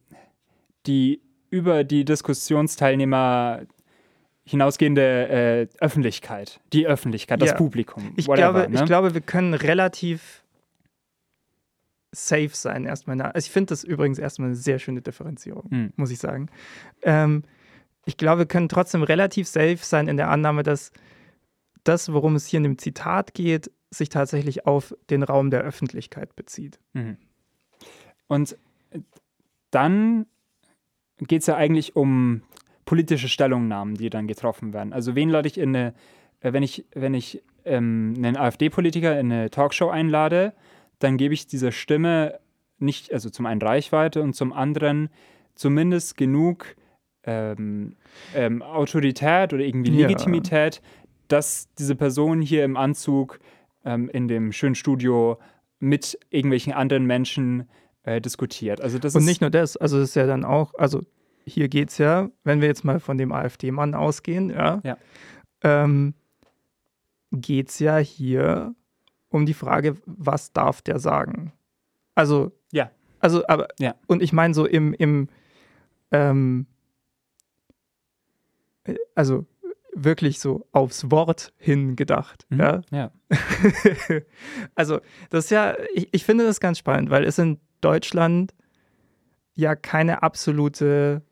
die 0.86 1.20
über 1.56 1.84
die 1.84 2.04
Diskussionsteilnehmer 2.04 3.62
hinausgehende 4.44 5.28
äh, 5.28 5.66
Öffentlichkeit, 5.80 6.60
die 6.72 6.86
Öffentlichkeit, 6.86 7.40
das 7.42 7.50
Ja. 7.50 7.56
Publikum. 7.56 8.12
Ich, 8.16 8.28
whatever, 8.28 8.52
glaube, 8.52 8.70
ne? 8.72 8.78
ich 8.80 8.84
glaube, 8.86 9.14
wir 9.14 9.20
können 9.20 9.54
relativ 9.54 10.44
safe 12.12 12.50
sein 12.52 12.84
erstmal. 12.84 13.20
Also 13.20 13.46
ich 13.46 13.50
finde 13.50 13.70
das 13.70 13.82
übrigens 13.82 14.18
erstmal 14.18 14.48
eine 14.48 14.56
sehr 14.56 14.78
schöne 14.78 15.02
Differenzierung, 15.02 15.70
Hm. 15.70 15.92
muss 15.96 16.10
ich 16.10 16.18
sagen. 16.18 16.48
Ähm, 17.02 17.42
ich 18.04 18.16
glaube, 18.16 18.40
wir 18.42 18.46
können 18.46 18.68
trotzdem 18.68 19.02
relativ 19.02 19.48
safe 19.48 19.78
sein 19.80 20.06
in 20.06 20.16
der 20.16 20.30
Annahme, 20.30 20.62
dass 20.62 20.92
das, 21.82 22.12
worum 22.12 22.36
es 22.36 22.46
hier 22.46 22.58
in 22.58 22.64
dem 22.64 22.78
Zitat 22.78 23.34
geht, 23.34 23.70
sich 23.90 24.08
tatsächlich 24.10 24.66
auf 24.66 24.94
den 25.10 25.22
Raum 25.22 25.50
der 25.50 25.62
Öffentlichkeit 25.62 26.36
bezieht. 26.36 26.78
Mhm. 26.92 27.16
Und 28.28 28.56
äh, 28.90 29.00
dann 29.70 30.26
geht 31.18 31.40
es 31.40 31.46
ja 31.46 31.56
eigentlich 31.56 31.96
um 31.96 32.42
politische 32.84 33.28
Stellungnahmen, 33.28 33.96
die 33.96 34.10
dann 34.10 34.26
getroffen 34.26 34.72
werden. 34.72 34.92
Also 34.92 35.14
wen 35.14 35.28
lade 35.28 35.48
ich 35.48 35.58
in 35.58 35.74
eine, 35.74 35.94
äh, 36.40 36.52
wenn 36.52 36.62
ich, 36.62 36.84
wenn 36.94 37.14
ich 37.14 37.42
ähm, 37.64 38.14
einen 38.16 38.36
AfD-Politiker 38.36 39.18
in 39.18 39.32
eine 39.32 39.50
Talkshow 39.50 39.88
einlade, 39.88 40.52
dann 40.98 41.16
gebe 41.16 41.34
ich 41.34 41.46
dieser 41.46 41.72
Stimme 41.72 42.38
nicht, 42.78 43.12
also 43.12 43.28
zum 43.30 43.46
einen 43.46 43.60
Reichweite 43.60 44.22
und 44.22 44.34
zum 44.34 44.52
anderen 44.52 45.08
zumindest 45.54 46.16
genug 46.16 46.76
ähm, 47.24 47.96
ähm, 48.34 48.62
Autorität 48.62 49.52
oder 49.52 49.64
irgendwie 49.64 49.90
Ja. 49.98 50.06
Legitimität, 50.06 50.80
dass 51.28 51.68
diese 51.78 51.96
Person 51.96 52.40
hier 52.40 52.64
im 52.64 52.76
Anzug 52.76 53.40
ähm, 53.84 54.08
in 54.10 54.28
dem 54.28 54.52
schönen 54.52 54.74
Studio 54.74 55.38
mit 55.80 56.18
irgendwelchen 56.30 56.72
anderen 56.72 57.04
Menschen 57.04 57.68
äh, 58.06 58.20
diskutiert. 58.20 58.80
Also 58.80 58.98
das 58.98 59.14
Und 59.14 59.22
ist 59.22 59.26
nicht 59.26 59.40
nur 59.42 59.50
das, 59.50 59.76
also 59.76 59.98
es 59.98 60.10
ist 60.10 60.14
ja 60.16 60.26
dann 60.26 60.44
auch, 60.44 60.74
also 60.78 61.02
hier 61.44 61.68
geht 61.68 61.90
es 61.90 61.98
ja, 61.98 62.30
wenn 62.44 62.60
wir 62.60 62.68
jetzt 62.68 62.84
mal 62.84 62.98
von 63.00 63.18
dem 63.18 63.32
AfD-Mann 63.32 63.94
ausgehen, 63.94 64.50
ja, 64.50 64.80
Ja. 64.82 64.96
Ähm, 65.62 66.14
geht 67.32 67.68
es 67.68 67.78
ja 67.80 67.98
hier 67.98 68.74
um 69.28 69.44
die 69.46 69.54
Frage, 69.54 69.96
was 70.06 70.52
darf 70.52 70.80
der 70.82 70.98
sagen? 70.98 71.52
Also, 72.14 72.52
Ja. 72.72 72.90
Also, 73.20 73.46
aber, 73.48 73.68
Ja. 73.78 73.94
und 74.06 74.22
ich 74.22 74.32
meine 74.32 74.54
so 74.54 74.66
im, 74.66 74.92
im 74.94 75.28
ähm, 76.12 76.66
äh, 78.84 78.94
also 79.14 79.44
wirklich 79.96 80.38
so 80.40 80.66
aufs 80.72 81.10
Wort 81.10 81.52
hin 81.56 81.96
gedacht, 81.96 82.46
Mhm. 82.50 82.60
ja. 82.60 82.80
ja. 82.90 83.10
also, 84.74 85.00
das 85.30 85.44
ist 85.46 85.50
ja, 85.50 85.74
ich, 85.94 86.08
ich 86.12 86.24
finde 86.24 86.44
das 86.44 86.60
ganz 86.60 86.78
spannend, 86.78 87.10
weil 87.10 87.24
es 87.24 87.38
in 87.38 87.58
Deutschland 87.80 88.54
ja 89.54 89.74
keine 89.74 90.22
absolute 90.22 91.22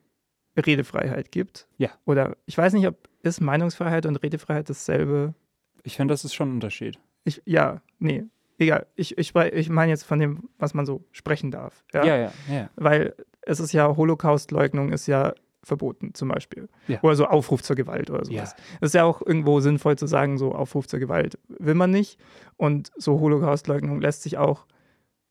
Redefreiheit 0.57 1.31
gibt. 1.31 1.69
Ja. 1.77 1.91
Oder 2.07 2.37
ich 2.47 2.57
weiß 2.57 2.73
nicht, 2.73 2.87
ob 2.87 3.09
ist 3.23 3.41
Meinungsfreiheit 3.41 4.07
und 4.07 4.17
Redefreiheit 4.17 4.69
dasselbe. 4.69 5.35
Ich 5.83 5.97
finde, 5.97 6.13
das 6.13 6.25
ist 6.25 6.35
schon 6.35 6.51
ein 6.51 6.55
Unterschied. 6.55 6.99
Ich, 7.25 7.43
ja, 7.47 7.81
nee, 7.99 8.25
egal. 8.59 8.87
Ich, 8.97 9.17
ich, 9.17 9.35
ich 9.35 9.69
meine 9.71 9.91
jetzt 9.91 10.05
von 10.05 10.19
dem, 10.19 10.49
was 10.59 10.75
man 10.75 10.85
so 10.85 11.05
sprechen 11.11 11.51
darf. 11.51 11.85
Ja. 11.95 12.05
Ja, 12.05 12.17
ja, 12.17 12.33
ja. 12.51 12.71
Weil 12.77 13.15
es 13.43 13.61
ist 13.61 13.73
ja, 13.73 13.97
Holocaustleugnung 13.97 14.93
ist 14.93 15.07
ja 15.07 15.35
verboten, 15.65 16.15
zum 16.15 16.29
Beispiel. 16.29 16.69
Ja. 16.89 17.01
Oder 17.03 17.17
so 17.17 17.27
Aufruf 17.27 17.63
zur 17.63 17.77
Gewalt 17.77 18.11
oder 18.11 18.25
sowas. 18.25 18.55
Ja. 18.57 18.65
Das 18.81 18.89
ist 18.91 18.95
ja 18.95 19.05
auch 19.05 19.21
irgendwo 19.25 19.61
sinnvoll 19.61 19.97
zu 19.99 20.07
sagen, 20.07 20.39
so 20.39 20.55
Aufruf 20.55 20.87
zur 20.87 20.99
Gewalt 21.01 21.39
will 21.49 21.75
man 21.75 21.91
nicht. 21.91 22.19
Und 22.57 22.91
so 22.97 23.21
Holocaustleugnung 23.21 24.01
lässt 24.01 24.23
sich 24.23 24.37
auch 24.39 24.67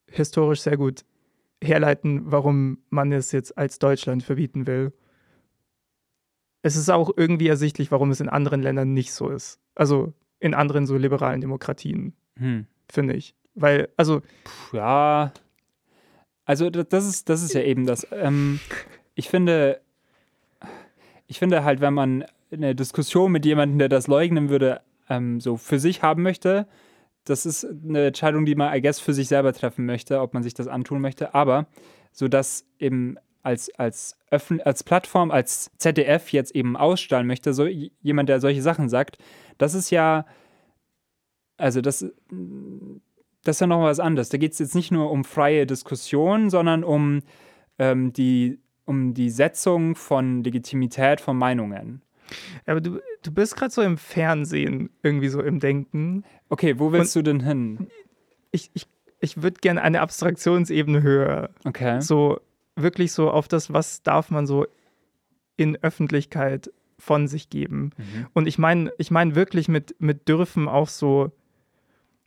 historisch 0.10 0.62
sehr 0.62 0.78
gut 0.78 1.04
herleiten, 1.63 2.24
warum 2.32 2.80
man 2.89 3.12
es 3.12 3.32
jetzt 3.32 3.58
als 3.58 3.80
Deutschland 3.80 4.24
verbieten 4.24 4.67
will. 4.67 4.91
Es 6.62 6.76
ist 6.76 6.89
auch 6.89 7.12
irgendwie 7.15 7.48
ersichtlich, 7.48 7.91
warum 7.91 8.12
es 8.12 8.19
in 8.22 8.30
anderen 8.30 8.62
Ländern 8.62 8.93
nicht 8.93 9.13
so 9.13 9.30
ist. 9.30 9.60
Also 9.76 10.13
in 10.39 10.54
anderen 10.54 10.86
so 10.86 10.96
liberalen 10.98 11.41
Demokratien, 11.41 12.13
Hm. 12.38 12.67
finde 12.91 13.13
ich. 13.15 13.36
Weil, 13.56 13.89
also, 13.98 14.22
Puh, 14.43 14.78
ja. 14.78 15.32
Also 16.46 16.69
da- 16.69 16.84
das 16.84 17.06
ist, 17.08 17.30
das 17.30 17.43
ist 17.43 17.54
ja 17.54 17.62
eben 17.62 17.86
das. 17.86 18.08
Ähm, 18.12 18.60
ich 19.15 19.30
finde, 19.30 19.80
ich 21.28 21.40
finde 21.40 21.64
halt, 21.64 21.82
wenn 21.82 21.94
man 21.94 22.26
eine 22.52 22.76
Diskussion 22.76 23.32
mit 23.32 23.46
jemandem, 23.46 23.80
der 23.80 23.90
das 23.90 24.08
leugnen 24.08 24.50
würde, 24.50 24.82
ähm, 25.10 25.40
so 25.40 25.58
für 25.58 25.80
sich 25.80 26.02
haben 26.04 26.24
möchte, 26.24 26.68
das 27.26 27.46
ist 27.46 27.66
eine 27.66 28.08
Entscheidung, 28.08 28.46
die 28.46 28.56
man, 28.56 28.76
I 28.76 28.82
guess, 28.82 29.00
für 29.00 29.14
sich 29.14 29.28
selber 29.28 29.54
treffen 29.54 29.86
möchte, 29.86 30.20
ob 30.20 30.34
man 30.34 30.44
sich 30.44 30.54
das 30.54 30.68
antun 30.68 31.02
möchte. 31.02 31.34
Aber 31.34 31.68
so 32.12 32.28
dass 32.28 32.66
eben 32.80 33.18
als, 33.42 33.70
als, 33.78 34.18
Öffn 34.32 34.62
als 34.62 34.84
Plattform, 34.84 35.32
als 35.32 35.72
ZDF 35.78 36.32
jetzt 36.32 36.56
eben 36.56 36.78
ausstrahlen 36.78 37.28
möchte, 37.28 37.54
so 37.54 37.66
jemand, 37.66 38.30
der 38.30 38.40
solche 38.40 38.62
Sachen 38.62 38.88
sagt, 38.88 39.18
das 39.58 39.74
ist 39.74 39.90
ja, 39.90 40.26
also 41.58 41.82
das, 41.82 42.06
das 43.44 43.58
ist 43.58 43.60
ja 43.60 43.68
noch 43.68 43.82
was 43.82 44.00
anderes. 44.00 44.30
Da 44.30 44.38
geht 44.38 44.54
es 44.54 44.60
jetzt 44.60 44.76
nicht 44.76 44.92
nur 44.92 45.12
um 45.12 45.24
freie 45.24 45.66
Diskussion, 45.66 46.50
sondern 46.50 46.84
um, 46.84 47.20
ähm, 47.80 48.14
die, 48.14 48.60
um 48.86 49.13
die 49.13 49.30
Setzung 49.30 49.96
von 49.96 50.43
Legitimität 50.43 51.22
von 51.22 51.38
Meinungen. 51.38 52.02
aber 52.65 52.82
du, 52.82 53.00
du 53.22 53.32
bist 53.32 53.56
gerade 53.56 53.72
so 53.72 53.82
im 53.82 53.98
Fernsehen, 53.98 54.89
irgendwie 55.02 55.30
so 55.30 55.41
im 55.41 55.60
Denken. 55.60 56.24
Okay, 56.50 56.80
wo 56.80 56.91
willst 56.91 57.15
du 57.15 57.22
denn 57.22 57.41
hin? 57.41 57.88
Ich, 58.52 58.72
ich, 58.74 58.88
ich 59.19 59.41
würde 59.41 59.60
gerne 59.62 59.82
eine 59.82 60.02
Abstraktionsebene 60.02 61.02
höher. 61.02 61.50
Okay. 61.65 62.02
So 62.02 62.39
wirklich 62.76 63.12
so 63.12 63.30
auf 63.30 63.48
das, 63.48 63.72
was 63.72 64.04
darf 64.04 64.32
man 64.32 64.48
so 64.48 64.65
in 65.58 65.78
Öffentlichkeit 65.82 66.72
von 66.98 67.28
sich 67.28 67.50
geben. 67.50 67.91
Mhm. 67.98 68.28
Und 68.34 68.48
ich 68.48 68.58
meine, 68.58 68.91
ich 68.98 69.12
meine 69.12 69.36
wirklich 69.36 69.67
mit, 69.67 69.96
mit 70.00 70.28
dürfen 70.28 70.67
auch 70.67 70.88
so, 70.88 71.32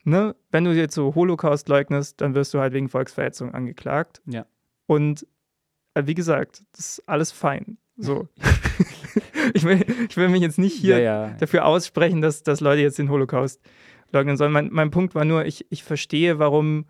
ne, 0.04 0.36
wenn 0.50 0.64
du 0.64 0.72
jetzt 0.72 0.94
so 0.94 1.14
Holocaust 1.14 1.68
leugnest, 1.68 2.20
dann 2.20 2.34
wirst 2.34 2.54
du 2.54 2.60
halt 2.60 2.72
wegen 2.72 2.88
Volksverhetzung 2.88 3.52
angeklagt. 3.54 4.20
Ja. 4.26 4.46
Und 4.86 5.26
wie 6.04 6.14
gesagt, 6.14 6.62
das 6.72 6.98
ist 6.98 7.08
alles 7.08 7.32
fein. 7.32 7.78
So. 7.96 8.28
ich, 9.54 9.64
will, 9.64 9.84
ich 10.08 10.16
will 10.16 10.28
mich 10.28 10.42
jetzt 10.42 10.58
nicht 10.58 10.74
hier 10.76 10.98
ja, 10.98 11.28
ja. 11.28 11.34
dafür 11.38 11.64
aussprechen, 11.64 12.20
dass, 12.20 12.42
dass 12.42 12.60
Leute 12.60 12.82
jetzt 12.82 12.98
den 12.98 13.08
Holocaust 13.10 13.60
leugnen 14.12 14.36
sollen. 14.36 14.52
Mein, 14.52 14.68
mein 14.72 14.90
Punkt 14.90 15.14
war 15.14 15.24
nur, 15.24 15.46
ich, 15.46 15.66
ich 15.70 15.82
verstehe, 15.82 16.38
warum, 16.38 16.86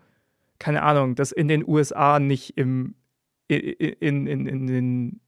keine 0.59 0.83
Ahnung, 0.83 1.15
das 1.15 1.31
in 1.31 1.47
den 1.47 1.67
USA 1.67 2.19
nicht 2.19 2.57
im, 2.57 2.95
in, 3.47 3.59
in, 3.99 4.27
in, 4.27 4.47
in 4.47 4.67
den, 4.67 5.21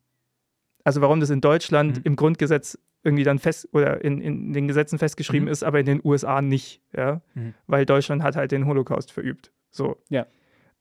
also 0.83 1.01
warum 1.01 1.19
das 1.19 1.29
in 1.29 1.41
Deutschland 1.41 1.97
Mhm. 1.97 2.01
im 2.03 2.15
Grundgesetz 2.15 2.77
irgendwie 3.03 3.23
dann 3.23 3.39
fest 3.39 3.69
oder 3.71 4.03
in, 4.03 4.19
in 4.19 4.51
den 4.51 4.67
Gesetzen 4.67 4.99
festgeschrieben 4.99 5.45
Mhm. 5.45 5.51
ist, 5.53 5.63
aber 5.63 5.79
in 5.79 5.85
den 5.85 6.01
USA 6.03 6.41
nicht, 6.41 6.81
ja, 6.93 7.21
Mhm. 7.35 7.53
weil 7.67 7.85
Deutschland 7.85 8.23
hat 8.23 8.35
halt 8.35 8.51
den 8.51 8.65
Holocaust 8.65 9.11
verübt. 9.13 9.53
So. 9.71 9.95
Ja. 10.09 10.27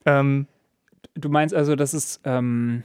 Ähm, 0.05 0.47
Du 1.15 1.29
meinst 1.29 1.55
also, 1.55 1.77
das 1.77 1.95
ist, 1.95 2.21
ähm, 2.25 2.83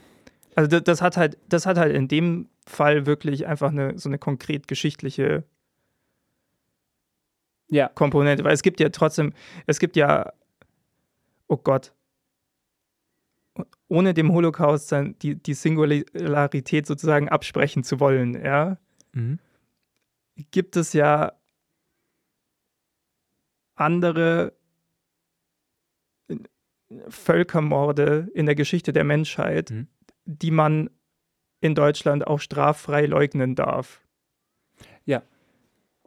also 0.55 0.69
das, 0.69 0.83
das 0.83 1.01
hat 1.01 1.17
halt, 1.17 1.37
das 1.49 1.65
hat 1.65 1.77
halt 1.77 1.95
in 1.95 2.07
dem 2.07 2.49
Fall 2.67 3.05
wirklich 3.05 3.47
einfach 3.47 3.71
eine 3.71 3.97
so 3.97 4.09
eine 4.09 4.17
konkret 4.17 4.67
geschichtliche 4.67 5.43
ja, 7.69 7.87
Komponente, 7.87 8.43
weil 8.43 8.53
es 8.53 8.61
gibt 8.61 8.79
ja 8.79 8.89
trotzdem, 8.89 9.33
es 9.65 9.79
gibt 9.79 9.95
ja, 9.95 10.31
oh 11.47 11.57
Gott, 11.57 11.91
ohne 13.87 14.13
dem 14.13 14.31
Holocaust 14.33 14.87
sein, 14.89 15.15
die, 15.21 15.35
die 15.35 15.53
Singularität 15.53 16.85
sozusagen 16.85 17.29
absprechen 17.29 17.83
zu 17.83 17.99
wollen, 17.99 18.43
ja, 18.43 18.77
Mhm. 19.15 19.37
gibt 20.49 20.75
es 20.75 20.93
ja 20.93 21.33
andere 23.75 24.53
Völkermorde 27.09 28.27
in 28.33 28.45
der 28.45 28.55
Geschichte 28.55 28.93
der 28.93 29.03
Menschheit, 29.03 29.71
Mhm. 29.71 29.87
die 30.25 30.51
man 30.51 30.89
in 31.61 31.75
Deutschland 31.75 32.27
auch 32.27 32.39
straffrei 32.39 33.05
leugnen 33.05 33.55
darf. 33.55 34.01
Ja. 35.05 35.23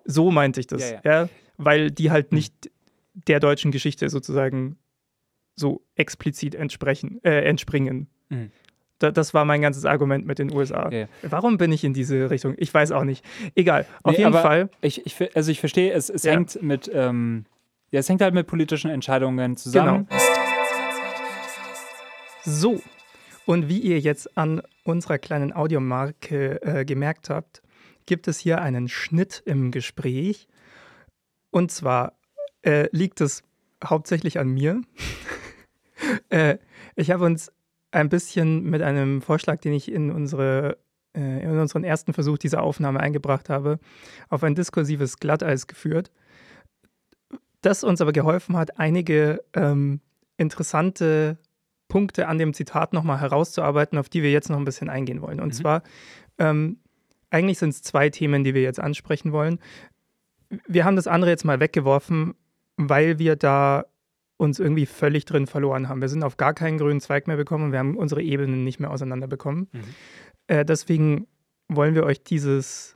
So 0.04 0.30
meinte 0.30 0.60
ich 0.60 0.66
das, 0.66 0.90
Ja, 0.90 1.00
ja, 1.04 1.28
weil 1.56 1.90
die 1.90 2.10
halt 2.10 2.32
Mhm. 2.32 2.36
nicht 2.36 2.70
der 3.14 3.40
deutschen 3.40 3.70
Geschichte 3.70 4.08
sozusagen 4.08 4.78
so 5.54 5.82
explizit 5.94 6.54
entsprechen, 6.54 7.18
äh, 7.24 7.40
entspringen. 7.48 8.08
Mhm. 8.28 8.50
Da, 8.98 9.10
das 9.10 9.34
war 9.34 9.44
mein 9.44 9.60
ganzes 9.62 9.84
Argument 9.84 10.26
mit 10.26 10.38
den 10.38 10.52
USA. 10.52 10.90
Ja, 10.90 10.98
ja. 11.00 11.08
Warum 11.22 11.58
bin 11.58 11.70
ich 11.72 11.84
in 11.84 11.92
diese 11.94 12.30
Richtung? 12.30 12.54
Ich 12.58 12.72
weiß 12.72 12.92
auch 12.92 13.04
nicht. 13.04 13.24
Egal. 13.54 13.86
Auf 14.02 14.12
Nee, 14.12 14.18
jeden 14.24 14.32
Fall. 14.32 14.70
Ich, 14.80 15.04
ich, 15.04 15.36
also 15.36 15.50
ich 15.50 15.60
verstehe, 15.60 15.92
es, 15.92 16.08
es 16.10 16.22
Ja. 16.24 16.32
hängt 16.32 16.62
mit, 16.62 16.90
ähm, 16.92 17.44
ja, 17.90 18.00
es 18.00 18.08
hängt 18.08 18.20
halt 18.22 18.34
mit 18.34 18.46
politischen 18.46 18.90
Entscheidungen 18.90 19.56
zusammen. 19.56 20.06
Genau. 20.08 20.20
So. 22.46 22.80
Und 23.44 23.68
wie 23.68 23.80
ihr 23.80 23.98
jetzt 23.98 24.38
an 24.38 24.62
unserer 24.84 25.18
kleinen 25.18 25.52
Audiomarke 25.52 26.62
äh, 26.62 26.84
gemerkt 26.84 27.28
habt, 27.28 27.60
gibt 28.06 28.28
es 28.28 28.38
hier 28.38 28.60
einen 28.60 28.88
Schnitt 28.88 29.42
im 29.44 29.72
Gespräch. 29.72 30.46
Und 31.50 31.72
zwar 31.72 32.12
äh, 32.62 32.88
liegt 32.92 33.20
es 33.20 33.42
hauptsächlich 33.84 34.38
an 34.38 34.48
mir. 34.48 34.80
äh, 36.28 36.58
ich 36.94 37.10
habe 37.10 37.24
uns 37.24 37.52
ein 37.90 38.08
bisschen 38.08 38.62
mit 38.62 38.82
einem 38.82 39.22
Vorschlag, 39.22 39.60
den 39.60 39.72
ich 39.72 39.90
in, 39.90 40.12
unsere, 40.12 40.78
äh, 41.16 41.42
in 41.42 41.58
unseren 41.58 41.82
ersten 41.82 42.12
Versuch 42.12 42.38
dieser 42.38 42.62
Aufnahme 42.62 43.00
eingebracht 43.00 43.48
habe, 43.48 43.80
auf 44.28 44.44
ein 44.44 44.54
diskursives 44.54 45.18
Glatteis 45.18 45.66
geführt, 45.66 46.12
das 47.62 47.82
uns 47.82 48.00
aber 48.00 48.12
geholfen 48.12 48.56
hat, 48.56 48.78
einige 48.78 49.42
ähm, 49.54 50.00
interessante 50.36 51.38
Punkte 51.96 52.28
an 52.28 52.36
dem 52.36 52.52
Zitat 52.52 52.92
nochmal 52.92 53.22
herauszuarbeiten, 53.22 53.96
auf 53.96 54.10
die 54.10 54.22
wir 54.22 54.30
jetzt 54.30 54.50
noch 54.50 54.58
ein 54.58 54.66
bisschen 54.66 54.90
eingehen 54.90 55.22
wollen. 55.22 55.40
Und 55.40 55.48
Mhm. 55.48 55.52
zwar, 55.52 55.82
ähm, 56.36 56.76
eigentlich 57.30 57.56
sind 57.58 57.70
es 57.70 57.80
zwei 57.80 58.10
Themen, 58.10 58.44
die 58.44 58.52
wir 58.52 58.60
jetzt 58.60 58.78
ansprechen 58.78 59.32
wollen. 59.32 59.60
Wir 60.68 60.84
haben 60.84 60.94
das 60.96 61.06
andere 61.06 61.30
jetzt 61.30 61.46
mal 61.46 61.58
weggeworfen, 61.58 62.34
weil 62.76 63.18
wir 63.18 63.34
da 63.36 63.86
uns 64.36 64.58
irgendwie 64.60 64.84
völlig 64.84 65.24
drin 65.24 65.46
verloren 65.46 65.88
haben. 65.88 66.02
Wir 66.02 66.10
sind 66.10 66.22
auf 66.22 66.36
gar 66.36 66.52
keinen 66.52 66.76
grünen 66.76 67.00
Zweig 67.00 67.28
mehr 67.28 67.38
bekommen 67.38 67.64
und 67.64 67.72
wir 67.72 67.78
haben 67.78 67.96
unsere 67.96 68.20
Ebenen 68.20 68.62
nicht 68.62 68.78
mehr 68.78 68.90
auseinander 68.90 69.26
bekommen. 69.26 69.68
Mhm. 69.72 69.80
Äh, 70.48 70.66
deswegen 70.66 71.26
wollen 71.68 71.94
wir 71.94 72.04
euch 72.04 72.22
dieses, 72.22 72.95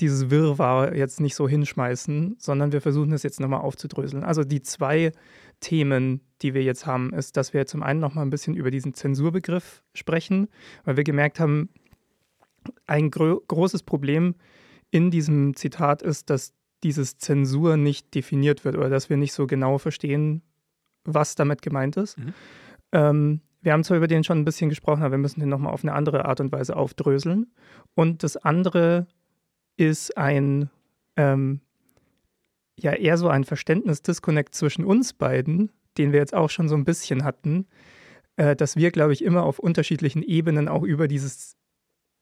dieses 0.00 0.30
Wirrwarr 0.30 0.94
jetzt 0.94 1.20
nicht 1.20 1.34
so 1.34 1.48
hinschmeißen, 1.48 2.36
sondern 2.38 2.72
wir 2.72 2.80
versuchen 2.80 3.12
es 3.12 3.22
jetzt 3.22 3.40
nochmal 3.40 3.60
aufzudröseln. 3.60 4.24
Also 4.24 4.44
die 4.44 4.62
zwei 4.62 5.12
Themen, 5.60 6.20
die 6.42 6.54
wir 6.54 6.62
jetzt 6.62 6.86
haben, 6.86 7.12
ist, 7.12 7.36
dass 7.36 7.52
wir 7.52 7.66
zum 7.66 7.82
einen 7.82 8.00
nochmal 8.00 8.24
ein 8.24 8.30
bisschen 8.30 8.54
über 8.54 8.70
diesen 8.70 8.94
Zensurbegriff 8.94 9.82
sprechen, 9.94 10.48
weil 10.84 10.96
wir 10.96 11.04
gemerkt 11.04 11.38
haben, 11.38 11.68
ein 12.86 13.10
gro 13.10 13.40
großes 13.46 13.82
Problem 13.82 14.34
in 14.90 15.10
diesem 15.10 15.54
Zitat 15.54 16.02
ist, 16.02 16.30
dass 16.30 16.52
dieses 16.82 17.18
Zensur 17.18 17.76
nicht 17.76 18.14
definiert 18.14 18.64
wird 18.64 18.76
oder 18.76 18.88
dass 18.88 19.10
wir 19.10 19.16
nicht 19.16 19.32
so 19.32 19.46
genau 19.46 19.78
verstehen, 19.78 20.42
was 21.04 21.34
damit 21.34 21.62
gemeint 21.62 21.96
ist. 21.96 22.18
Mhm. 22.18 22.34
Ähm, 22.92 23.40
wir 23.62 23.72
haben 23.72 23.84
zwar 23.84 23.98
über 23.98 24.08
den 24.08 24.24
schon 24.24 24.38
ein 24.38 24.44
bisschen 24.44 24.70
gesprochen, 24.70 25.02
aber 25.02 25.12
wir 25.12 25.18
müssen 25.18 25.40
den 25.40 25.50
nochmal 25.50 25.72
auf 25.72 25.84
eine 25.84 25.92
andere 25.92 26.24
Art 26.24 26.40
und 26.40 26.50
Weise 26.52 26.76
aufdröseln. 26.76 27.52
Und 27.94 28.22
das 28.22 28.38
andere 28.38 29.06
ist 29.80 30.16
ein, 30.16 30.70
ähm, 31.16 31.60
ja, 32.78 32.92
eher 32.92 33.16
so 33.16 33.28
ein 33.28 33.44
Verständnis-Disconnect 33.44 34.54
zwischen 34.54 34.84
uns 34.84 35.12
beiden, 35.12 35.70
den 35.98 36.12
wir 36.12 36.20
jetzt 36.20 36.34
auch 36.34 36.50
schon 36.50 36.68
so 36.68 36.76
ein 36.76 36.84
bisschen 36.84 37.24
hatten, 37.24 37.66
äh, 38.36 38.54
dass 38.54 38.76
wir, 38.76 38.90
glaube 38.90 39.12
ich, 39.12 39.24
immer 39.24 39.42
auf 39.42 39.58
unterschiedlichen 39.58 40.22
Ebenen 40.22 40.68
auch 40.68 40.82
über 40.82 41.08
dieses, 41.08 41.56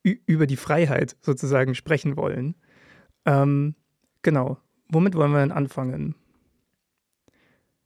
über 0.03 0.47
die 0.47 0.57
Freiheit 0.57 1.17
sozusagen 1.21 1.75
sprechen 1.75 2.17
wollen. 2.17 2.55
Ähm, 3.27 3.75
genau. 4.23 4.59
Womit 4.89 5.15
wollen 5.15 5.33
wir 5.33 5.41
denn 5.41 5.53
anfangen? 5.53 6.15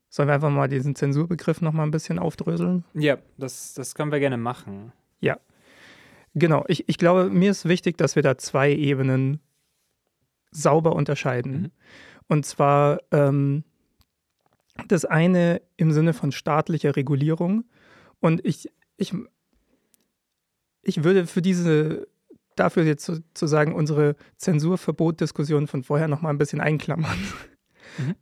Sollen 0.08 0.28
wir 0.28 0.34
einfach 0.34 0.50
mal 0.50 0.68
diesen 0.68 0.94
Zensurbegriff 0.94 1.62
nochmal 1.62 1.86
ein 1.86 1.90
bisschen 1.90 2.18
aufdröseln? 2.18 2.84
Ja, 2.94 3.18
das, 3.38 3.74
das 3.74 3.94
können 3.94 4.12
wir 4.12 4.20
gerne 4.20 4.36
machen. 4.36 4.92
Genau, 6.34 6.64
ich, 6.68 6.88
ich 6.88 6.96
glaube, 6.96 7.28
mir 7.28 7.50
ist 7.50 7.68
wichtig, 7.68 7.98
dass 7.98 8.16
wir 8.16 8.22
da 8.22 8.38
zwei 8.38 8.72
Ebenen 8.72 9.40
sauber 10.52 10.94
unterscheiden. 10.94 11.52
Mhm. 11.52 11.70
Und 12.28 12.46
zwar 12.46 13.00
ähm, 13.10 13.64
das 14.88 15.04
eine 15.04 15.60
im 15.76 15.92
Sinne 15.92 16.12
von 16.12 16.32
staatlicher 16.32 16.96
Regulierung. 16.96 17.64
Und 18.20 18.44
ich, 18.44 18.68
ich, 18.96 19.12
ich 20.82 21.04
würde 21.04 21.26
für 21.26 21.42
diese, 21.42 22.06
dafür 22.56 22.84
jetzt 22.84 23.06
sozusagen 23.06 23.74
unsere 23.74 24.16
Zensurverbot-Diskussion 24.36 25.66
von 25.66 25.82
vorher 25.82 26.08
nochmal 26.08 26.32
ein 26.32 26.38
bisschen 26.38 26.60
einklammern. 26.60 27.18
Mhm. 27.18 27.34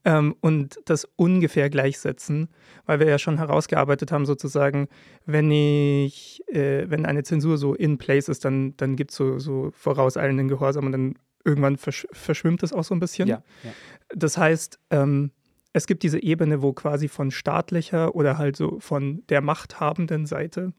Ähm, 0.04 0.34
und 0.40 0.80
das 0.86 1.06
ungefähr 1.14 1.70
gleichsetzen, 1.70 2.48
weil 2.86 2.98
wir 2.98 3.06
ja 3.06 3.20
schon 3.20 3.38
herausgearbeitet 3.38 4.10
haben, 4.10 4.26
sozusagen, 4.26 4.88
wenn 5.26 5.48
ich, 5.52 6.42
äh, 6.48 6.90
wenn 6.90 7.06
eine 7.06 7.22
Zensur 7.22 7.56
so 7.56 7.74
in 7.74 7.96
place 7.96 8.28
ist, 8.28 8.44
dann, 8.44 8.76
dann 8.78 8.96
gibt 8.96 9.12
es 9.12 9.16
so, 9.16 9.38
so 9.38 9.70
vorauseilenden 9.70 10.48
Gehorsam 10.48 10.86
und 10.86 10.92
dann 10.92 11.14
irgendwann 11.44 11.76
versch 11.76 12.06
verschwimmt 12.12 12.62
es 12.62 12.72
auch 12.72 12.84
so 12.84 12.94
ein 12.94 13.00
bisschen. 13.00 13.28
Ja, 13.28 13.42
ja. 13.64 13.72
Das 14.14 14.36
heißt, 14.36 14.78
ähm, 14.90 15.32
es 15.72 15.86
gibt 15.86 16.02
diese 16.02 16.22
Ebene, 16.22 16.62
wo 16.62 16.72
quasi 16.72 17.08
von 17.08 17.30
staatlicher 17.30 18.14
oder 18.14 18.38
halt 18.38 18.56
so 18.56 18.80
von 18.80 19.24
der 19.28 19.40
machthabenden 19.40 20.26
Seite 20.26 20.72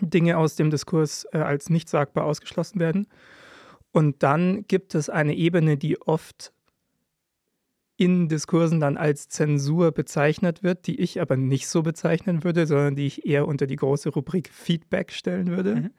Dinge 0.00 0.38
aus 0.38 0.56
dem 0.56 0.70
Diskurs 0.70 1.26
äh, 1.32 1.38
als 1.38 1.68
nicht 1.68 1.88
sagbar 1.88 2.24
ausgeschlossen 2.24 2.80
werden. 2.80 3.06
Und 3.90 4.22
dann 4.22 4.66
gibt 4.68 4.94
es 4.94 5.10
eine 5.10 5.34
Ebene, 5.34 5.76
die 5.76 6.00
oft 6.00 6.52
in 7.96 8.28
Diskursen 8.28 8.80
dann 8.80 8.96
als 8.96 9.28
Zensur 9.28 9.92
bezeichnet 9.92 10.62
wird, 10.62 10.86
die 10.86 10.98
ich 10.98 11.20
aber 11.20 11.36
nicht 11.36 11.68
so 11.68 11.82
bezeichnen 11.82 12.42
würde, 12.42 12.66
sondern 12.66 12.96
die 12.96 13.06
ich 13.06 13.26
eher 13.26 13.46
unter 13.46 13.66
die 13.66 13.76
große 13.76 14.08
Rubrik 14.08 14.48
Feedback 14.48 15.12
stellen 15.12 15.48
würde. 15.48 15.74
Mhm. 15.76 15.90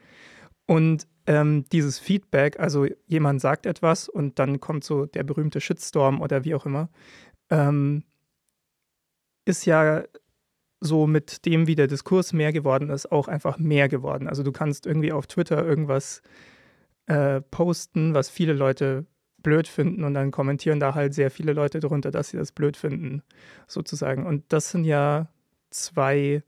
Und 0.66 1.08
ähm, 1.26 1.66
dieses 1.72 2.00
Feedback, 2.00 2.60
also 2.60 2.88
jemand 3.08 3.42
sagt 3.42 3.66
etwas 3.66 4.10
und 4.10 4.40
dann 4.40 4.60
kommt 4.60 4.84
so 4.84 5.06
der 5.06 5.24
berühmte 5.24 5.62
Shitstorm 5.62 6.22
oder 6.22 6.44
wie 6.44 6.56
auch 6.56 6.66
immer, 6.66 6.90
ähm, 7.50 8.04
ist 9.46 9.66
ja 9.66 10.04
so 10.80 11.08
mit 11.08 11.46
dem, 11.46 11.68
wie 11.68 11.76
der 11.76 11.88
Diskurs 11.88 12.34
mehr 12.34 12.52
geworden 12.52 12.90
ist, 12.90 13.12
auch 13.12 13.28
einfach 13.28 13.58
mehr 13.58 13.88
geworden. 13.88 14.28
Also 14.28 14.44
du 14.44 14.52
kannst 14.52 14.86
irgendwie 14.86 15.14
auf 15.14 15.28
Twitter 15.28 15.66
irgendwas 15.66 16.22
äh, 17.08 17.42
posten, 17.42 18.14
was 18.14 18.30
viele 18.30 18.54
Leute 18.54 19.06
blöd 19.38 19.68
finden 19.68 20.04
und 20.04 20.14
dann 20.14 20.32
kommentieren 20.32 20.80
da 20.80 20.96
halt 20.96 21.14
sehr 21.14 21.30
viele 21.30 21.54
Leute 21.54 21.80
drunter, 21.80 22.12
dass 22.12 22.30
sie 22.30 22.38
das 22.38 22.52
blöd 22.52 22.78
finden, 22.78 23.22
sozusagen. 23.68 24.26
Und 24.26 24.52
das 24.52 24.72
sind 24.72 24.86
ja 24.86 25.28
zwei 25.70 26.44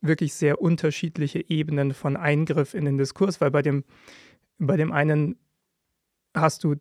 wirklich 0.00 0.34
sehr 0.34 0.60
unterschiedliche 0.60 1.48
Ebenen 1.48 1.92
von 1.92 2.16
Eingriff 2.16 2.74
in 2.74 2.84
den 2.84 2.98
Diskurs, 2.98 3.40
weil 3.40 3.50
bei 3.50 3.62
dem, 3.62 3.84
bei 4.58 4.76
dem 4.76 4.92
einen 4.92 5.36
hast 6.34 6.64
du, 6.64 6.76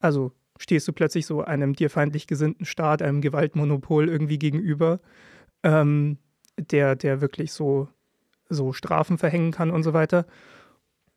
also 0.00 0.32
stehst 0.58 0.86
du 0.88 0.92
plötzlich 0.92 1.26
so 1.26 1.42
einem 1.42 1.74
dir 1.74 1.90
feindlich 1.90 2.26
gesinnten 2.26 2.64
Staat, 2.64 3.02
einem 3.02 3.20
Gewaltmonopol 3.20 4.08
irgendwie 4.08 4.38
gegenüber, 4.38 5.00
ähm, 5.62 6.18
der, 6.58 6.96
der 6.96 7.20
wirklich 7.20 7.52
so, 7.52 7.88
so 8.48 8.72
Strafen 8.72 9.18
verhängen 9.18 9.50
kann 9.50 9.70
und 9.70 9.82
so 9.82 9.92
weiter. 9.92 10.26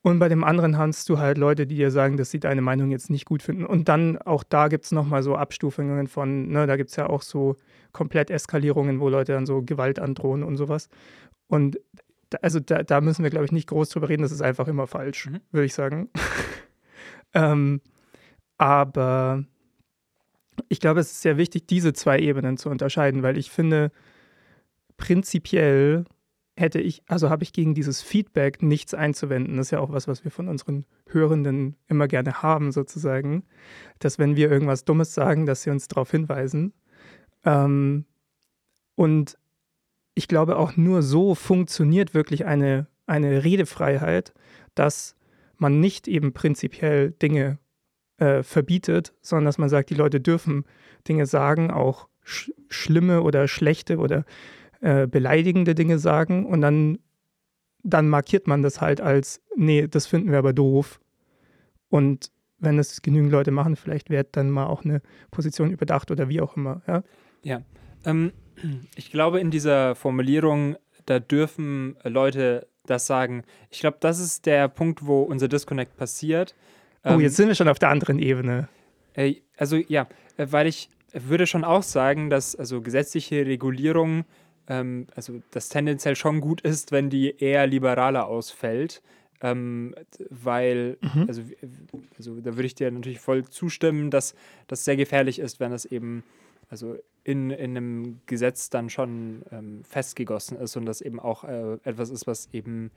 Und 0.01 0.19
bei 0.19 0.29
dem 0.29 0.43
anderen 0.45 0.77
hast 0.77 1.09
du 1.09 1.19
halt 1.19 1.37
Leute, 1.37 1.67
die 1.67 1.75
dir 1.75 1.91
sagen, 1.91 2.15
dass 2.15 2.31
sie 2.31 2.39
deine 2.39 2.61
Meinung 2.61 2.89
jetzt 2.89 3.09
nicht 3.09 3.25
gut 3.25 3.43
finden. 3.43 3.65
Und 3.65 3.89
dann 3.89 4.17
auch 4.17 4.43
da 4.43 4.69
gibt 4.69 4.85
es 4.85 4.91
nochmal 4.91 5.23
so 5.23 5.35
Abstufungen 5.35 6.07
von, 6.07 6.47
ne, 6.47 6.67
da 6.67 6.77
gibt 6.77 6.89
es 6.91 6.95
ja 6.95 7.07
auch 7.07 7.21
so 7.21 7.57
Komplett-Eskalierungen, 7.91 9.01
wo 9.01 9.09
Leute 9.09 9.33
dann 9.33 9.45
so 9.45 9.61
Gewalt 9.61 9.99
androhen 9.99 10.43
und 10.43 10.55
sowas. 10.55 10.87
Und 11.47 11.79
da, 12.29 12.37
also 12.41 12.59
da, 12.61 12.83
da 12.83 13.01
müssen 13.01 13.23
wir, 13.23 13.29
glaube 13.29 13.45
ich, 13.45 13.51
nicht 13.51 13.67
groß 13.67 13.89
drüber 13.89 14.07
reden, 14.09 14.21
das 14.23 14.31
ist 14.31 14.41
einfach 14.41 14.67
immer 14.67 14.87
falsch, 14.87 15.25
Mhm. 15.27 15.41
würde 15.51 15.65
ich 15.65 15.73
sagen. 15.73 16.09
ähm, 17.33 17.81
aber 18.57 19.43
ich 20.69 20.79
glaube, 20.79 20.99
es 20.99 21.11
ist 21.11 21.21
sehr 21.21 21.37
wichtig, 21.37 21.67
diese 21.67 21.93
zwei 21.93 22.19
Ebenen 22.19 22.57
zu 22.57 22.69
unterscheiden, 22.69 23.23
weil 23.23 23.37
ich 23.37 23.51
finde, 23.51 23.91
prinzipiell 24.97 26.05
hätte 26.59 26.79
ich, 26.81 27.03
also 27.07 27.29
habe 27.29 27.43
ich 27.43 27.53
gegen 27.53 27.73
dieses 27.73 28.01
Feedback 28.01 28.61
nichts 28.61 28.93
einzuwenden. 28.93 29.57
Das 29.57 29.67
ist 29.67 29.71
ja 29.71 29.79
auch 29.79 29.91
was, 29.91 30.07
was 30.07 30.23
wir 30.23 30.31
von 30.31 30.47
unseren 30.47 30.85
Hörenden 31.07 31.75
immer 31.87 32.07
gerne 32.07 32.41
haben, 32.43 32.71
sozusagen, 32.71 33.43
dass 33.99 34.19
wenn 34.19 34.35
wir 34.35 34.51
irgendwas 34.51 34.83
Dummes 34.83 35.13
sagen, 35.13 35.45
dass 35.45 35.63
sie 35.63 35.69
uns 35.69 35.87
darauf 35.87 36.11
hinweisen. 36.11 36.73
Ähm, 37.45 38.05
und 38.95 39.37
ich 40.15 40.27
glaube, 40.27 40.57
auch 40.57 40.75
nur 40.75 41.01
so 41.01 41.33
funktioniert 41.33 42.13
wirklich 42.13 42.45
eine, 42.45 42.87
eine 43.05 43.45
Redefreiheit, 43.45 44.33
dass 44.75 45.15
man 45.57 45.79
nicht 45.79 46.07
eben 46.07 46.33
prinzipiell 46.33 47.11
Dinge 47.11 47.57
äh, 48.17 48.43
verbietet, 48.43 49.13
sondern 49.21 49.45
dass 49.45 49.57
man 49.57 49.69
sagt, 49.69 49.89
die 49.89 49.95
Leute 49.95 50.19
dürfen 50.19 50.65
Dinge 51.07 51.25
sagen, 51.25 51.71
auch 51.71 52.09
sch 52.21 52.51
schlimme 52.69 53.21
oder 53.21 53.47
schlechte 53.47 53.97
oder 53.97 54.25
äh, 54.81 55.07
beleidigende 55.07 55.75
Dinge 55.75 55.99
sagen 55.99 56.45
und 56.45 56.61
dann, 56.61 56.99
dann 57.83 58.09
markiert 58.09 58.47
man 58.47 58.61
das 58.61 58.81
halt 58.81 59.01
als, 59.01 59.41
nee, 59.55 59.87
das 59.87 60.07
finden 60.07 60.31
wir 60.31 60.37
aber 60.37 60.53
doof. 60.53 60.99
Und 61.89 62.31
wenn 62.59 62.77
es 62.77 63.01
genügend 63.01 63.31
Leute 63.31 63.51
machen, 63.51 63.75
vielleicht 63.75 64.09
wird 64.09 64.35
dann 64.35 64.49
mal 64.49 64.67
auch 64.67 64.83
eine 64.83 65.01
Position 65.31 65.71
überdacht 65.71 66.11
oder 66.11 66.29
wie 66.29 66.41
auch 66.41 66.57
immer. 66.57 66.81
Ja, 66.87 67.03
ja. 67.43 67.61
Ähm, 68.05 68.31
ich 68.95 69.11
glaube, 69.11 69.39
in 69.39 69.51
dieser 69.51 69.95
Formulierung, 69.95 70.75
da 71.05 71.19
dürfen 71.19 71.95
Leute 72.03 72.67
das 72.85 73.07
sagen. 73.07 73.43
Ich 73.69 73.79
glaube, 73.79 73.97
das 73.99 74.19
ist 74.19 74.45
der 74.45 74.67
Punkt, 74.67 75.05
wo 75.05 75.21
unser 75.21 75.47
Disconnect 75.47 75.95
passiert. 75.97 76.55
Oh, 77.03 77.11
ähm, 77.11 77.19
jetzt 77.21 77.35
sind 77.35 77.47
wir 77.47 77.55
schon 77.55 77.69
auf 77.69 77.79
der 77.79 77.89
anderen 77.89 78.19
Ebene. 78.19 78.67
Äh, 79.13 79.35
also 79.57 79.77
ja, 79.77 80.07
äh, 80.37 80.47
weil 80.49 80.67
ich 80.67 80.89
würde 81.13 81.47
schon 81.47 81.63
auch 81.63 81.83
sagen, 81.83 82.29
dass 82.29 82.55
also 82.55 82.81
gesetzliche 82.81 83.45
Regulierung, 83.45 84.25
ähm, 84.69 85.07
also 85.15 85.41
das 85.51 85.69
tendenziell 85.69 86.15
schon 86.15 86.39
gut 86.39 86.61
ist, 86.61 86.91
wenn 86.91 87.09
die 87.09 87.35
eher 87.37 87.67
liberaler 87.67 88.27
ausfällt. 88.27 89.01
Ähm, 89.41 89.95
weil, 90.29 90.97
mhm. 91.01 91.25
also, 91.27 91.41
also 92.17 92.41
da 92.41 92.55
würde 92.55 92.65
ich 92.65 92.75
dir 92.75 92.91
natürlich 92.91 93.21
voll 93.21 93.45
zustimmen, 93.45 94.11
dass 94.11 94.35
das 94.67 94.83
sehr 94.83 94.97
gefährlich 94.97 95.39
ist, 95.39 95.61
wenn 95.61 95.71
das 95.71 95.85
eben 95.85 96.23
also 96.69 96.97
in, 97.23 97.49
in 97.49 97.75
einem 97.75 98.21
Gesetz 98.25 98.69
dann 98.69 98.89
schon 98.89 99.43
ähm, 99.51 99.83
festgegossen 99.83 100.57
ist 100.57 100.77
und 100.77 100.85
das 100.85 101.01
eben 101.01 101.19
auch 101.19 101.43
äh, 101.43 101.73
etwas 101.83 102.09
ist, 102.09 102.27
was 102.27 102.49
eben 102.53 102.91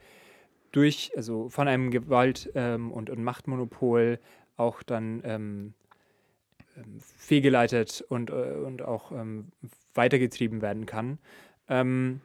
durch, 0.73 1.13
also 1.17 1.49
von 1.49 1.69
einem 1.69 1.91
Gewalt- 1.91 2.51
ähm, 2.55 2.93
und, 2.93 3.11
und 3.11 3.23
Machtmonopol 3.23 4.19
auch 4.57 4.83
dann 4.83 5.23
ähm, 5.25 5.75
ähm 6.77 6.99
fehlgeleitet 7.01 8.05
und, 8.09 8.31
äh, 8.31 8.35
und 8.65 8.83
auch 8.83 9.13
ähm, 9.13 9.49
weitergetrieben 9.95 10.61
werden 10.63 10.87
kann. 10.87 11.19
Ähm, 11.69 12.21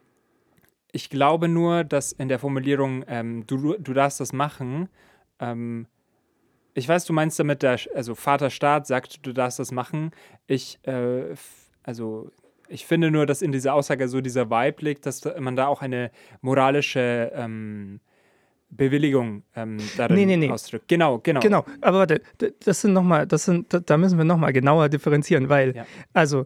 ich 0.91 1.09
glaube 1.09 1.47
nur, 1.47 1.83
dass 1.83 2.11
in 2.11 2.27
der 2.27 2.39
Formulierung, 2.39 3.03
ähm, 3.07 3.45
du, 3.47 3.75
du 3.77 3.93
darfst 3.93 4.19
das 4.19 4.33
machen, 4.33 4.89
ähm, 5.39 5.87
ich 6.73 6.87
weiß, 6.87 7.05
du 7.05 7.13
meinst 7.13 7.39
damit, 7.39 7.63
der, 7.63 7.79
also 7.95 8.13
Vaterstaat 8.13 8.85
sagt, 8.85 9.25
du 9.25 9.33
darfst 9.33 9.57
das 9.57 9.71
machen. 9.71 10.11
Ich, 10.45 10.77
äh, 10.83 11.33
also 11.81 12.29
ich 12.69 12.85
finde 12.85 13.09
nur, 13.09 13.25
dass 13.25 13.41
in 13.41 13.51
dieser 13.51 13.73
Aussage 13.73 14.07
so 14.07 14.21
dieser 14.21 14.51
Vibe 14.51 14.85
liegt, 14.85 15.05
dass 15.07 15.23
man 15.39 15.55
da 15.55 15.67
auch 15.67 15.81
eine 15.81 16.11
moralische 16.41 17.31
ähm, 17.33 17.99
Bewilligung 18.69 19.43
ähm, 19.55 19.77
darin 19.97 20.17
nee, 20.17 20.25
nee, 20.25 20.37
nee. 20.37 20.51
ausdrückt. 20.51 20.87
Genau, 20.87 21.17
genau. 21.19 21.39
Genau, 21.39 21.65
aber 21.81 21.99
warte, 21.99 22.21
das 22.63 22.81
sind 22.81 22.93
nochmal, 22.93 23.25
das 23.25 23.45
sind, 23.45 23.67
da 23.89 23.97
müssen 23.97 24.17
wir 24.19 24.25
nochmal 24.25 24.53
genauer 24.53 24.89
differenzieren, 24.89 25.49
weil, 25.49 25.75
ja. 25.75 25.85
also, 26.13 26.45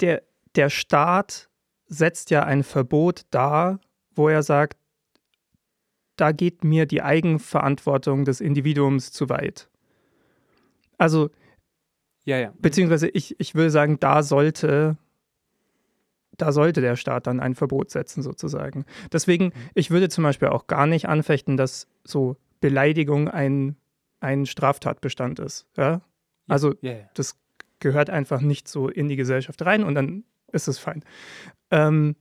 der, 0.00 0.22
der 0.54 0.70
Staat 0.70 1.47
setzt 1.88 2.30
ja 2.30 2.44
ein 2.44 2.62
Verbot 2.62 3.22
dar, 3.30 3.80
wo 4.14 4.28
er 4.28 4.42
sagt, 4.42 4.78
da 6.16 6.32
geht 6.32 6.64
mir 6.64 6.86
die 6.86 7.02
Eigenverantwortung 7.02 8.24
des 8.24 8.40
Individuums 8.40 9.12
zu 9.12 9.28
weit. 9.28 9.68
Also, 10.98 11.30
ja, 12.24 12.38
ja. 12.38 12.52
beziehungsweise 12.58 13.08
ich, 13.08 13.38
ich 13.38 13.54
will 13.54 13.70
sagen, 13.70 13.98
da 14.00 14.22
sollte, 14.22 14.98
da 16.36 16.52
sollte 16.52 16.80
der 16.80 16.96
Staat 16.96 17.26
dann 17.26 17.40
ein 17.40 17.54
Verbot 17.54 17.90
setzen, 17.90 18.22
sozusagen. 18.22 18.84
Deswegen, 19.12 19.46
mhm. 19.46 19.52
ich 19.74 19.90
würde 19.90 20.08
zum 20.08 20.24
Beispiel 20.24 20.48
auch 20.48 20.66
gar 20.66 20.86
nicht 20.86 21.08
anfechten, 21.08 21.56
dass 21.56 21.86
so 22.04 22.36
Beleidigung 22.60 23.28
ein, 23.28 23.76
ein 24.20 24.44
Straftatbestand 24.44 25.38
ist. 25.38 25.66
Ja? 25.76 26.02
Also, 26.48 26.74
ja, 26.80 26.92
ja. 26.92 27.10
das 27.14 27.38
gehört 27.78 28.10
einfach 28.10 28.40
nicht 28.40 28.66
so 28.66 28.88
in 28.88 29.08
die 29.08 29.16
Gesellschaft 29.16 29.64
rein 29.64 29.84
und 29.84 29.94
dann 29.94 30.24
ist 30.50 30.66
es 30.66 30.78
fein. 30.78 31.04
Ähm, 31.70 32.16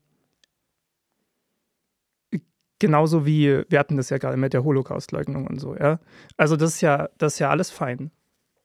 genauso 2.79 3.25
wie, 3.25 3.63
wir 3.69 3.79
hatten 3.79 3.97
das 3.97 4.09
ja 4.09 4.17
gerade 4.17 4.37
mit 4.37 4.53
der 4.53 4.63
Holocaust-Leugnung 4.63 5.47
und 5.47 5.59
so, 5.59 5.75
ja. 5.75 5.99
Also 6.37 6.55
das 6.55 6.75
ist 6.75 6.81
ja, 6.81 7.09
das 7.17 7.33
ist 7.33 7.39
ja 7.39 7.49
alles 7.49 7.71
fein. 7.71 8.11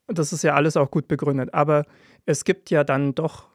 Das 0.07 0.33
ist 0.33 0.43
ja 0.43 0.53
alles 0.53 0.77
auch 0.77 0.91
gut 0.91 1.07
begründet. 1.07 1.53
Aber 1.53 1.85
es 2.25 2.43
gibt 2.43 2.69
ja 2.69 2.83
dann 2.83 3.15
doch, 3.15 3.49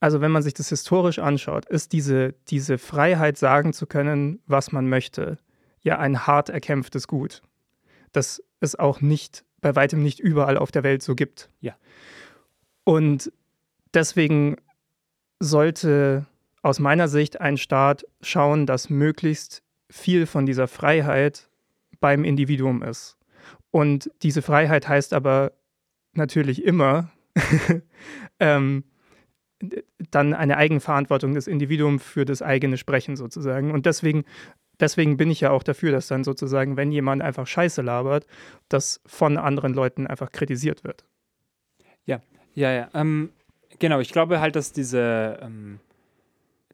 also 0.00 0.20
wenn 0.20 0.32
man 0.32 0.42
sich 0.42 0.54
das 0.54 0.68
historisch 0.70 1.18
anschaut, 1.18 1.66
ist 1.66 1.92
diese, 1.92 2.34
diese 2.48 2.78
Freiheit, 2.78 3.38
sagen 3.38 3.72
zu 3.72 3.86
können, 3.86 4.40
was 4.46 4.72
man 4.72 4.88
möchte, 4.88 5.38
ja 5.82 5.98
ein 5.98 6.26
hart 6.26 6.48
erkämpftes 6.48 7.06
Gut. 7.06 7.42
Das 8.12 8.42
es 8.60 8.78
auch 8.78 9.00
nicht, 9.00 9.44
bei 9.60 9.76
weitem 9.76 10.02
nicht 10.02 10.20
überall 10.20 10.56
auf 10.56 10.72
der 10.72 10.82
Welt 10.82 11.02
so 11.02 11.14
gibt. 11.14 11.50
Ja. 11.60 11.76
Und 12.84 13.30
deswegen 13.94 14.56
sollte 15.40 16.26
aus 16.62 16.78
meiner 16.78 17.08
Sicht 17.08 17.40
ein 17.40 17.56
Staat 17.56 18.06
schauen, 18.22 18.66
dass 18.66 18.90
möglichst 18.90 19.62
viel 19.90 20.26
von 20.26 20.46
dieser 20.46 20.66
Freiheit 20.66 21.50
beim 22.00 22.24
Individuum 22.24 22.82
ist. 22.82 23.16
Und 23.70 24.10
diese 24.22 24.42
Freiheit 24.42 24.88
heißt 24.88 25.12
aber 25.12 25.52
natürlich 26.14 26.64
immer 26.64 27.10
ähm, 28.40 28.84
dann 30.10 30.34
eine 30.34 30.56
Eigenverantwortung 30.56 31.34
des 31.34 31.46
Individuums 31.46 32.02
für 32.02 32.24
das 32.24 32.42
eigene 32.42 32.76
Sprechen 32.76 33.16
sozusagen. 33.16 33.70
Und 33.72 33.86
deswegen, 33.86 34.24
deswegen 34.80 35.16
bin 35.16 35.30
ich 35.30 35.40
ja 35.40 35.50
auch 35.50 35.62
dafür, 35.62 35.92
dass 35.92 36.08
dann 36.08 36.24
sozusagen, 36.24 36.76
wenn 36.76 36.92
jemand 36.92 37.22
einfach 37.22 37.46
Scheiße 37.46 37.82
labert, 37.82 38.26
das 38.68 39.00
von 39.06 39.36
anderen 39.36 39.74
Leuten 39.74 40.06
einfach 40.06 40.30
kritisiert 40.30 40.84
wird. 40.84 41.04
Ja, 42.04 42.20
ja, 42.54 42.72
ja. 42.72 42.88
Ähm, 42.94 43.30
genau, 43.78 44.00
ich 44.00 44.10
glaube 44.12 44.40
halt, 44.40 44.56
dass 44.56 44.72
diese 44.72 45.38
ähm, 45.42 45.80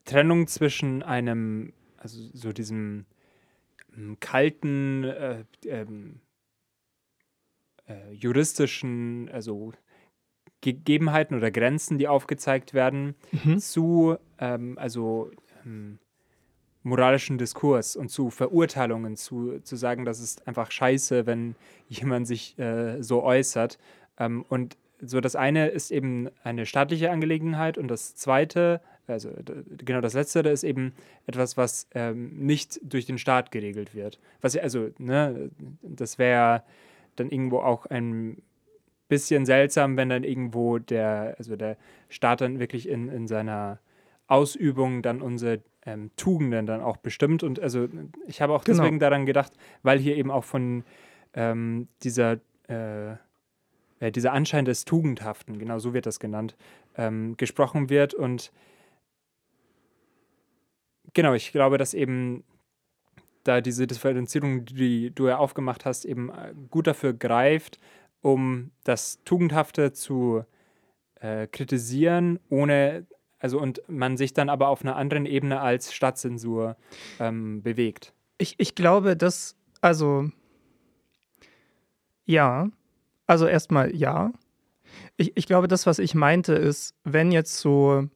Trennung 0.05 0.47
zwischen 0.47 1.03
einem, 1.03 1.73
also 1.97 2.19
so 2.33 2.51
diesem 2.51 3.05
ähm, 3.95 4.17
kalten, 4.19 5.03
äh, 5.03 5.43
ähm, 5.65 6.19
äh, 7.87 8.13
juristischen, 8.13 9.29
also 9.31 9.73
Gegebenheiten 10.61 11.35
oder 11.35 11.51
Grenzen, 11.51 11.97
die 11.97 12.07
aufgezeigt 12.07 12.73
werden, 12.73 13.15
mhm. 13.31 13.59
zu, 13.59 14.17
ähm, 14.37 14.77
also 14.77 15.31
ähm, 15.65 15.99
moralischen 16.83 17.37
Diskurs 17.37 17.95
und 17.95 18.09
zu 18.09 18.29
Verurteilungen, 18.29 19.15
zu, 19.15 19.59
zu 19.59 19.75
sagen, 19.75 20.05
das 20.05 20.19
ist 20.19 20.47
einfach 20.47 20.71
scheiße, 20.71 21.25
wenn 21.25 21.55
jemand 21.87 22.27
sich 22.27 22.57
äh, 22.57 23.01
so 23.01 23.23
äußert. 23.23 23.77
Ähm, 24.17 24.45
und 24.49 24.77
so 25.01 25.19
das 25.19 25.35
eine 25.35 25.67
ist 25.67 25.91
eben 25.91 26.29
eine 26.43 26.65
staatliche 26.65 27.11
Angelegenheit 27.11 27.77
und 27.77 27.87
das 27.87 28.15
zweite 28.15 28.81
also 29.11 29.29
genau 29.77 30.01
das 30.01 30.13
Letztere 30.13 30.49
ist 30.49 30.63
eben 30.63 30.93
etwas, 31.27 31.57
was 31.57 31.87
ähm, 31.93 32.37
nicht 32.37 32.79
durch 32.83 33.05
den 33.05 33.17
Staat 33.17 33.51
geregelt 33.51 33.93
wird. 33.93 34.19
Was 34.41 34.57
also, 34.57 34.89
ne, 34.97 35.49
das 35.81 36.17
wäre 36.17 36.63
dann 37.15 37.29
irgendwo 37.29 37.59
auch 37.59 37.85
ein 37.85 38.41
bisschen 39.07 39.45
seltsam, 39.45 39.97
wenn 39.97 40.09
dann 40.09 40.23
irgendwo 40.23 40.79
der, 40.79 41.35
also 41.37 41.55
der 41.55 41.77
Staat 42.09 42.41
dann 42.41 42.59
wirklich 42.59 42.87
in, 42.87 43.09
in 43.09 43.27
seiner 43.27 43.79
Ausübung 44.27 45.01
dann 45.01 45.21
unsere 45.21 45.61
ähm, 45.85 46.11
Tugenden 46.15 46.65
dann 46.65 46.81
auch 46.81 46.97
bestimmt. 46.97 47.43
Und 47.43 47.59
also 47.59 47.89
ich 48.27 48.41
habe 48.41 48.53
auch 48.53 48.63
genau. 48.63 48.77
deswegen 48.77 48.99
daran 48.99 49.25
gedacht, 49.25 49.51
weil 49.83 49.99
hier 49.99 50.15
eben 50.15 50.31
auch 50.31 50.45
von 50.45 50.85
ähm, 51.33 51.89
dieser 52.03 52.33
äh, 52.67 53.17
äh 54.01 54.11
dieser 54.11 54.33
Anschein 54.33 54.65
des 54.65 54.83
Tugendhaften, 54.83 55.57
genau 55.57 55.79
so 55.79 55.93
wird 55.93 56.05
das 56.05 56.19
genannt, 56.19 56.57
ähm, 56.97 57.37
gesprochen 57.37 57.89
wird 57.89 58.13
und 58.13 58.51
Genau, 61.13 61.33
ich 61.33 61.51
glaube, 61.51 61.77
dass 61.77 61.93
eben 61.93 62.43
da 63.43 63.61
diese 63.61 63.87
Differenzierung, 63.87 64.65
die 64.65 65.11
du 65.13 65.27
ja 65.27 65.37
aufgemacht 65.37 65.85
hast, 65.85 66.05
eben 66.05 66.29
äh, 66.29 66.53
gut 66.69 66.87
dafür 66.87 67.13
greift, 67.13 67.79
um 68.21 68.71
das 68.83 69.19
Tugendhafte 69.25 69.93
zu 69.93 70.45
äh, 71.15 71.47
kritisieren, 71.47 72.39
ohne, 72.49 73.05
also 73.39 73.59
und 73.59 73.81
man 73.87 74.17
sich 74.17 74.33
dann 74.33 74.49
aber 74.49 74.69
auf 74.69 74.83
einer 74.83 74.95
anderen 74.95 75.25
Ebene 75.25 75.59
als 75.59 75.93
Stadtzensur 75.93 76.77
ähm, 77.19 77.61
bewegt. 77.61 78.13
Ich, 78.37 78.55
ich 78.57 78.75
glaube, 78.75 79.17
dass, 79.17 79.55
also 79.81 80.29
ja, 82.25 82.69
also 83.31 83.47
erstmal 83.47 83.95
ja. 83.95 84.33
Ich, 85.15 85.31
ich 85.35 85.47
glaube, 85.47 85.69
das, 85.69 85.85
was 85.85 85.99
ich 85.99 86.15
meinte, 86.15 86.53
ist, 86.53 86.95
wenn 87.05 87.31
jetzt 87.31 87.59
so 87.59 88.09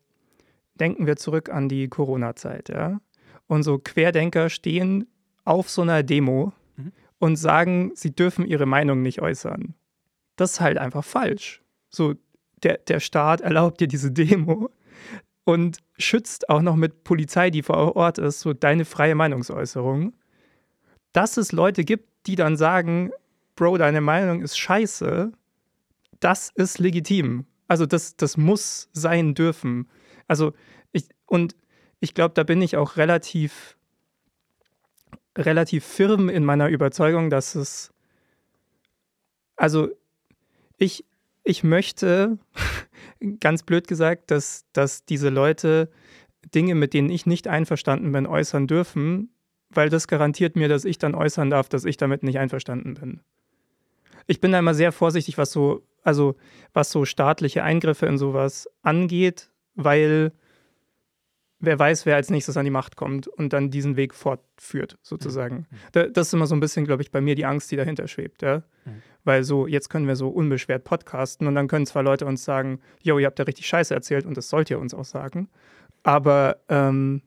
denken 0.78 1.08
wir 1.08 1.16
zurück 1.16 1.50
an 1.50 1.70
die 1.70 1.88
Corona-Zeit, 1.88 2.68
ja. 2.68 3.00
Und 3.48 3.64
so 3.64 3.78
Querdenker 3.78 4.50
stehen 4.50 5.08
auf 5.46 5.70
so 5.70 5.84
einer 5.84 6.04
Demo 6.04 6.52
mhm. 6.76 6.92
und 7.18 7.38
sagen, 7.38 7.92
sie 7.96 8.14
dürfen 8.14 8.46
ihre 8.46 8.66
Meinung 8.66 9.02
nicht 9.02 9.22
äußern. 9.22 9.74
Das 10.36 10.54
ist 10.54 10.60
halt 10.60 10.78
einfach 10.78 11.06
falsch. 11.06 11.64
So, 11.90 12.16
der, 12.64 12.80
der 12.80 13.00
Staat 13.00 13.40
erlaubt 13.40 13.80
dir 13.80 13.88
diese 13.88 14.12
Demo. 14.12 14.70
und 15.46 15.78
schützt 15.98 16.50
auch 16.50 16.62
noch 16.62 16.76
mit 16.76 17.06
Polizei, 17.06 17.52
die 17.52 17.64
vor 17.64 17.96
Ort 17.96 18.18
ist, 18.18 18.42
so 18.42 18.52
deine 18.52 18.84
freie 18.84 19.16
Meinungsäußerung. 19.16 20.14
Dass 21.14 21.38
es 21.38 21.54
Leute 21.54 21.86
gibt, 21.86 22.10
die 22.28 22.36
dann 22.36 22.58
sagen, 22.58 23.12
Bro, 23.56 23.78
deine 23.78 24.02
Meinung 24.02 24.42
ist 24.42 24.58
scheiße, 24.58 25.32
das 26.20 26.52
ist 26.56 26.80
legitim. 26.80 27.46
Also 27.68 27.86
das, 27.86 28.16
das 28.16 28.38
muss 28.38 28.90
sein 28.94 29.34
dürfen. 29.34 29.88
Also 30.28 30.54
ich, 30.92 31.08
und 31.26 31.56
ich 32.00 32.14
glaube, 32.14 32.34
da 32.34 32.44
bin 32.44 32.62
ich 32.62 32.78
auch 32.78 32.98
relativ, 32.98 33.78
relativ 35.38 35.86
firm 35.86 36.30
in 36.30 36.44
meiner 36.46 36.70
Überzeugung, 36.70 37.30
dass 37.30 37.56
es, 37.56 37.94
also 39.56 39.90
ich, 40.78 41.06
ich 41.44 41.64
möchte, 41.64 42.38
ganz 43.40 43.64
blöd 43.64 43.88
gesagt, 43.88 44.32
dass, 44.32 44.66
dass 44.74 45.06
diese 45.06 45.30
Leute 45.30 45.90
Dinge, 46.54 46.76
mit 46.76 46.94
denen 46.94 47.10
ich 47.10 47.26
nicht 47.26 47.48
einverstanden 47.48 48.12
bin, 48.12 48.28
äußern 48.28 48.68
dürfen, 48.68 49.32
weil 49.70 49.90
das 49.90 50.08
garantiert 50.08 50.56
mir, 50.56 50.68
dass 50.68 50.86
ich 50.86 50.98
dann 50.98 51.16
äußern 51.16 51.50
darf, 51.50 51.70
dass 51.70 51.86
ich 51.86 51.98
damit 51.98 52.24
nicht 52.24 52.38
einverstanden 52.38 52.94
bin. 52.94 53.22
Ich 54.28 54.42
bin 54.42 54.52
da 54.52 54.60
immer 54.60 54.74
sehr 54.74 54.92
vorsichtig, 54.92 55.38
was 55.38 55.52
so, 55.52 55.84
also 56.04 56.36
was 56.74 56.92
so 56.92 57.06
staatliche 57.06 57.64
Eingriffe 57.64 58.06
in 58.06 58.18
sowas 58.18 58.70
angeht, 58.82 59.50
weil 59.76 60.32
wer 61.60 61.80
weiß, 61.80 62.06
wer 62.06 62.16
als 62.16 62.30
nächstes 62.30 62.58
an 62.58 62.66
die 62.66 62.72
Macht 62.72 62.96
kommt 62.96 63.28
und 63.28 63.54
dann 63.54 63.72
diesen 63.72 63.96
Weg 63.96 64.14
fortführt, 64.14 64.98
sozusagen. 65.02 65.68
Mhm. 65.94 66.14
Das 66.14 66.28
ist 66.28 66.34
immer 66.34 66.48
so 66.48 66.56
ein 66.56 66.60
bisschen, 66.60 66.86
glaube 66.86 67.02
ich, 67.02 67.12
bei 67.12 67.22
mir 67.22 67.36
die 67.36 67.46
Angst, 67.46 67.72
die 67.72 67.76
dahinter 67.76 68.08
schwebt, 68.08 68.42
ja. 68.42 68.64
Mhm. 68.86 69.02
Weil 69.24 69.44
so, 69.44 69.68
jetzt 69.68 69.90
können 69.90 70.08
wir 70.08 70.16
so 70.16 70.30
unbeschwert 70.30 70.84
podcasten 70.84 71.48
und 71.48 71.56
dann 71.56 71.68
können 71.68 71.86
zwar 71.86 72.04
Leute 72.04 72.26
uns 72.26 72.46
sagen, 72.46 72.80
yo, 73.02 73.18
ihr 73.18 73.26
habt 73.26 73.40
ja 73.40 73.46
richtig 73.46 73.68
Scheiße 73.68 73.94
erzählt 73.94 74.26
und 74.26 74.38
das 74.38 74.50
sollt 74.50 74.70
ihr 74.70 74.80
uns 74.80 74.94
auch 74.94 75.06
sagen, 75.06 75.50
aber 76.04 76.58
ähm, 76.70 77.24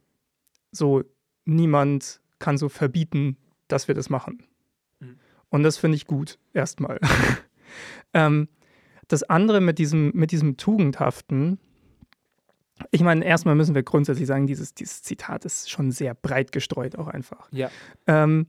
so 0.70 1.02
niemand 1.44 2.20
kann 2.38 2.56
so 2.56 2.68
verbieten, 2.68 3.36
dass 3.66 3.88
wir 3.88 3.94
das 3.94 4.10
machen. 4.10 4.44
Und 5.50 5.62
das 5.62 5.78
finde 5.78 5.96
ich 5.96 6.06
gut, 6.06 6.38
erstmal. 6.52 7.00
ähm, 8.14 8.48
das 9.08 9.22
andere 9.22 9.60
mit 9.60 9.78
diesem, 9.78 10.12
mit 10.14 10.30
diesem 10.30 10.56
Tugendhaften, 10.56 11.58
ich 12.90 13.02
meine, 13.02 13.24
erstmal 13.24 13.54
müssen 13.54 13.74
wir 13.74 13.82
grundsätzlich 13.82 14.26
sagen, 14.26 14.46
dieses, 14.46 14.74
dieses 14.74 15.02
Zitat 15.02 15.44
ist 15.44 15.70
schon 15.70 15.90
sehr 15.90 16.14
breit 16.14 16.52
gestreut, 16.52 16.96
auch 16.96 17.08
einfach. 17.08 17.48
Ja. 17.50 17.70
Ähm, 18.06 18.46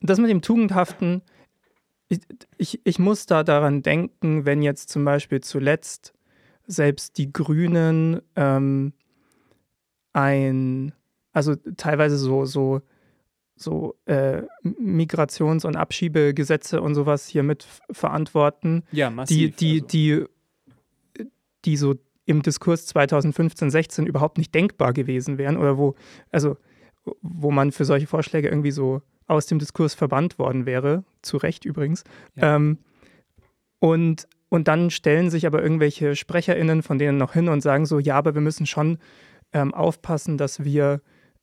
das 0.00 0.18
mit 0.18 0.30
dem 0.30 0.42
Tugendhaften, 0.42 1.22
ich, 2.08 2.20
ich, 2.56 2.80
ich 2.84 2.98
muss 2.98 3.26
da 3.26 3.44
daran 3.44 3.82
denken, 3.82 4.46
wenn 4.46 4.62
jetzt 4.62 4.88
zum 4.88 5.04
Beispiel 5.04 5.40
zuletzt 5.40 6.14
selbst 6.66 7.18
die 7.18 7.32
Grünen 7.32 8.20
ähm, 8.36 8.92
ein, 10.12 10.92
also 11.32 11.54
teilweise 11.54 12.16
so, 12.16 12.44
so, 12.44 12.80
so 13.58 13.96
äh, 14.06 14.42
Migrations- 14.62 15.66
und 15.66 15.76
Abschiebegesetze 15.76 16.80
und 16.80 16.94
sowas 16.94 17.26
hier 17.26 17.42
mit 17.42 17.66
verantworten, 17.90 18.84
ja, 18.92 19.10
massiv, 19.10 19.56
die, 19.56 19.82
die, 19.82 20.12
also. 20.12 20.26
die, 21.16 21.26
die 21.64 21.76
so 21.76 21.94
im 22.24 22.42
Diskurs 22.42 22.86
2015, 22.86 23.70
16 23.70 24.06
überhaupt 24.06 24.38
nicht 24.38 24.54
denkbar 24.54 24.92
gewesen 24.92 25.38
wären 25.38 25.56
oder 25.56 25.78
wo, 25.78 25.94
also 26.30 26.56
wo 27.22 27.50
man 27.50 27.72
für 27.72 27.84
solche 27.84 28.06
Vorschläge 28.06 28.48
irgendwie 28.48 28.70
so 28.70 29.02
aus 29.26 29.46
dem 29.46 29.58
Diskurs 29.58 29.94
verbannt 29.94 30.38
worden 30.38 30.66
wäre, 30.66 31.04
zu 31.22 31.36
Recht 31.36 31.64
übrigens. 31.64 32.04
Ja. 32.36 32.56
Ähm, 32.56 32.78
und, 33.78 34.28
und 34.48 34.68
dann 34.68 34.90
stellen 34.90 35.30
sich 35.30 35.46
aber 35.46 35.62
irgendwelche 35.62 36.16
SprecherInnen 36.16 36.82
von 36.82 36.98
denen 36.98 37.18
noch 37.18 37.32
hin 37.32 37.48
und 37.48 37.60
sagen 37.60 37.86
so, 37.86 37.98
ja, 37.98 38.16
aber 38.16 38.34
wir 38.34 38.40
müssen 38.40 38.66
schon 38.66 38.98
ähm, 39.52 39.72
aufpassen, 39.72 40.36
dass 40.36 40.64
wir 40.64 41.00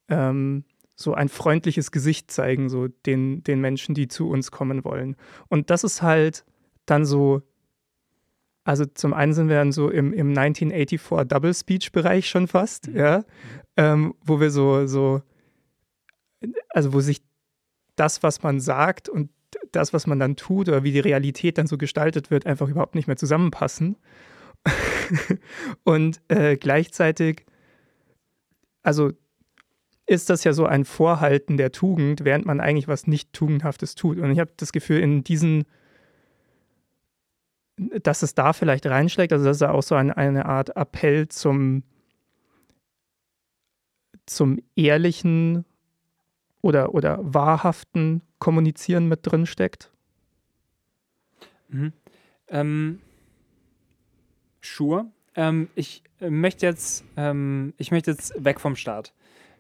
ähm, 0.10 0.66
so 0.96 1.14
ein 1.14 1.30
freundliches 1.30 1.92
Gesicht 1.92 2.32
zeigen, 2.32 2.70
so 2.70 2.88
den, 2.88 3.44
den 3.44 3.60
Menschen, 3.60 3.96
die 3.96 4.08
zu 4.08 4.30
uns 4.30 4.52
kommen 4.52 4.84
wollen. 4.84 5.16
Und 5.50 5.70
das 5.70 5.84
ist 5.84 6.02
halt 6.02 6.46
dann 6.86 7.06
so 7.06 7.42
also 8.66 8.84
zum 8.86 9.14
einen 9.14 9.34
sind 9.34 9.48
wir 9.48 9.58
dann 9.58 9.72
so 9.72 9.90
im, 9.90 10.12
im 10.12 10.30
1984 10.30 11.28
Double 11.28 11.54
Speech 11.54 11.92
Bereich 11.92 12.28
schon 12.28 12.48
fast, 12.48 12.88
mhm. 12.88 12.98
ja, 12.98 13.24
ähm, 13.78 14.16
wo 14.22 14.40
wir 14.40 14.50
so, 14.50 14.88
so, 14.88 15.22
also 16.70 16.92
wo 16.92 17.00
sich 17.00 17.22
das, 17.96 18.24
was 18.24 18.42
man 18.42 18.60
sagt 18.60 19.08
und 19.08 19.30
das, 19.72 19.94
was 19.94 20.08
man 20.08 20.20
dann 20.20 20.36
tut 20.36 20.68
oder 20.68 20.84
wie 20.84 20.92
die 20.92 21.00
Realität 21.00 21.60
dann 21.60 21.68
so 21.68 21.78
gestaltet 21.78 22.32
wird, 22.32 22.48
einfach 22.48 22.68
überhaupt 22.68 22.96
nicht 22.96 23.08
mehr 23.08 23.18
zusammenpassen. 23.18 23.98
und 25.84 26.20
äh, 26.28 26.58
gleichzeitig, 26.58 27.46
also 28.82 29.12
ist 30.08 30.30
das 30.30 30.44
ja 30.44 30.54
so 30.54 30.66
ein 30.66 30.86
Vorhalten 30.86 31.58
der 31.58 31.72
Tugend, 31.72 32.24
während 32.24 32.46
man 32.46 32.60
eigentlich 32.60 32.88
was 32.88 33.08
nicht 33.08 33.34
Tugendhaftes 33.34 33.96
tut. 33.96 34.20
Und 34.20 34.32
ich 34.32 34.40
habe 34.40 34.52
das 34.58 34.72
Gefühl, 34.72 35.00
in 35.00 35.24
diesen 35.24 35.66
dass 37.78 38.24
es 38.24 38.36
da 38.36 38.54
vielleicht 38.54 38.86
reinschlägt. 38.86 39.34
Also 39.34 39.46
das 39.46 39.58
ist 39.58 39.62
ja 39.62 39.72
auch 39.72 39.84
so 39.84 39.96
eine, 39.96 40.16
eine 40.16 40.46
Art 40.46 40.76
Appell 40.76 41.28
zum, 41.28 41.84
zum 44.26 44.60
ehrlichen 44.76 45.66
oder, 46.62 46.94
oder 46.94 47.20
wahrhaften 47.22 48.22
Kommunizieren 48.40 49.08
mit 49.08 49.20
drin 49.24 49.46
steckt. 49.46 49.92
Mhm. 51.68 51.94
Ähm, 52.48 53.02
sure. 54.62 55.08
Ähm, 55.36 55.70
ich 55.76 56.04
möchte 56.20 56.66
jetzt, 56.66 57.04
ähm, 57.18 57.74
ich 57.78 57.92
möchte 57.92 58.12
jetzt 58.12 58.34
weg 58.44 58.60
vom 58.60 58.76
Start. 58.76 59.14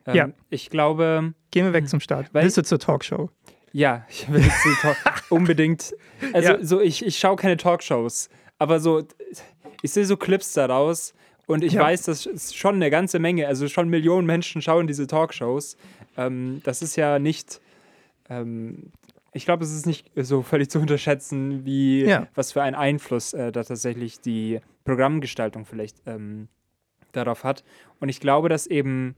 Ähm, 0.06 0.16
ja. 0.16 0.30
Ich 0.49 0.70
glaube. 0.70 1.34
Gehen 1.51 1.66
wir 1.66 1.74
weg 1.74 1.89
zum 1.89 1.99
Start. 1.99 2.30
Willst 2.34 2.58
du 2.58 2.64
zur 2.64 2.80
Talkshow? 2.80 3.30
Ja, 3.72 4.06
ich 4.10 4.32
will 4.32 4.41
jetzt 4.41 4.66
unbedingt. 5.30 5.93
Also, 6.34 6.53
ja. 6.53 6.64
so, 6.64 6.80
ich, 6.80 7.06
ich 7.06 7.20
schaue 7.20 7.36
keine 7.36 7.58
Talkshows, 7.58 8.30
aber 8.58 8.80
so, 8.80 9.03
ich 9.82 9.91
sehe 9.91 10.06
so 10.06 10.16
Clips 10.16 10.53
daraus 10.53 11.14
und 11.45 11.64
ich 11.64 11.74
ja. 11.74 11.82
weiß, 11.82 12.03
das 12.03 12.26
ist 12.26 12.56
schon 12.56 12.76
eine 12.76 12.89
ganze 12.89 13.20
Menge, 13.20 13.47
also 13.47 13.68
schon 13.68 13.89
Millionen 13.89 14.26
Menschen 14.26 14.62
schauen 14.62 14.88
diese 14.88 15.08
Talkshows. 15.08 15.78
Ähm, 16.18 16.62
das 16.64 16.82
ist 16.82 16.95
ja 16.95 17.20
nicht. 17.20 17.60
Ähm, 18.30 18.91
ich 19.34 19.43
glaube, 19.43 19.66
es 19.66 19.74
ist 19.74 19.86
nicht 19.86 20.10
so 20.16 20.41
völlig 20.41 20.70
zu 20.70 20.80
unterschätzen, 20.80 21.66
wie 21.66 22.06
ja. 22.06 22.28
was 22.34 22.53
für 22.53 22.64
einen 22.64 22.76
Einfluss 22.76 23.34
äh, 23.34 23.51
da 23.51 23.64
tatsächlich 23.64 24.22
die 24.22 24.62
Programmgestaltung 24.86 25.66
vielleicht 25.66 25.97
ähm, 26.06 26.47
darauf 27.12 27.43
hat. 27.43 27.66
Und 27.99 28.08
ich 28.08 28.22
glaube, 28.22 28.47
dass 28.47 28.66
eben 28.68 29.16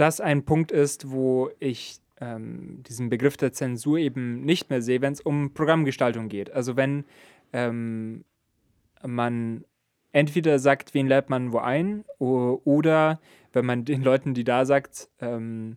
das 0.00 0.20
ein 0.20 0.44
Punkt 0.44 0.72
ist, 0.72 1.10
wo 1.10 1.50
ich 1.58 2.00
ähm, 2.20 2.82
diesen 2.88 3.08
Begriff 3.08 3.36
der 3.36 3.52
Zensur 3.52 3.98
eben 3.98 4.44
nicht 4.44 4.70
mehr 4.70 4.82
sehe, 4.82 5.00
wenn 5.00 5.12
es 5.12 5.20
um 5.20 5.54
Programmgestaltung 5.54 6.28
geht. 6.28 6.50
Also 6.50 6.76
wenn 6.76 7.04
ähm, 7.52 8.24
man 9.06 9.64
entweder 10.12 10.58
sagt, 10.58 10.94
wen 10.94 11.06
lädt 11.06 11.30
man 11.30 11.52
wo 11.52 11.58
ein, 11.58 12.04
oder 12.18 13.20
wenn 13.52 13.66
man 13.66 13.84
den 13.84 14.02
Leuten, 14.02 14.34
die 14.34 14.44
da 14.44 14.64
sagt, 14.64 15.08
ähm, 15.20 15.76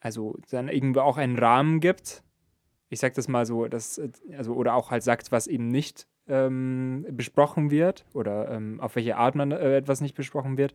also 0.00 0.36
dann 0.50 0.68
irgendwo 0.68 1.00
auch 1.00 1.16
einen 1.16 1.38
Rahmen 1.38 1.80
gibt. 1.80 2.22
Ich 2.90 3.00
sage 3.00 3.14
das 3.14 3.26
mal 3.26 3.46
so, 3.46 3.66
dass, 3.66 4.00
also, 4.36 4.54
oder 4.54 4.74
auch 4.74 4.90
halt 4.90 5.02
sagt, 5.02 5.32
was 5.32 5.46
eben 5.46 5.68
nicht 5.68 6.06
ähm, 6.28 7.06
besprochen 7.10 7.70
wird 7.70 8.04
oder 8.14 8.50
ähm, 8.50 8.80
auf 8.80 8.96
welche 8.96 9.16
Art 9.16 9.34
man 9.34 9.52
äh, 9.52 9.76
etwas 9.76 10.00
nicht 10.00 10.14
besprochen 10.14 10.56
wird. 10.56 10.74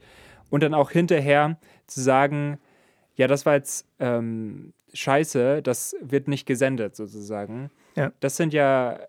Und 0.50 0.64
dann 0.64 0.74
auch 0.74 0.92
hinterher 0.92 1.58
zu 1.88 2.02
sagen, 2.02 2.60
ja, 3.16 3.28
das 3.28 3.46
war 3.46 3.56
jetzt 3.56 3.88
ähm, 4.00 4.74
scheiße, 4.94 5.62
das 5.62 5.96
wird 6.02 6.28
nicht 6.28 6.46
gesendet 6.46 6.96
sozusagen. 6.96 7.70
Ja. 7.96 8.12
Das 8.20 8.38
sind 8.38 8.54
ja, 8.54 9.00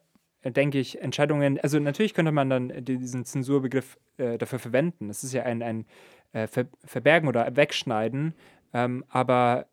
denke 0.45 0.79
ich, 0.79 1.01
Entscheidungen, 1.01 1.61
also 1.61 1.79
natürlich 1.79 2.15
könnte 2.15 2.33
man 2.33 2.51
dann 2.51 2.85
diesen 2.85 3.25
Zensurbegriff 3.25 3.99
äh, 4.17 4.37
dafür 4.37 4.59
verwenden. 4.59 5.09
Das 5.09 5.25
ist 5.25 5.33
ja 5.33 5.45
ein, 5.45 5.63
ein 5.63 5.87
äh, 6.33 6.47
Ver 6.47 6.67
Verbergen 6.85 7.29
oder 7.29 7.57
Wegschneiden, 7.57 8.35
ähm, 8.73 9.05
aber 9.09 9.67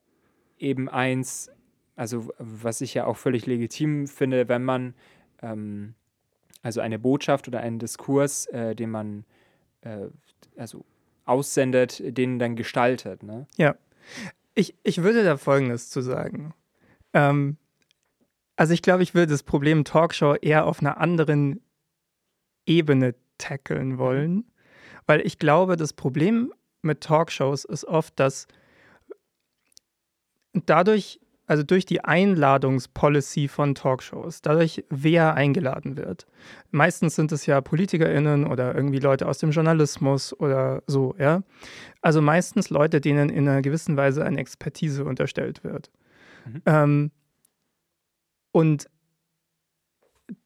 eben 0.59 0.89
eins, 0.89 1.51
also 1.95 2.29
was 2.37 2.81
ich 2.81 2.93
ja 2.93 3.05
auch 3.05 3.17
völlig 3.17 3.45
legitim 3.45 4.07
finde, 4.07 4.47
wenn 4.47 4.63
man 4.63 4.93
ähm, 5.41 5.95
also 6.61 6.81
eine 6.81 6.99
Botschaft 6.99 7.47
oder 7.47 7.59
einen 7.59 7.79
Diskurs, 7.79 8.45
äh, 8.47 8.75
den 8.75 8.89
man 8.89 9.25
äh, 9.81 10.07
also 10.55 10.85
aussendet, 11.25 12.01
den 12.17 12.39
dann 12.39 12.55
gestaltet. 12.55 13.23
Ne? 13.23 13.47
Ja. 13.57 13.75
Ich, 14.55 14.75
ich 14.83 15.03
würde 15.03 15.23
da 15.23 15.37
Folgendes 15.37 15.89
zu 15.89 16.01
sagen. 16.01 16.53
Ähm, 17.13 17.57
also 18.55 18.73
ich 18.73 18.81
glaube, 18.81 19.03
ich 19.03 19.13
würde 19.13 19.31
das 19.31 19.43
Problem 19.43 19.83
Talkshow 19.83 20.35
eher 20.35 20.65
auf 20.65 20.79
einer 20.79 20.97
anderen 20.99 21.61
Ebene 22.65 23.15
tackeln 23.37 23.97
wollen, 23.97 24.45
weil 25.05 25.25
ich 25.25 25.37
glaube, 25.37 25.77
das 25.77 25.93
Problem 25.93 26.53
mit 26.81 27.01
Talkshows 27.01 27.65
ist 27.65 27.85
oft, 27.85 28.19
dass 28.19 28.47
dadurch, 30.53 31.19
also 31.47 31.63
durch 31.63 31.85
die 31.85 32.03
Einladungspolicy 32.03 33.47
von 33.47 33.73
Talkshows, 33.73 34.41
dadurch, 34.41 34.83
wer 34.89 35.33
eingeladen 35.33 35.95
wird. 35.95 36.27
Meistens 36.71 37.15
sind 37.15 37.31
es 37.31 37.45
ja 37.45 37.61
PolitikerInnen 37.61 38.45
oder 38.45 38.75
irgendwie 38.75 38.99
Leute 38.99 39.27
aus 39.27 39.37
dem 39.37 39.51
Journalismus 39.51 40.37
oder 40.37 40.83
so, 40.87 41.15
ja. 41.17 41.43
Also 42.01 42.21
meistens 42.21 42.69
Leute, 42.69 42.99
denen 42.99 43.29
in 43.29 43.47
einer 43.47 43.61
gewissen 43.61 43.95
Weise 43.95 44.25
eine 44.25 44.39
Expertise 44.39 45.05
unterstellt 45.05 45.63
wird. 45.63 45.89
Mhm. 46.45 46.61
Ähm, 46.65 47.11
und 48.51 48.89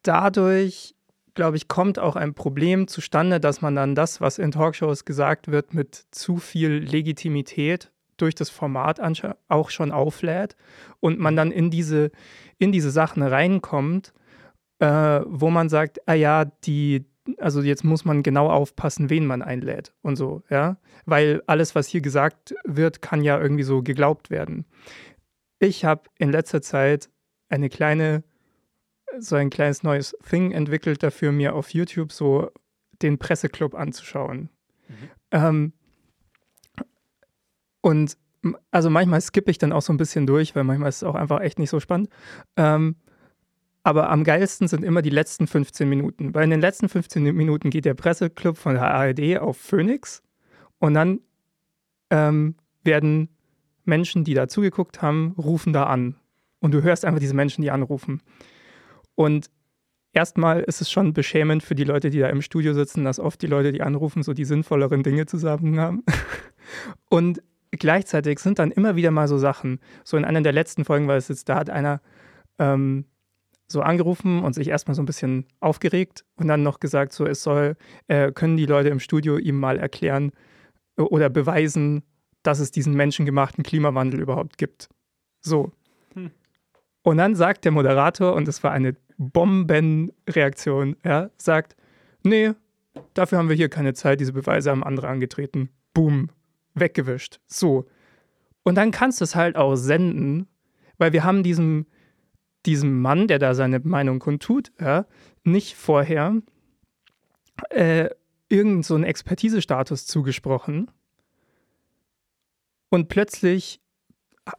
dadurch, 0.03 0.95
glaube 1.33 1.57
ich, 1.57 1.67
kommt 1.67 1.97
auch 1.97 2.15
ein 2.15 2.35
Problem 2.35 2.87
zustande, 2.87 3.39
dass 3.39 3.61
man 3.61 3.75
dann 3.75 3.95
das, 3.95 4.21
was 4.21 4.37
in 4.37 4.51
Talkshows 4.51 5.05
gesagt 5.05 5.47
wird, 5.47 5.73
mit 5.73 5.95
zu 6.11 6.37
viel 6.37 6.73
Legitimität 6.77 7.90
durch 8.21 8.35
das 8.35 8.49
Format 8.49 8.99
auch 9.47 9.69
schon 9.69 9.91
auflädt 9.91 10.55
und 10.99 11.19
man 11.19 11.35
dann 11.35 11.51
in 11.51 11.71
diese, 11.71 12.11
in 12.57 12.71
diese 12.71 12.91
Sachen 12.91 13.23
reinkommt, 13.23 14.13
äh, 14.79 15.21
wo 15.25 15.49
man 15.49 15.69
sagt, 15.69 16.07
ah 16.07 16.13
ja, 16.13 16.45
die, 16.45 17.05
also 17.37 17.61
jetzt 17.61 17.83
muss 17.83 18.05
man 18.05 18.23
genau 18.23 18.49
aufpassen, 18.49 19.09
wen 19.09 19.25
man 19.25 19.41
einlädt 19.41 19.93
und 20.01 20.15
so, 20.15 20.43
ja, 20.49 20.77
weil 21.05 21.41
alles, 21.47 21.75
was 21.75 21.87
hier 21.87 22.01
gesagt 22.01 22.55
wird, 22.63 23.01
kann 23.01 23.23
ja 23.23 23.39
irgendwie 23.39 23.63
so 23.63 23.81
geglaubt 23.81 24.29
werden. 24.29 24.65
Ich 25.59 25.85
habe 25.85 26.03
in 26.17 26.31
letzter 26.31 26.61
Zeit 26.61 27.09
eine 27.49 27.69
kleine, 27.69 28.23
so 29.19 29.35
ein 29.35 29.49
kleines 29.49 29.83
neues 29.83 30.15
Thing 30.27 30.51
entwickelt 30.51 31.03
dafür, 31.03 31.31
mir 31.31 31.53
auf 31.55 31.73
YouTube 31.73 32.11
so 32.11 32.49
den 33.01 33.17
Presseclub 33.17 33.75
anzuschauen. 33.75 34.49
Mhm. 34.87 35.09
Ähm, 35.31 35.73
und 37.81 38.17
also 38.71 38.89
manchmal 38.89 39.21
skippe 39.21 39.51
ich 39.51 39.57
dann 39.57 39.71
auch 39.71 39.81
so 39.81 39.93
ein 39.93 39.97
bisschen 39.97 40.25
durch, 40.25 40.55
weil 40.55 40.63
manchmal 40.63 40.89
ist 40.89 40.97
es 40.97 41.03
auch 41.03 41.15
einfach 41.15 41.41
echt 41.41 41.59
nicht 41.59 41.69
so 41.69 41.79
spannend. 41.79 42.09
Ähm, 42.57 42.95
aber 43.83 44.09
am 44.09 44.23
geilsten 44.23 44.67
sind 44.67 44.83
immer 44.83 45.01
die 45.01 45.09
letzten 45.09 45.47
15 45.47 45.87
Minuten, 45.89 46.33
weil 46.33 46.43
in 46.43 46.49
den 46.51 46.61
letzten 46.61 46.89
15 46.89 47.23
Minuten 47.35 47.69
geht 47.69 47.85
der 47.85 47.93
Presseclub 47.93 48.57
von 48.57 48.75
der 48.75 48.83
ARD 48.83 49.39
auf 49.39 49.57
Phoenix 49.57 50.21
und 50.79 50.93
dann 50.93 51.19
ähm, 52.09 52.55
werden 52.83 53.29
Menschen, 53.85 54.23
die 54.23 54.33
da 54.33 54.47
zugeguckt 54.47 55.01
haben, 55.01 55.33
rufen 55.37 55.73
da 55.73 55.85
an. 55.85 56.15
Und 56.59 56.73
du 56.73 56.83
hörst 56.83 57.05
einfach 57.05 57.19
diese 57.19 57.33
Menschen, 57.33 57.63
die 57.63 57.71
anrufen. 57.71 58.21
Und 59.15 59.49
erstmal 60.13 60.61
ist 60.61 60.81
es 60.81 60.91
schon 60.91 61.13
beschämend 61.13 61.63
für 61.63 61.73
die 61.73 61.83
Leute, 61.83 62.11
die 62.11 62.19
da 62.19 62.29
im 62.29 62.43
Studio 62.43 62.73
sitzen, 62.73 63.03
dass 63.03 63.19
oft 63.19 63.41
die 63.41 63.47
Leute, 63.47 63.71
die 63.71 63.81
anrufen, 63.81 64.21
so 64.21 64.33
die 64.33 64.45
sinnvolleren 64.45 65.01
Dinge 65.01 65.25
zu 65.25 65.37
sagen 65.37 65.79
haben. 65.79 66.03
Und 67.09 67.41
gleichzeitig 67.71 68.39
sind 68.39 68.59
dann 68.59 68.71
immer 68.71 68.95
wieder 68.95 69.11
mal 69.11 69.27
so 69.27 69.37
Sachen. 69.37 69.79
So 70.03 70.17
in 70.17 70.25
einer 70.25 70.41
der 70.41 70.53
letzten 70.53 70.85
Folgen 70.85 71.07
war 71.07 71.15
es 71.15 71.27
jetzt, 71.27 71.49
da 71.49 71.55
hat 71.55 71.69
einer 71.69 72.01
ähm, 72.59 73.05
so 73.67 73.81
angerufen 73.81 74.43
und 74.43 74.53
sich 74.53 74.67
erstmal 74.67 74.95
so 74.95 75.01
ein 75.01 75.05
bisschen 75.05 75.45
aufgeregt 75.59 76.25
und 76.35 76.47
dann 76.47 76.63
noch 76.63 76.79
gesagt, 76.79 77.13
so 77.13 77.25
es 77.25 77.41
soll, 77.41 77.75
äh, 78.07 78.31
können 78.31 78.57
die 78.57 78.65
Leute 78.65 78.89
im 78.89 78.99
Studio 78.99 79.37
ihm 79.37 79.57
mal 79.57 79.79
erklären 79.79 80.31
oder 80.97 81.29
beweisen, 81.29 82.03
dass 82.43 82.59
es 82.59 82.71
diesen 82.71 82.93
menschengemachten 82.93 83.63
Klimawandel 83.63 84.19
überhaupt 84.19 84.57
gibt. 84.57 84.89
So. 85.41 85.71
Hm. 86.13 86.31
Und 87.03 87.17
dann 87.17 87.35
sagt 87.35 87.65
der 87.65 87.71
Moderator, 87.71 88.33
und 88.33 88.47
es 88.47 88.63
war 88.63 88.71
eine 88.71 88.95
Bombenreaktion, 89.17 90.97
ja, 91.03 91.29
sagt, 91.37 91.75
nee, 92.23 92.51
dafür 93.13 93.37
haben 93.37 93.49
wir 93.49 93.55
hier 93.55 93.69
keine 93.69 93.93
Zeit, 93.93 94.19
diese 94.19 94.33
Beweise 94.33 94.71
haben 94.71 94.83
andere 94.83 95.07
angetreten. 95.07 95.69
Boom, 95.93 96.29
weggewischt. 96.73 97.39
So. 97.47 97.87
Und 98.63 98.75
dann 98.75 98.91
kannst 98.91 99.21
du 99.21 99.23
es 99.23 99.35
halt 99.35 99.55
auch 99.55 99.75
senden, 99.75 100.47
weil 100.97 101.13
wir 101.13 101.23
haben 101.23 101.43
diesem, 101.43 101.87
diesem 102.65 103.01
Mann, 103.01 103.27
der 103.27 103.39
da 103.39 103.53
seine 103.53 103.79
Meinung 103.79 104.19
kundtut, 104.19 104.71
ja, 104.79 105.05
nicht 105.43 105.75
vorher 105.75 106.41
äh, 107.69 108.09
irgendeinen 108.49 108.83
so 108.83 108.97
Expertisestatus 108.99 110.05
zugesprochen. 110.05 110.91
Und 112.89 113.07
plötzlich, 113.07 113.81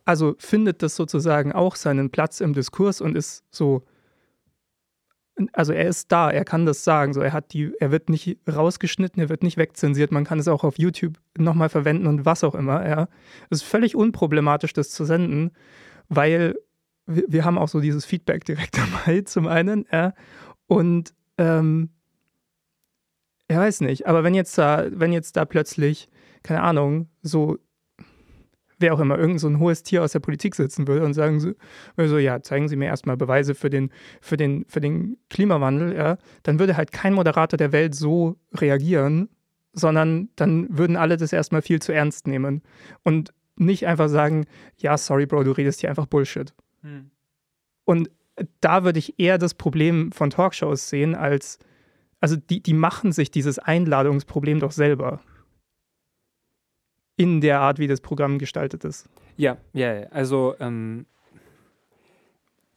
also 0.05 0.35
findet 0.39 0.83
das 0.83 0.97
sozusagen 0.97 1.53
auch 1.53 1.77
seinen 1.77 2.11
Platz 2.11 2.41
im 2.41 2.55
Diskurs 2.55 3.01
und 3.01 3.17
ist 3.17 3.45
so 3.51 3.85
also 5.53 5.73
er 5.73 5.89
ist 5.89 6.13
da, 6.13 6.31
er 6.31 6.45
kann 6.45 6.67
das 6.67 6.85
sagen. 6.85 7.13
So, 7.15 7.21
er 7.21 7.33
hat 7.33 7.53
die, 7.53 7.73
er 7.79 7.91
wird 7.91 8.09
nicht 8.09 8.39
rausgeschnitten, 8.49 9.23
er 9.23 9.29
wird 9.29 9.43
nicht 9.43 9.57
wegzensiert, 9.57 10.13
man 10.13 10.25
kann 10.25 10.39
es 10.39 10.49
auch 10.49 10.65
auf 10.65 10.79
YouTube 10.79 11.19
nochmal 11.37 11.69
verwenden 11.69 12.07
und 12.07 12.25
was 12.25 12.45
auch 12.45 12.55
immer. 12.55 12.87
Ja. 12.89 13.09
Es 13.51 13.63
ist 13.63 13.69
völlig 13.69 13.97
unproblematisch, 13.97 14.73
das 14.73 14.91
zu 14.91 15.05
senden, 15.05 15.53
weil 16.09 16.57
wir, 17.07 17.25
wir 17.29 17.45
haben 17.45 17.59
auch 17.59 17.69
so 17.69 17.81
dieses 17.81 18.05
Feedback 18.05 18.45
direkt 18.45 18.77
dabei, 19.07 19.23
zum 19.23 19.47
einen, 19.47 19.87
ja. 19.93 20.15
Und 20.67 21.15
ähm, 21.39 21.91
er 23.49 23.61
weiß 23.61 23.83
nicht, 23.83 24.07
aber 24.07 24.25
wenn 24.25 24.35
jetzt 24.35 24.57
da, 24.57 24.87
wenn 24.91 25.13
jetzt 25.13 25.37
da 25.37 25.45
plötzlich, 25.45 26.09
keine 26.43 26.63
Ahnung, 26.63 27.09
so 27.23 27.59
wer 28.83 28.93
auch 28.93 29.01
immer, 29.01 29.19
irgend 29.19 29.41
so 29.41 29.49
ein 29.49 29.59
hohes 29.59 29.83
Tier 29.83 30.03
aus 30.03 30.13
der 30.13 30.21
Politik 30.21 30.55
sitzen 30.55 30.87
würde 30.87 31.05
und 31.05 31.15
sagen 31.15 31.41
so, 31.41 31.53
so 31.97 32.19
ja, 32.19 32.43
zeigen 32.43 32.69
Sie 32.69 32.77
mir 32.77 32.87
erstmal 32.87 33.17
Beweise 33.17 33.55
für 33.55 33.71
den, 33.71 33.91
für 34.21 34.37
den, 34.37 34.67
für 34.69 34.81
den 34.81 35.17
Klimawandel, 35.31 35.95
ja, 35.97 36.19
dann 36.43 36.59
würde 36.59 36.77
halt 36.77 36.93
kein 36.93 37.15
Moderator 37.15 37.57
der 37.57 37.73
Welt 37.73 37.95
so 37.95 38.37
reagieren, 38.55 39.29
sondern 39.73 40.29
dann 40.37 40.67
würden 40.77 40.97
alle 40.97 41.17
das 41.17 41.33
erstmal 41.33 41.63
viel 41.63 41.81
zu 41.81 41.93
ernst 41.93 42.27
nehmen 42.27 42.63
und 43.03 43.33
nicht 43.57 43.87
einfach 43.87 44.09
sagen, 44.09 44.45
ja, 44.77 44.99
sorry, 44.99 45.27
Bro, 45.27 45.45
du 45.45 45.53
redest 45.53 45.81
hier 45.81 45.91
einfach 45.91 46.07
Bullshit. 46.07 46.53
Hm. 46.83 47.11
Und 47.85 48.11
da 48.61 48.85
würde 48.85 48.99
ich 48.99 49.19
eher 49.19 49.39
das 49.39 49.55
Problem 49.55 50.13
von 50.13 50.31
Talkshows 50.31 50.89
sehen, 50.89 51.15
als, 51.15 51.59
also 52.21 52.37
die, 52.37 52.63
die 52.63 52.75
machen 52.75 53.13
sich 53.13 53.31
dieses 53.31 53.59
Einladungsproblem 53.59 54.61
doch 54.61 54.73
selber 54.73 55.21
in 57.23 57.41
der 57.41 57.61
Art, 57.61 57.79
wie 57.79 57.87
das 57.87 58.01
Programm 58.01 58.39
gestaltet 58.39 58.85
ist. 58.85 59.09
Ja, 59.37 59.57
ja, 59.73 60.07
also 60.11 60.57
ähm, 60.59 61.07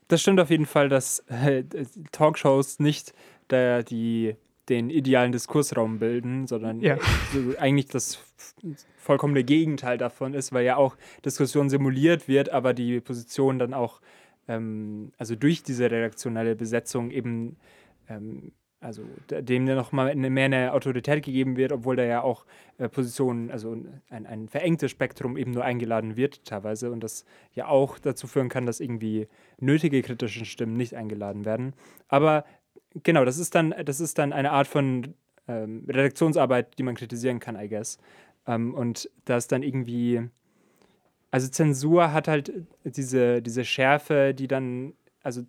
das 0.08 0.22
stimmt 0.22 0.40
auf 0.40 0.52
jeden 0.52 0.68
Fall, 0.68 0.88
dass 0.88 1.20
äh, 1.28 1.64
Talkshows 2.12 2.80
nicht 2.80 3.14
der, 3.50 3.82
die, 3.82 4.36
den 4.70 4.92
idealen 4.92 5.32
Diskursraum 5.32 5.98
bilden, 5.98 6.46
sondern 6.46 6.80
ja. 6.80 6.98
eigentlich 7.58 7.88
das 7.88 8.20
vollkommene 8.98 9.44
Gegenteil 9.44 9.98
davon 9.98 10.36
ist, 10.36 10.54
weil 10.54 10.64
ja 10.64 10.76
auch 10.76 10.96
Diskussion 11.24 11.70
simuliert 11.70 12.28
wird, 12.28 12.50
aber 12.50 12.74
die 12.74 13.02
Position 13.02 13.58
dann 13.58 13.74
auch, 13.74 14.00
ähm, 14.48 15.12
also 15.18 15.36
durch 15.36 15.64
diese 15.64 15.90
redaktionelle 15.90 16.56
Besetzung 16.56 17.10
eben 17.10 17.58
ähm, 18.08 18.52
also 18.86 19.04
dem 19.30 19.68
ja 19.68 19.76
nochmal 19.76 20.16
mehr 20.16 20.46
eine 20.46 20.74
Autorität 20.74 21.24
gegeben 21.24 21.58
wird, 21.58 21.72
obwohl 21.72 21.96
da 21.96 22.04
ja 22.04 22.22
auch 22.22 22.46
äh, 22.78 22.88
Positionen, 22.88 23.50
also 23.50 23.76
ein, 24.10 24.26
ein 24.26 24.48
verengtes 24.48 24.92
Spektrum 24.92 25.38
eben 25.38 25.52
nur 25.52 25.64
eingeladen 25.64 26.16
wird 26.16 26.46
teilweise 26.46 26.92
und 26.92 27.04
das 27.04 27.26
ja 27.54 27.68
auch 27.68 27.98
dazu 27.98 28.28
führen 28.28 28.50
kann, 28.50 28.66
dass 28.66 28.80
irgendwie 28.80 29.28
nötige 29.60 30.02
kritische 30.02 30.46
Stimmen 30.46 30.78
nicht 30.78 30.96
eingeladen 30.96 31.46
werden. 31.46 31.74
Aber 32.08 32.46
genau, 33.04 33.26
das 33.26 33.38
ist 33.38 33.56
dann, 33.56 33.74
das 33.84 34.00
ist 34.00 34.18
dann 34.20 34.32
eine 34.32 34.52
Art 34.52 34.68
von 34.68 35.16
ähm, 35.48 35.86
Redaktionsarbeit, 35.88 36.78
die 36.78 36.84
man 36.84 36.96
kritisieren 36.96 37.40
kann, 37.40 37.60
I 37.60 37.68
guess. 37.68 37.98
Ähm, 38.48 38.74
und 38.74 39.10
da 39.26 39.38
ist 39.38 39.52
dann 39.52 39.64
irgendwie, 39.64 40.22
also 41.32 41.48
Zensur 41.48 42.14
hat 42.14 42.28
halt 42.28 42.54
diese, 42.84 43.42
diese 43.42 43.66
Schärfe, 43.66 44.34
die 44.34 44.48
dann, 44.48 44.94
also 45.24 45.42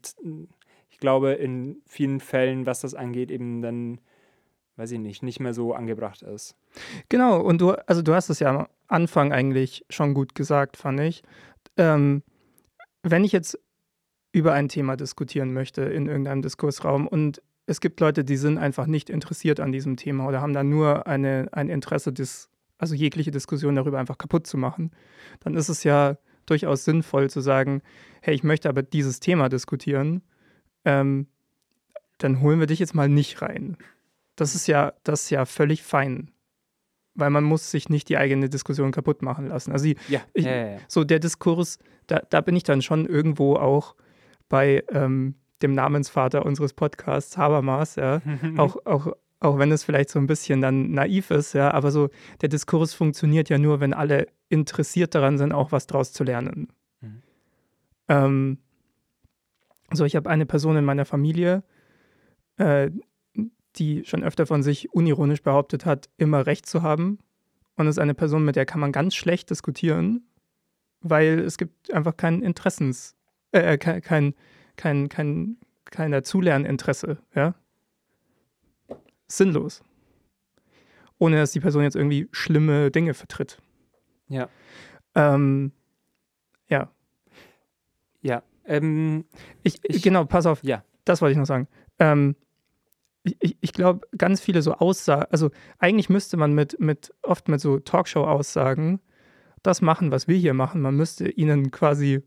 ich 0.97 1.01
glaube, 1.01 1.32
in 1.32 1.82
vielen 1.84 2.20
Fällen, 2.20 2.64
was 2.64 2.80
das 2.80 2.94
angeht, 2.94 3.30
eben 3.30 3.61
dann, 3.61 4.01
weiß 4.76 4.92
ich 4.92 4.99
nicht, 4.99 5.22
nicht 5.22 5.40
mehr 5.40 5.53
so 5.53 5.74
angebracht 5.74 6.22
ist. 6.22 6.57
Genau, 7.11 7.38
und 7.38 7.61
du, 7.61 7.72
also 7.86 8.01
du 8.01 8.14
hast 8.14 8.30
es 8.30 8.40
ja 8.40 8.49
am 8.49 8.66
Anfang 8.88 9.30
eigentlich 9.30 9.84
schon 9.90 10.14
gut 10.14 10.34
gesagt, 10.34 10.78
fand 10.78 11.01
ich. 11.01 11.22
Ähm, 11.76 12.22
wenn 13.03 13.24
ich 13.24 13.32
jetzt 13.32 13.61
über 14.32 14.55
ein 14.55 14.70
Thema 14.70 14.97
diskutieren 14.97 15.53
möchte 15.53 15.82
in 15.82 16.07
irgendeinem 16.07 16.40
Diskursraum 16.40 17.07
und 17.07 17.42
es 17.66 17.82
gibt 17.82 18.01
Leute, 18.01 18.24
die 18.24 18.38
sind 18.38 18.57
einfach 18.57 18.86
nicht 18.86 19.11
interessiert 19.11 19.61
an 19.61 19.72
diesem 19.72 19.99
Thema 19.99 20.26
oder 20.26 20.40
haben 20.40 20.55
da 20.55 20.64
nur 20.64 21.07
eine, 21.07 21.49
ein 21.53 21.68
Interesse, 21.68 22.11
dis, 22.11 22.49
also 22.78 22.94
jegliche 22.94 23.30
Diskussion 23.30 23.74
darüber 23.74 23.99
einfach 23.99 24.16
kaputt 24.16 24.47
zu 24.47 24.57
machen, 24.57 24.92
dann 25.40 25.57
ist 25.57 25.68
es 25.68 25.84
ja 25.84 26.16
durchaus 26.47 26.86
sinnvoll 26.86 27.28
zu 27.28 27.42
sagen, 27.42 27.82
hey, 28.22 28.34
ich 28.34 28.44
möchte 28.44 28.70
aber 28.70 28.82
dieses 28.82 29.20
Thema 29.20 29.51
diskutieren 29.51 30.22
ähm, 30.87 31.26
dann 32.16 32.41
holen 32.41 32.61
wir 32.61 32.66
dich 32.66 32.78
jetzt 32.78 32.95
mal 32.95 33.11
nicht 33.11 33.43
rein. 33.43 33.76
Das 34.37 34.55
ist 34.55 34.66
ja, 34.66 34.95
das 35.05 35.24
ist 35.24 35.30
ja 35.30 35.45
völlig 35.45 35.82
fein. 35.82 36.30
Weil 37.14 37.30
man 37.30 37.45
muss 37.45 37.70
sich 37.70 37.89
nicht 37.89 38.09
die 38.09 38.16
eigene 38.16 38.49
Diskussion 38.49 38.93
kaputt 38.93 39.22
machen 39.22 39.49
lassen. 39.49 39.72
Also 39.72 39.87
die, 39.87 39.97
ja. 40.09 40.20
Ich, 40.32 40.45
ja, 40.45 40.66
ja, 40.72 40.78
so 40.89 41.05
der 41.05 41.18
Diskurs, 41.18 41.78
da, 42.07 42.20
da 42.30 42.41
bin 42.41 42.57
ich 42.57 42.62
dann 42.62 42.82
schon 42.82 43.07
irgendwo 43.07 43.57
auch 43.57 43.95
bei 44.49 44.84
ähm, 44.91 45.34
dem 45.62 45.72
Namensvater 45.72 46.45
unseres 46.45 46.72
Podcasts, 46.72 47.37
Habermas, 47.37 47.97
ja. 47.97 48.20
auch, 48.59 48.76
auch, 48.84 49.12
auch 49.41 49.59
wenn 49.59 49.72
es 49.72 49.84
vielleicht 49.84 50.11
so 50.11 50.18
ein 50.18 50.26
bisschen 50.26 50.61
dann 50.61 50.93
naiv 50.93 51.30
ist, 51.30 51.55
ja, 51.55 51.72
aber 51.72 51.91
so 51.91 52.11
der 52.43 52.51
Diskurs 52.51 52.95
funktioniert 52.95 53.49
ja 53.49 53.59
nur, 53.59 53.80
wenn 53.80 53.95
alle 53.95 54.26
interessiert 54.51 55.14
daran 55.14 55.39
sind, 55.39 55.53
auch 55.53 55.72
was 55.72 55.87
draus 55.87 56.12
zu 56.12 56.22
lernen. 56.22 56.68
Mhm. 57.01 57.22
Ähm, 58.09 58.59
so, 59.93 60.05
ich 60.05 60.16
habe 60.16 60.28
eine 60.30 60.47
Person 60.47 60.76
in 60.76 60.84
meiner 60.84 61.05
Familie, 61.05 61.62
äh, 62.57 62.91
die 63.76 64.05
schon 64.05 64.24
öfter 64.24 64.47
von 64.47 64.62
sich 64.62 64.93
unironisch 64.93 65.43
behauptet 65.43 65.84
hat, 65.84 66.09
immer 66.16 66.47
recht 66.47 66.66
zu 66.66 66.82
haben. 66.82 67.18
Und 67.76 67.87
es 67.87 67.97
ist 67.97 68.03
eine 68.03 68.14
Person, 68.14 68.45
mit 68.45 68.57
der 68.57 68.66
kann 68.66 68.80
man 68.80 68.93
ganz 68.93 69.14
schlecht 69.14 69.51
diskutieren, 69.51 70.26
weil 71.01 71.41
es 71.41 71.59
gibt 71.59 71.93
einfach 71.93 72.16
kein 72.16 72.43
Interessens, 72.43 73.16
äh, 73.53 73.76
kein, 73.76 74.01
kein, 74.01 74.34
kein, 74.76 75.09
kein, 75.09 75.57
kein 75.84 76.11
Dazulerninteresse, 76.11 77.18
ja. 77.34 77.55
Sinnlos. 79.28 79.84
Ohne 81.18 81.37
dass 81.37 81.53
die 81.53 81.61
Person 81.61 81.82
jetzt 81.82 81.97
irgendwie 81.97 82.28
schlimme 82.30 82.91
Dinge 82.91 83.14
vertritt. 83.14 83.59
Ja. 84.28 84.49
Ähm, 85.14 85.72
ja. 86.68 86.91
Ja. 88.20 88.43
Ähm, 88.66 89.24
Ich, 89.62 89.78
Ich- 89.84 90.02
genau, 90.02 90.24
pass 90.24 90.46
auf. 90.46 90.62
Ja. 90.62 90.84
Das 91.04 91.22
wollte 91.22 91.32
ich 91.32 91.38
noch 91.38 91.46
sagen. 91.46 91.68
Ähm, 91.98 92.36
ich 93.24 93.56
ich, 93.60 93.72
glaube, 93.72 94.06
ganz 94.16 94.40
viele 94.40 94.62
so 94.62 94.74
Aussagen, 94.74 95.26
also 95.30 95.50
eigentlich 95.78 96.08
müsste 96.08 96.36
man 96.36 96.52
mit, 96.54 96.78
mit 96.78 97.12
oft 97.22 97.48
mit 97.48 97.60
so 97.60 97.78
Talkshow-Aussagen 97.80 99.00
das 99.62 99.82
machen, 99.82 100.12
was 100.12 100.28
wir 100.28 100.36
hier 100.36 100.54
machen. 100.54 100.80
Man 100.80 100.94
müsste 100.96 101.28
ihnen 101.28 101.70
quasi 101.72 102.22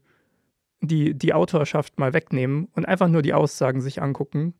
die, 0.81 1.13
die 1.13 1.33
Autorschaft 1.33 1.99
mal 1.99 2.13
wegnehmen 2.13 2.67
und 2.73 2.85
einfach 2.85 3.07
nur 3.07 3.21
die 3.21 3.33
Aussagen 3.33 3.79
sich 3.81 4.01
angucken. 4.01 4.53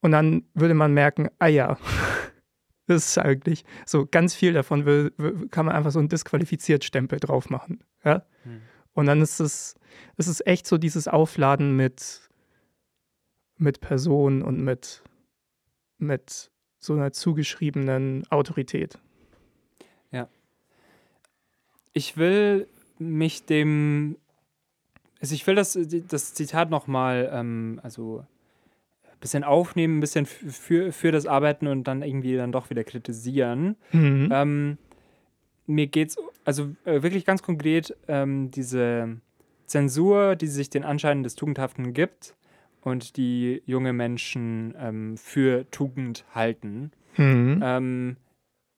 Und 0.00 0.12
dann 0.12 0.44
würde 0.54 0.74
man 0.74 0.92
merken, 0.94 1.30
ah 1.38 1.46
ja, 1.48 1.78
das 2.86 3.06
ist 3.08 3.18
eigentlich 3.18 3.64
so 3.86 4.06
ganz 4.06 4.34
viel 4.34 4.52
davon 4.52 4.84
will, 4.86 5.12
will, 5.16 5.48
kann 5.48 5.66
man 5.66 5.74
einfach 5.74 5.90
so 5.92 5.98
einen 5.98 6.08
disqualifiziert 6.08 6.84
Stempel 6.84 7.18
drauf 7.20 7.50
machen. 7.50 7.82
Ja? 8.04 8.24
Hm. 8.44 8.60
Und 8.94 9.06
dann 9.06 9.20
ist 9.20 9.40
es, 9.40 9.74
es 10.16 10.28
ist 10.28 10.46
echt 10.46 10.66
so 10.66 10.78
dieses 10.78 11.08
Aufladen 11.08 11.76
mit, 11.76 12.28
mit 13.56 13.80
Person 13.80 14.42
und 14.42 14.60
mit, 14.60 15.02
mit 15.98 16.50
so 16.78 16.94
einer 16.94 17.12
zugeschriebenen 17.12 18.26
Autorität. 18.30 18.98
ich 21.92 22.16
will 22.16 22.66
mich 22.98 23.44
dem, 23.44 24.16
also 25.20 25.34
ich 25.34 25.46
will 25.46 25.54
das, 25.54 25.78
das 26.08 26.34
Zitat 26.34 26.70
nochmal, 26.70 27.30
ähm, 27.32 27.80
also 27.82 28.24
ein 29.04 29.18
bisschen 29.20 29.44
aufnehmen, 29.44 29.98
ein 29.98 30.00
bisschen 30.00 30.26
für, 30.26 30.92
für 30.92 31.12
das 31.12 31.26
Arbeiten 31.26 31.66
und 31.66 31.84
dann 31.84 32.02
irgendwie 32.02 32.36
dann 32.36 32.52
doch 32.52 32.70
wieder 32.70 32.84
kritisieren. 32.84 33.76
Mhm. 33.92 34.28
Ähm, 34.32 34.78
mir 35.66 35.86
geht's 35.86 36.16
also 36.44 36.74
äh, 36.84 37.02
wirklich 37.02 37.24
ganz 37.24 37.42
konkret 37.42 37.96
ähm, 38.08 38.50
diese 38.50 39.20
Zensur, 39.66 40.36
die 40.36 40.48
sich 40.48 40.70
den 40.70 40.84
Anschein 40.84 41.22
des 41.22 41.34
Tugendhaften 41.34 41.92
gibt 41.92 42.36
und 42.82 43.16
die 43.16 43.62
junge 43.66 43.92
Menschen 43.92 44.74
ähm, 44.78 45.16
für 45.16 45.70
Tugend 45.70 46.24
halten. 46.34 46.92
Mhm. 47.16 47.60
Ähm, 47.62 48.16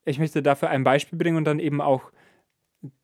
ich 0.04 0.18
möchte 0.18 0.42
dafür 0.42 0.68
ein 0.70 0.84
Beispiel 0.84 1.18
bringen 1.18 1.36
und 1.36 1.44
dann 1.44 1.58
eben 1.58 1.80
auch 1.80 2.12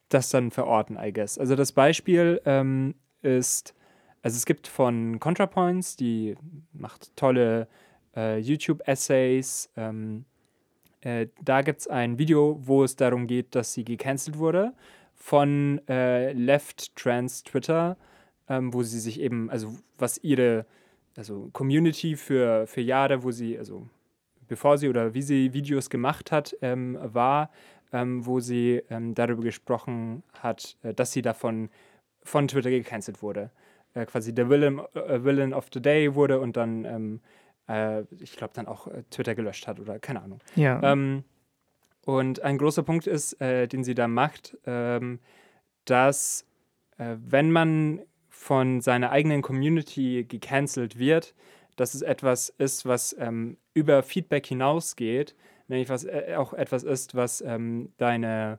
das 0.09 0.31
dann 0.31 0.51
verorten, 0.51 0.99
I 1.01 1.13
guess. 1.13 1.39
Also 1.39 1.57
das 1.57 1.73
Beispiel 1.73 2.41
ähm, 2.45 2.95
ist, 3.23 3.75
also 4.23 4.37
es 4.37 4.45
gibt 4.45 4.67
von 4.67 5.19
ContraPoints, 5.19 5.97
die 5.97 6.37
macht 6.73 7.17
tolle 7.17 7.69
äh, 8.15 8.39
YouTube-Essays. 8.39 9.71
Ähm, 9.77 10.27
äh, 11.03 11.29
da 11.43 11.63
gibt 11.63 11.81
es 11.81 11.89
ein 11.89 12.19
Video, 12.19 12.59
wo 12.63 12.85
es 12.85 12.97
darum 12.97 13.27
geht, 13.27 13.55
dass 13.55 13.73
sie 13.73 13.85
gecancelt 13.85 14.39
wurde 14.39 14.75
von 15.15 15.81
äh, 15.89 16.33
Left 16.33 16.95
Trans 16.97 17.43
Twitter, 17.45 17.97
ähm, 18.49 18.73
wo 18.73 18.83
sie 18.83 18.99
sich 18.99 19.21
eben, 19.21 19.51
also 19.51 19.75
was 19.99 20.19
ihre 20.19 20.67
also 21.17 21.51
Community 21.53 22.17
für, 22.17 22.67
für 22.67 22.81
Jahre, 22.81 23.23
wo 23.23 23.31
sie, 23.31 23.59
also 23.59 23.87
bevor 24.49 24.79
sie 24.79 24.89
oder 24.89 25.15
wie 25.15 25.23
sie 25.23 25.53
Videos 25.53 25.91
gemacht 25.91 26.33
hat, 26.33 26.57
ähm, 26.63 26.99
war, 27.01 27.51
ähm, 27.93 28.25
wo 28.25 28.41
sie 28.41 28.83
ähm, 28.91 29.15
darüber 29.15 29.43
gesprochen 29.43 30.23
hat, 30.41 30.77
äh, 30.83 30.95
dass 30.95 31.13
sie 31.13 31.23
davon 31.23 31.71
von 32.23 32.49
Twitter 32.49 32.71
gecancelt 32.71 33.23
wurde. 33.23 33.51
Äh, 33.95 34.07
quasi 34.07 34.35
der 34.35 34.49
Villain, 34.49 34.81
äh, 34.95 35.25
Villain 35.25 35.53
of 35.53 35.69
the 35.73 35.81
Day 35.81 36.15
wurde 36.15 36.41
und 36.41 36.57
dann, 36.57 36.85
ähm, 36.85 37.21
äh, 37.71 38.05
ich 38.19 38.37
glaube, 38.37 38.53
dann 38.55 38.67
auch 38.67 38.87
äh, 38.89 39.03
Twitter 39.11 39.35
gelöscht 39.35 39.67
hat 39.67 39.81
oder 39.81 39.99
keine 39.99 40.23
Ahnung. 40.23 40.41
ja. 40.57 40.81
Ähm, 40.83 41.25
und 42.07 42.41
ein 42.41 42.59
großer 42.59 42.83
Punkt 42.83 43.07
ist, 43.07 43.41
äh, 43.41 43.69
den 43.69 43.85
sie 43.85 43.95
da 43.95 44.09
macht, 44.09 44.57
ähm, 44.67 45.21
dass 45.85 46.47
äh, 46.99 47.17
wenn 47.19 47.53
man 47.53 48.01
von 48.29 48.81
seiner 48.81 49.11
eigenen 49.11 49.43
Community 49.43 50.25
gecancelt 50.27 50.99
wird, 50.99 51.35
dass 51.77 51.95
es 51.95 52.03
etwas 52.03 52.49
ist, 52.49 52.87
was 52.87 53.15
ähm, 53.19 53.59
über 53.75 54.03
Feedback 54.03 54.47
hinausgeht, 54.47 55.37
nämlich 55.69 55.89
was 55.89 56.05
äh, 56.05 56.35
auch 56.37 56.55
etwas 56.55 56.85
ist, 56.85 57.15
was 57.15 57.43
ähm, 57.43 57.93
deine 57.99 58.59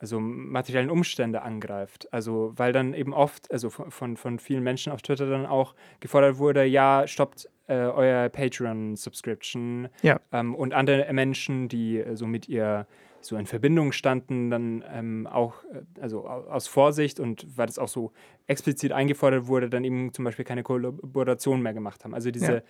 also 0.00 0.18
materiellen 0.18 0.90
Umstände 0.90 1.42
angreift. 1.42 2.12
Also 2.12 2.52
weil 2.56 2.72
dann 2.72 2.94
eben 2.94 3.12
oft, 3.14 3.50
also 3.52 3.70
von, 3.70 3.90
von, 3.90 4.16
von 4.16 4.38
vielen 4.38 4.64
Menschen 4.64 4.92
auf 4.92 5.02
Twitter 5.02 5.30
dann 5.30 5.46
auch 5.46 5.74
gefordert 6.00 6.38
wurde, 6.38 6.64
ja, 6.64 7.06
stoppt 7.06 7.48
äh, 7.68 7.74
euer 7.74 8.28
Patreon-Subscription. 8.30 9.88
Ja. 10.02 10.18
Ähm, 10.32 10.54
und 10.54 10.74
andere 10.74 11.12
Menschen, 11.12 11.68
die 11.68 11.98
äh, 11.98 12.16
so 12.16 12.26
mit 12.26 12.48
ihr 12.48 12.86
so 13.20 13.36
in 13.36 13.44
Verbindung 13.44 13.92
standen, 13.92 14.50
dann 14.50 14.82
ähm, 14.90 15.26
auch, 15.26 15.62
äh, 15.64 15.82
also 16.00 16.26
au- 16.26 16.48
aus 16.48 16.66
Vorsicht 16.66 17.20
und 17.20 17.46
weil 17.58 17.66
das 17.66 17.78
auch 17.78 17.88
so 17.88 18.12
explizit 18.46 18.92
eingefordert 18.92 19.46
wurde, 19.46 19.68
dann 19.68 19.84
eben 19.84 20.14
zum 20.14 20.24
Beispiel 20.24 20.46
keine 20.46 20.62
Kollaboration 20.62 21.60
mehr 21.60 21.74
gemacht 21.74 22.02
haben. 22.04 22.14
Also 22.14 22.30
diese 22.30 22.62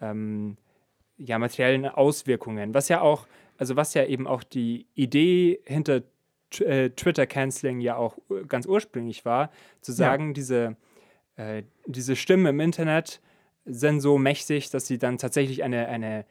ähm, 0.00 0.56
ja, 1.18 1.38
materiellen 1.38 1.86
Auswirkungen, 1.86 2.72
was 2.74 2.88
ja 2.88 3.00
auch, 3.00 3.26
also 3.58 3.74
was 3.74 3.94
ja 3.94 4.04
eben 4.04 4.28
auch 4.28 4.44
die 4.44 4.86
Idee 4.94 5.58
hinter 5.64 6.02
äh, 6.60 6.90
Twitter-Canceling 6.90 7.80
ja 7.80 7.96
auch 7.96 8.16
ur- 8.28 8.46
ganz 8.46 8.66
ursprünglich 8.66 9.24
war, 9.24 9.50
zu 9.80 9.92
sagen, 9.92 10.34
diese, 10.34 10.76
äh, 11.36 11.62
diese 11.86 12.16
Stimmen 12.16 12.46
im 12.46 12.60
Internet 12.60 13.20
sind 13.64 14.00
so 14.00 14.18
mächtig, 14.18 14.70
dass 14.70 14.86
sie 14.86 14.98
dann 14.98 15.18
tatsächlich 15.18 15.64
eine, 15.64 15.88
eine, 15.88 16.24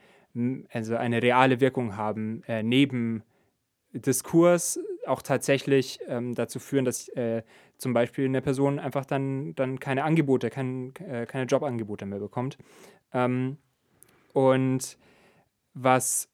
also 0.71 0.95
eine 0.95 1.21
reale 1.21 1.59
Wirkung 1.59 1.97
haben, 1.97 2.43
äh, 2.47 2.63
neben 2.63 3.23
Diskurs 3.93 4.79
auch 5.05 5.21
tatsächlich 5.21 5.99
ähm, 6.07 6.35
dazu 6.35 6.59
führen, 6.59 6.83
dass 6.85 7.07
äh, 7.09 7.43
zum 7.77 7.93
Beispiel 7.93 8.25
eine 8.25 8.41
Person 8.41 8.79
einfach 8.79 9.05
dann, 9.05 9.55
dann 9.55 9.79
keine 9.79 10.03
Angebote, 10.03 10.49
kein, 10.49 10.93
äh, 10.95 11.25
keine 11.25 11.45
Jobangebote 11.45 12.05
mehr 12.05 12.19
bekommt. 12.19 12.57
Ähm, 13.13 13.57
und 14.33 14.97
was, 15.73 16.29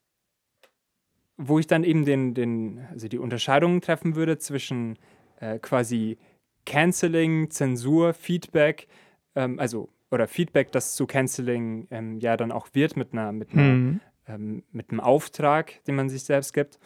wo 1.38 1.60
ich 1.60 1.68
dann 1.68 1.84
eben 1.84 2.06
den, 2.06 2.34
den, 2.34 2.86
also 2.92 3.08
die 3.08 3.20
Unterscheidung 3.20 3.82
treffen 3.82 4.16
würde 4.16 4.38
zwischen 4.38 4.98
äh, 5.40 5.60
quasi 5.60 6.18
Canceling, 6.66 7.50
Zensur, 7.50 8.14
Feedback, 8.14 8.88
ähm, 9.36 9.60
also 9.60 9.90
oder 10.12 10.28
Feedback, 10.28 10.72
das 10.72 10.96
zu 10.96 11.08
Canceling 11.08 11.88
ähm, 11.90 12.20
ja 12.20 12.38
dann 12.38 12.52
auch 12.52 12.68
wird 12.74 12.98
mit 12.98 13.14
einer, 13.14 13.32
mit 13.32 13.54
einer 13.54 13.64
Mhm. 13.64 14.00
ähm, 14.28 14.64
mit 14.72 14.92
einem 14.92 15.00
Auftrag, 15.00 15.84
den 15.86 15.96
man 15.96 16.10
sich 16.10 16.24
selbst 16.24 16.54
gibt. 16.54 16.80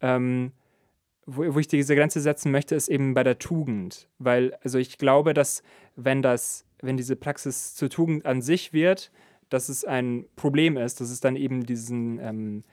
Ähm, 0.00 0.52
wo, 1.26 1.54
wo 1.54 1.58
ich 1.58 1.68
diese 1.68 1.94
Grenze 1.94 2.20
setzen 2.20 2.50
möchte, 2.50 2.74
ist 2.74 2.88
eben 2.88 3.14
bei 3.14 3.22
der 3.22 3.38
Tugend. 3.38 4.08
Weil, 4.18 4.54
also 4.64 4.78
ich 4.78 4.98
glaube, 4.98 5.34
dass 5.34 5.62
wenn 5.94 6.22
das, 6.22 6.64
wenn 6.80 6.96
diese 6.96 7.16
Praxis 7.16 7.74
zur 7.74 7.90
Tugend 7.90 8.26
an 8.26 8.42
sich 8.42 8.72
wird, 8.72 9.12
dass 9.50 9.68
es 9.68 9.84
ein 9.84 10.24
Problem 10.36 10.76
ist, 10.76 11.00
dass 11.00 11.10
es 11.10 11.20
dann 11.20 11.36
eben 11.36 11.64
diesen, 11.66 12.18
ähm, 12.18 12.64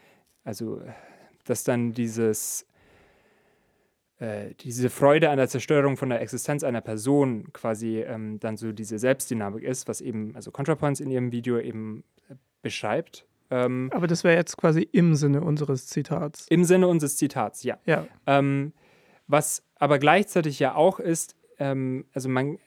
also 0.43 0.81
dass 1.49 1.63
dann 1.63 1.93
dieses 1.93 2.65
äh, 4.19 4.55
diese 4.61 4.89
Freude 4.89 5.29
an 5.29 5.37
der 5.37 5.47
Zerstörung 5.47 5.95
von 5.95 6.09
der 6.09 6.21
Existenz 6.21 6.63
einer 6.63 6.81
Person 6.81 7.53
quasi 7.53 7.99
ähm, 7.99 8.39
dann 8.39 8.57
so 8.57 8.71
diese 8.71 8.97
Selbstdynamik 8.97 9.63
ist, 9.63 9.87
was 9.87 10.01
eben, 10.01 10.35
also 10.35 10.49
ContraPoints 10.49 10.99
in 10.99 11.11
ihrem 11.11 11.31
Video 11.31 11.59
eben 11.59 12.03
äh, 12.29 12.33
beschreibt. 12.63 13.27
Ähm, 13.51 13.91
Aber 13.93 14.07
das 14.07 14.23
wäre 14.23 14.35
jetzt 14.35 14.57
quasi 14.57 14.81
im 14.91 15.13
Sinne 15.13 15.41
unseres 15.41 15.85
Zitats. 15.85 16.47
Im 16.49 16.63
Sinne 16.63 16.87
unseres 16.87 17.15
Zitats, 17.15 17.63
ja. 17.63 17.77
Ja. 17.85 18.07
Ähm, 18.25 18.73
was 19.27 19.63
aber 19.75 19.99
gleichzeitig 19.99 20.57
ja 20.57 20.73
auch 20.73 20.99
ist, 20.99 21.35
ähm, 21.59 22.05
also 22.13 22.27
man, 22.27 22.57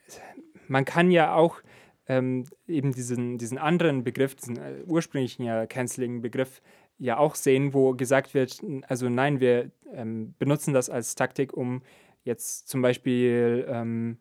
man 0.69 0.85
kann 0.85 1.11
ja 1.11 1.33
auch 1.35 1.61
ähm, 2.07 2.45
eben 2.67 2.93
diesen, 2.93 3.37
diesen 3.37 3.57
anderen 3.57 4.03
Begriff, 4.03 4.35
diesen 4.35 4.57
äh, 4.57 4.83
ursprünglichen 4.85 5.43
ja 5.43 5.65
Canceling-Begriff 5.65 6.61
ja 7.01 7.17
auch 7.17 7.33
sehen, 7.33 7.73
wo 7.73 7.93
gesagt 7.93 8.33
wird, 8.35 8.61
also 8.87 9.09
nein, 9.09 9.39
wir 9.39 9.71
ähm, 9.91 10.35
benutzen 10.37 10.73
das 10.73 10.89
als 10.89 11.15
Taktik, 11.15 11.51
um 11.51 11.81
jetzt 12.23 12.67
zum 12.69 12.83
Beispiel, 12.83 13.65
ähm, 13.67 14.17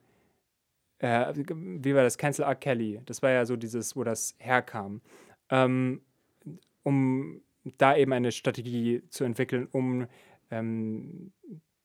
äh, 0.99 1.35
wie 1.35 1.95
war 1.95 2.03
das, 2.03 2.17
Cancel 2.17 2.45
R. 2.47 2.55
Kelly, 2.55 3.01
das 3.05 3.23
war 3.23 3.31
ja 3.31 3.45
so 3.45 3.57
dieses, 3.57 3.97
wo 3.97 4.03
das 4.03 4.35
herkam, 4.39 5.03
ähm, 5.51 6.01
um 6.83 7.43
da 7.77 7.95
eben 7.95 8.15
eine 8.15 8.33
Strategie 8.33 9.03
zu 9.11 9.25
entwickeln, 9.25 9.69
um 9.71 10.07
ähm, 10.51 11.33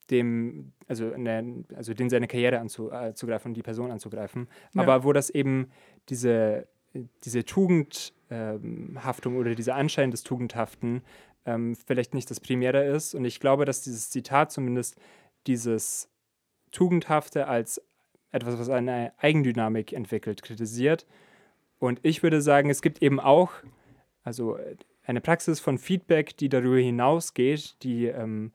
dem, 0.10 0.72
also, 0.88 1.12
eine, 1.12 1.66
also 1.76 1.94
den 1.94 2.10
seine 2.10 2.28
Karriere 2.28 2.60
anzugreifen 2.60 3.50
und 3.50 3.58
die 3.58 3.64
Person 3.64 3.92
anzugreifen, 3.92 4.48
Ja. 4.74 4.84
aber 4.84 5.04
wo 5.04 5.12
das 5.12 5.30
eben 5.30 5.72
diese, 6.08 6.70
diese 7.26 7.44
Tugendhaftung 8.30 9.38
oder 9.38 9.56
dieser 9.56 9.76
Anschein 9.76 10.12
des 10.12 10.24
Tugendhaften 10.24 11.02
ähm, 11.46 11.76
vielleicht 11.76 12.14
nicht 12.14 12.30
das 12.30 12.40
Primäre 12.40 12.84
ist. 12.86 13.14
Und 13.14 13.26
ich 13.26 13.40
glaube, 13.40 13.66
dass 13.66 13.82
dieses 13.84 14.10
Zitat 14.10 14.52
zumindest 14.52 14.96
dieses 15.48 16.10
Tugendhafte 16.72 17.48
als 17.48 17.82
etwas, 18.32 18.60
was 18.60 18.70
eine 18.70 19.14
Eigendynamik 19.18 19.94
entwickelt, 19.94 20.42
kritisiert. 20.42 21.06
Und 21.80 22.00
ich 22.04 22.24
würde 22.24 22.42
sagen, 22.42 22.70
es 22.70 22.82
gibt 22.82 23.02
eben 23.02 23.20
auch 23.20 23.52
also 24.24 24.58
äh, 24.58 24.76
eine 25.06 25.22
Praxis 25.22 25.60
von 25.60 25.78
Feedback, 25.78 26.36
die 26.38 26.50
darüber 26.50 26.78
hinausgeht, 26.78 27.82
die 27.84 28.08
ähm, 28.08 28.52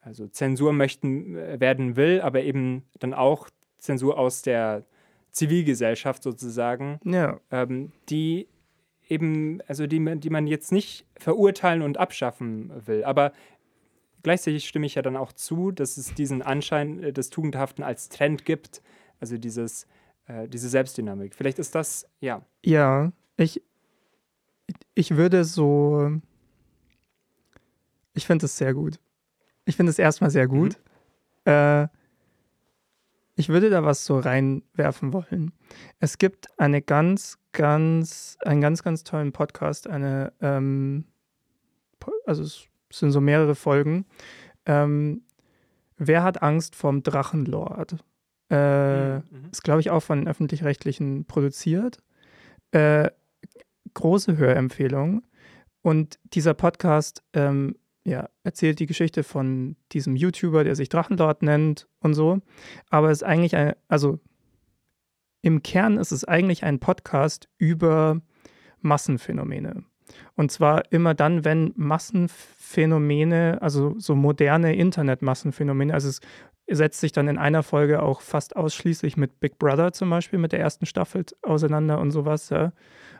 also 0.00 0.26
Zensur 0.26 0.72
möchten 0.72 1.36
äh, 1.36 1.60
werden 1.60 1.96
will, 1.96 2.20
aber 2.20 2.42
eben 2.42 2.84
dann 2.98 3.14
auch 3.14 3.48
Zensur 3.78 4.18
aus 4.18 4.42
der 4.42 4.84
Zivilgesellschaft 5.30 6.22
sozusagen, 6.22 7.00
Ja, 7.04 7.40
ähm, 7.50 7.92
die 8.08 8.48
eben, 9.08 9.60
also 9.66 9.86
die, 9.86 10.00
man- 10.00 10.20
die 10.20 10.30
man 10.30 10.46
jetzt 10.46 10.72
nicht 10.72 11.06
verurteilen 11.16 11.82
und 11.82 11.98
abschaffen 11.98 12.72
will. 12.86 13.04
Aber 13.04 13.32
gleichzeitig 14.22 14.66
stimme 14.68 14.86
ich 14.86 14.94
ja 14.94 15.02
dann 15.02 15.16
auch 15.16 15.32
zu, 15.32 15.70
dass 15.70 15.96
es 15.96 16.14
diesen 16.14 16.42
Anschein 16.42 17.02
äh, 17.02 17.12
des 17.12 17.30
Tugendhaften 17.30 17.82
als 17.84 18.08
Trend 18.08 18.44
gibt, 18.44 18.82
also 19.20 19.36
dieses, 19.38 19.86
äh, 20.26 20.48
diese 20.48 20.68
Selbstdynamik. 20.68 21.34
Vielleicht 21.34 21.58
ist 21.58 21.74
das, 21.74 22.08
ja, 22.20 22.44
ja, 22.64 23.12
ich, 23.36 23.62
ich 24.94 25.16
würde 25.16 25.44
so, 25.44 26.10
ich 28.14 28.26
finde 28.26 28.46
es 28.46 28.56
sehr 28.56 28.74
gut. 28.74 28.98
Ich 29.66 29.76
finde 29.76 29.90
es 29.90 29.98
erstmal 29.98 30.30
sehr 30.30 30.46
gut. 30.46 30.78
Äh, 31.44 31.88
ich 33.36 33.48
würde 33.48 33.70
da 33.70 33.84
was 33.84 34.04
so 34.04 34.18
reinwerfen 34.18 35.12
wollen. 35.12 35.52
Es 36.00 36.18
gibt 36.18 36.46
eine 36.58 36.82
ganz, 36.82 37.38
ganz, 37.52 38.36
einen 38.44 38.60
ganz, 38.60 38.82
ganz 38.82 39.04
tollen 39.04 39.32
Podcast, 39.32 39.88
eine, 39.88 40.32
ähm, 40.40 41.04
also 42.26 42.42
es 42.42 42.66
sind 42.92 43.10
so 43.10 43.20
mehrere 43.20 43.54
Folgen. 43.54 44.06
Ähm, 44.66 45.22
Wer 45.96 46.24
hat 46.24 46.42
Angst 46.42 46.74
vom 46.74 47.04
Drachenlord? 47.04 47.96
Äh, 48.50 49.18
Mhm. 49.18 49.22
ist, 49.52 49.62
glaube 49.62 49.80
ich, 49.80 49.90
auch 49.90 50.00
von 50.02 50.18
den 50.18 50.28
öffentlich-rechtlichen 50.28 51.24
produziert. 51.24 52.02
Äh, 52.72 53.10
große 53.94 54.36
Hörempfehlung. 54.36 55.22
Und 55.82 56.18
dieser 56.24 56.52
Podcast 56.54 57.22
ähm, 57.32 57.76
ja, 58.04 58.28
erzählt 58.42 58.78
die 58.80 58.86
Geschichte 58.86 59.22
von 59.22 59.76
diesem 59.92 60.14
YouTuber, 60.14 60.62
der 60.62 60.76
sich 60.76 60.88
Drachenlord 60.90 61.42
nennt 61.42 61.88
und 62.00 62.14
so. 62.14 62.40
Aber 62.90 63.10
es 63.10 63.18
ist 63.18 63.24
eigentlich 63.24 63.56
ein, 63.56 63.74
also 63.88 64.20
im 65.40 65.62
Kern 65.62 65.98
ist 65.98 66.12
es 66.12 66.24
eigentlich 66.24 66.64
ein 66.64 66.80
Podcast 66.80 67.48
über 67.58 68.20
Massenphänomene. 68.80 69.84
Und 70.36 70.52
zwar 70.52 70.92
immer 70.92 71.14
dann, 71.14 71.44
wenn 71.44 71.72
Massenphänomene, 71.76 73.58
also 73.62 73.94
so 73.98 74.14
moderne 74.14 74.76
Internetmassenphänomene, 74.76 75.94
also 75.94 76.08
es 76.08 76.20
setzt 76.66 77.00
sich 77.00 77.12
dann 77.12 77.28
in 77.28 77.38
einer 77.38 77.62
Folge 77.62 78.02
auch 78.02 78.20
fast 78.20 78.56
ausschließlich 78.56 79.16
mit 79.16 79.40
Big 79.40 79.58
Brother 79.58 79.92
zum 79.92 80.10
Beispiel, 80.10 80.38
mit 80.38 80.52
der 80.52 80.60
ersten 80.60 80.86
Staffel 80.86 81.24
auseinander 81.42 81.98
und 82.00 82.10
sowas, 82.10 82.50
ja. 82.50 82.72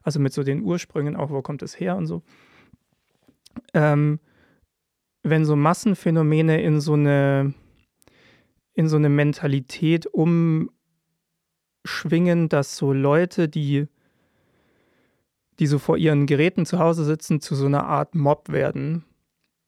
Also 0.02 0.20
mit 0.20 0.34
so 0.34 0.42
den 0.42 0.62
Ursprüngen, 0.62 1.16
auch 1.16 1.30
wo 1.30 1.40
kommt 1.40 1.62
es 1.62 1.78
her 1.80 1.96
und 1.96 2.06
so. 2.06 2.22
Ähm, 3.72 4.20
wenn 5.24 5.44
so 5.44 5.56
Massenphänomene 5.56 6.62
in 6.62 6.80
so 6.80 6.92
eine, 6.92 7.54
in 8.74 8.88
so 8.88 8.96
eine 8.96 9.08
Mentalität 9.08 10.06
umschwingen, 10.06 10.70
dass 12.48 12.76
so 12.76 12.92
Leute, 12.92 13.48
die, 13.48 13.88
die 15.58 15.66
so 15.66 15.78
vor 15.78 15.96
ihren 15.96 16.26
Geräten 16.26 16.66
zu 16.66 16.78
Hause 16.78 17.04
sitzen, 17.04 17.40
zu 17.40 17.54
so 17.54 17.66
einer 17.66 17.86
Art 17.86 18.14
Mob 18.14 18.50
werden, 18.50 19.04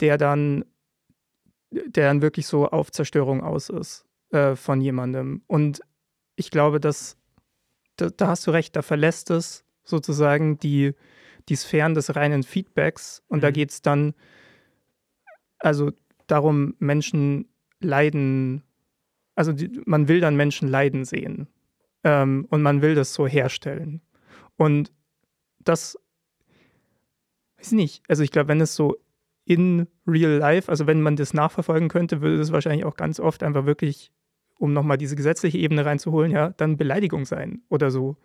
der 0.01 0.19
dann, 0.19 0.67
der 1.71 2.09
dann 2.09 2.23
wirklich 2.23 2.47
so 2.47 2.69
auf 2.69 2.93
Zerstörung 2.93 3.43
aus 3.43 3.71
ist 3.71 4.05
äh, 4.31 4.55
von 4.57 4.83
jemandem. 4.83 5.43
Und 5.47 5.81
ich 6.37 6.51
glaube, 6.51 6.81
dass 6.81 7.17
da, 7.97 8.11
da 8.11 8.29
hast 8.29 8.47
du 8.47 8.51
recht, 8.51 8.77
da 8.77 8.83
verlässt 8.83 9.31
es 9.31 9.65
sozusagen 9.85 10.59
die, 10.59 10.93
die 11.49 11.57
Sphären 11.57 11.95
des 11.95 12.15
reinen 12.15 12.43
Feedbacks 12.43 13.23
und 13.29 13.43
da 13.43 13.49
Mhm. 13.49 13.53
geht 13.55 13.71
es 13.71 13.81
dann 13.81 14.13
also 15.59 15.93
darum, 16.27 16.75
Menschen 16.79 17.49
leiden, 17.81 18.63
also 19.35 19.53
die, 19.53 19.81
man 19.85 20.09
will 20.09 20.21
dann 20.21 20.37
Menschen 20.37 20.69
leiden 20.69 21.05
sehen 21.05 21.49
ähm, 22.05 22.47
und 22.51 22.63
man 22.63 22.83
will 22.83 22.95
das 22.95 23.15
so 23.15 23.27
herstellen. 23.27 24.01
Und 24.57 24.93
das, 25.59 25.99
weiß 27.59 27.69
ich 27.69 27.73
nicht, 27.73 28.03
also 28.09 28.23
ich 28.23 28.31
glaube, 28.31 28.49
wenn 28.49 28.61
es 28.61 28.75
so 28.75 28.97
in 29.45 29.87
real 30.07 30.39
life, 30.39 30.71
also 30.71 30.87
wenn 30.87 31.03
man 31.03 31.17
das 31.17 31.33
nachverfolgen 31.33 31.89
könnte, 31.89 32.21
würde 32.21 32.39
das 32.39 32.53
wahrscheinlich 32.53 32.85
auch 32.85 32.97
ganz 32.97 33.21
oft 33.21 33.43
einfach 33.43 33.67
wirklich, 33.67 34.13
um 34.59 34.73
nochmal 34.73 34.99
diese 34.99 35.17
gesetzliche 35.17 35.59
Ebene 35.59 35.85
reinzuholen, 35.85 36.33
ja, 36.33 36.51
dann 36.51 36.77
Beleidigung 36.77 37.25
sein 37.25 37.63
oder 37.69 37.91
so. 37.91 38.17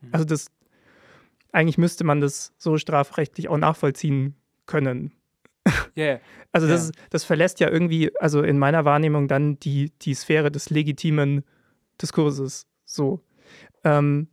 Mhm. 0.00 0.08
Also 0.12 0.24
das, 0.24 0.50
eigentlich 1.52 1.78
müsste 1.78 2.04
man 2.04 2.20
das 2.20 2.54
so 2.56 2.78
strafrechtlich 2.78 3.48
auch 3.48 3.58
nachvollziehen 3.58 4.36
können. 4.66 5.12
Ja. 5.94 6.18
Also 6.52 6.66
das, 6.66 6.88
Ja. 6.88 6.92
das 7.10 7.22
verlässt 7.22 7.60
ja 7.60 7.70
irgendwie, 7.70 8.10
also 8.18 8.42
in 8.42 8.58
meiner 8.58 8.84
Wahrnehmung 8.84 9.28
dann 9.28 9.60
die, 9.60 9.92
die 10.02 10.14
Sphäre 10.14 10.50
des 10.50 10.68
legitimen 10.68 11.44
Diskurses. 12.02 12.66
So. 12.84 13.20
Ähm, 13.84 14.26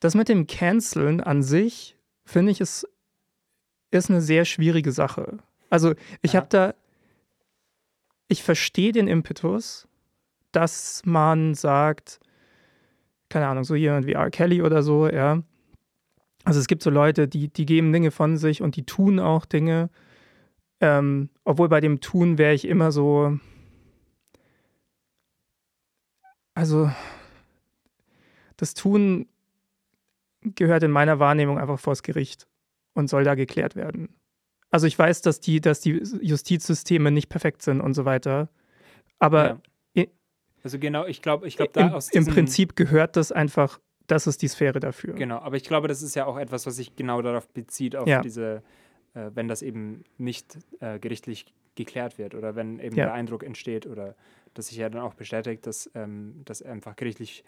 das 0.00 0.14
mit 0.14 0.28
dem 0.28 0.46
Canceln 0.46 1.22
an 1.22 1.42
sich, 1.42 1.96
finde 2.26 2.52
ich, 2.52 2.60
ist, 2.60 2.86
ist 3.90 4.10
eine 4.10 4.20
sehr 4.20 4.44
schwierige 4.44 4.92
Sache. 4.92 5.38
Also 5.70 5.94
ich 6.20 6.36
habe 6.36 6.46
da, 6.50 6.74
ich 8.28 8.42
verstehe 8.42 8.92
den 8.92 9.08
Impetus, 9.08 9.88
dass 10.52 11.00
man 11.06 11.54
sagt, 11.54 12.20
keine 13.30 13.46
Ahnung, 13.46 13.64
so 13.64 13.74
jemand 13.74 14.06
wie 14.06 14.12
R. 14.12 14.30
Kelly 14.30 14.60
oder 14.60 14.82
so, 14.82 15.08
ja. 15.08 15.42
Also 16.44 16.60
es 16.60 16.66
gibt 16.66 16.82
so 16.82 16.90
Leute, 16.90 17.28
die, 17.28 17.48
die 17.48 17.64
geben 17.66 17.92
Dinge 17.92 18.10
von 18.10 18.36
sich 18.36 18.60
und 18.60 18.76
die 18.76 18.84
tun 18.84 19.18
auch 19.20 19.46
Dinge. 19.46 19.88
Ähm, 20.80 21.30
obwohl 21.44 21.68
bei 21.68 21.80
dem 21.80 22.00
Tun 22.00 22.38
wäre 22.38 22.54
ich 22.54 22.66
immer 22.66 22.92
so. 22.92 23.38
Also, 26.54 26.90
das 28.56 28.74
Tun 28.74 29.28
gehört 30.42 30.82
in 30.82 30.90
meiner 30.90 31.18
Wahrnehmung 31.18 31.58
einfach 31.58 31.78
vors 31.78 32.02
Gericht 32.02 32.46
und 32.94 33.08
soll 33.08 33.24
da 33.24 33.34
geklärt 33.34 33.76
werden. 33.76 34.14
Also, 34.70 34.86
ich 34.86 34.98
weiß, 34.98 35.22
dass 35.22 35.40
die, 35.40 35.60
dass 35.60 35.80
die 35.80 36.02
Justizsysteme 36.20 37.10
nicht 37.10 37.28
perfekt 37.28 37.62
sind 37.62 37.80
und 37.80 37.94
so 37.94 38.04
weiter. 38.04 38.48
Aber 39.18 39.46
ja. 39.46 39.58
Also 40.64 40.78
genau, 40.78 41.06
ich 41.06 41.22
glaube, 41.22 41.46
ich 41.46 41.56
glaube, 41.56 41.72
da 41.72 41.86
im, 41.86 41.92
aus 41.92 42.10
im 42.10 42.26
Prinzip 42.26 42.76
gehört 42.76 43.16
das 43.16 43.32
einfach, 43.32 43.80
das 44.06 44.26
ist 44.26 44.42
die 44.42 44.48
Sphäre 44.48 44.80
dafür. 44.80 45.14
Genau, 45.14 45.38
aber 45.38 45.56
ich 45.56 45.64
glaube, 45.64 45.88
das 45.88 46.02
ist 46.02 46.14
ja 46.14 46.26
auch 46.26 46.36
etwas, 46.36 46.66
was 46.66 46.76
sich 46.76 46.96
genau 46.96 47.22
darauf 47.22 47.48
bezieht, 47.48 47.96
auf 47.96 48.08
Ja. 48.08 48.20
diese, 48.20 48.62
äh, 49.18 49.30
wenn 49.34 49.48
das 49.48 49.62
eben 49.62 50.04
nicht 50.16 50.58
äh, 50.80 50.98
gerichtlich 50.98 51.46
geklärt 51.74 52.18
wird 52.18 52.34
oder 52.34 52.54
wenn 52.56 52.78
eben 52.78 52.96
Ja. 52.96 53.06
der 53.06 53.14
Eindruck 53.14 53.42
entsteht 53.42 53.86
oder 53.86 54.14
dass 54.54 54.68
sich 54.68 54.78
ja 54.78 54.88
dann 54.88 55.02
auch 55.02 55.14
bestätigt, 55.14 55.66
dass 55.66 55.90
ähm, 55.94 56.42
das 56.44 56.62
einfach 56.62 56.96
gerichtlich 56.96 57.44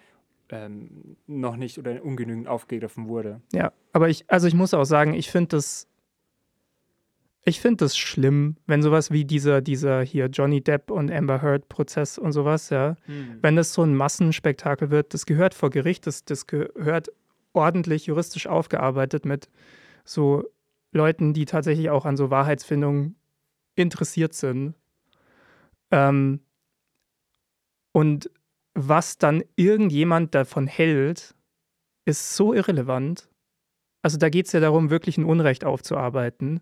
ähm, 0.50 1.16
noch 1.26 1.56
nicht 1.56 1.78
oder 1.78 2.04
ungenügend 2.04 2.46
aufgegriffen 2.48 3.08
wurde. 3.08 3.40
Ja, 3.52 3.72
aber 3.92 4.08
ich, 4.08 4.24
also 4.28 4.46
ich 4.46 4.54
muss 4.54 4.74
auch 4.74 4.84
sagen, 4.84 5.14
ich 5.14 5.30
finde 5.30 5.56
das, 5.56 5.86
ich 7.44 7.60
finde 7.60 7.84
das 7.84 7.96
schlimm, 7.96 8.56
wenn 8.66 8.82
sowas 8.82 9.10
wie 9.10 9.24
dieser, 9.24 9.60
dieser 9.60 10.02
hier 10.02 10.26
Johnny 10.26 10.60
Depp 10.60 10.90
und 10.90 11.10
Amber 11.10 11.40
Heard 11.42 11.68
Prozess 11.68 12.18
und 12.18 12.32
sowas, 12.32 12.70
ja, 12.70 12.96
wenn 13.40 13.56
das 13.56 13.72
so 13.72 13.82
ein 13.82 13.94
Massenspektakel 13.94 14.90
wird, 14.90 15.14
das 15.14 15.24
gehört 15.24 15.54
vor 15.54 15.70
Gericht, 15.70 16.06
das, 16.06 16.24
das 16.24 16.46
gehört 16.46 17.08
ordentlich 17.52 18.06
juristisch 18.06 18.46
aufgearbeitet 18.46 19.24
mit 19.24 19.48
so 20.04 20.44
Leuten, 20.92 21.32
die 21.34 21.44
tatsächlich 21.44 21.90
auch 21.90 22.04
an 22.04 22.16
so 22.16 22.30
Wahrheitsfindung 22.30 23.14
interessiert 23.74 24.34
sind. 24.34 24.74
Ähm, 25.90 26.40
und 27.92 28.30
was 28.74 29.18
dann 29.18 29.42
irgendjemand 29.56 30.34
davon 30.34 30.66
hält, 30.66 31.34
ist 32.04 32.36
so 32.36 32.54
irrelevant. 32.54 33.28
Also 34.02 34.16
da 34.16 34.28
geht 34.28 34.46
es 34.46 34.52
ja 34.52 34.60
darum, 34.60 34.90
wirklich 34.90 35.18
ein 35.18 35.24
Unrecht 35.24 35.64
aufzuarbeiten 35.64 36.60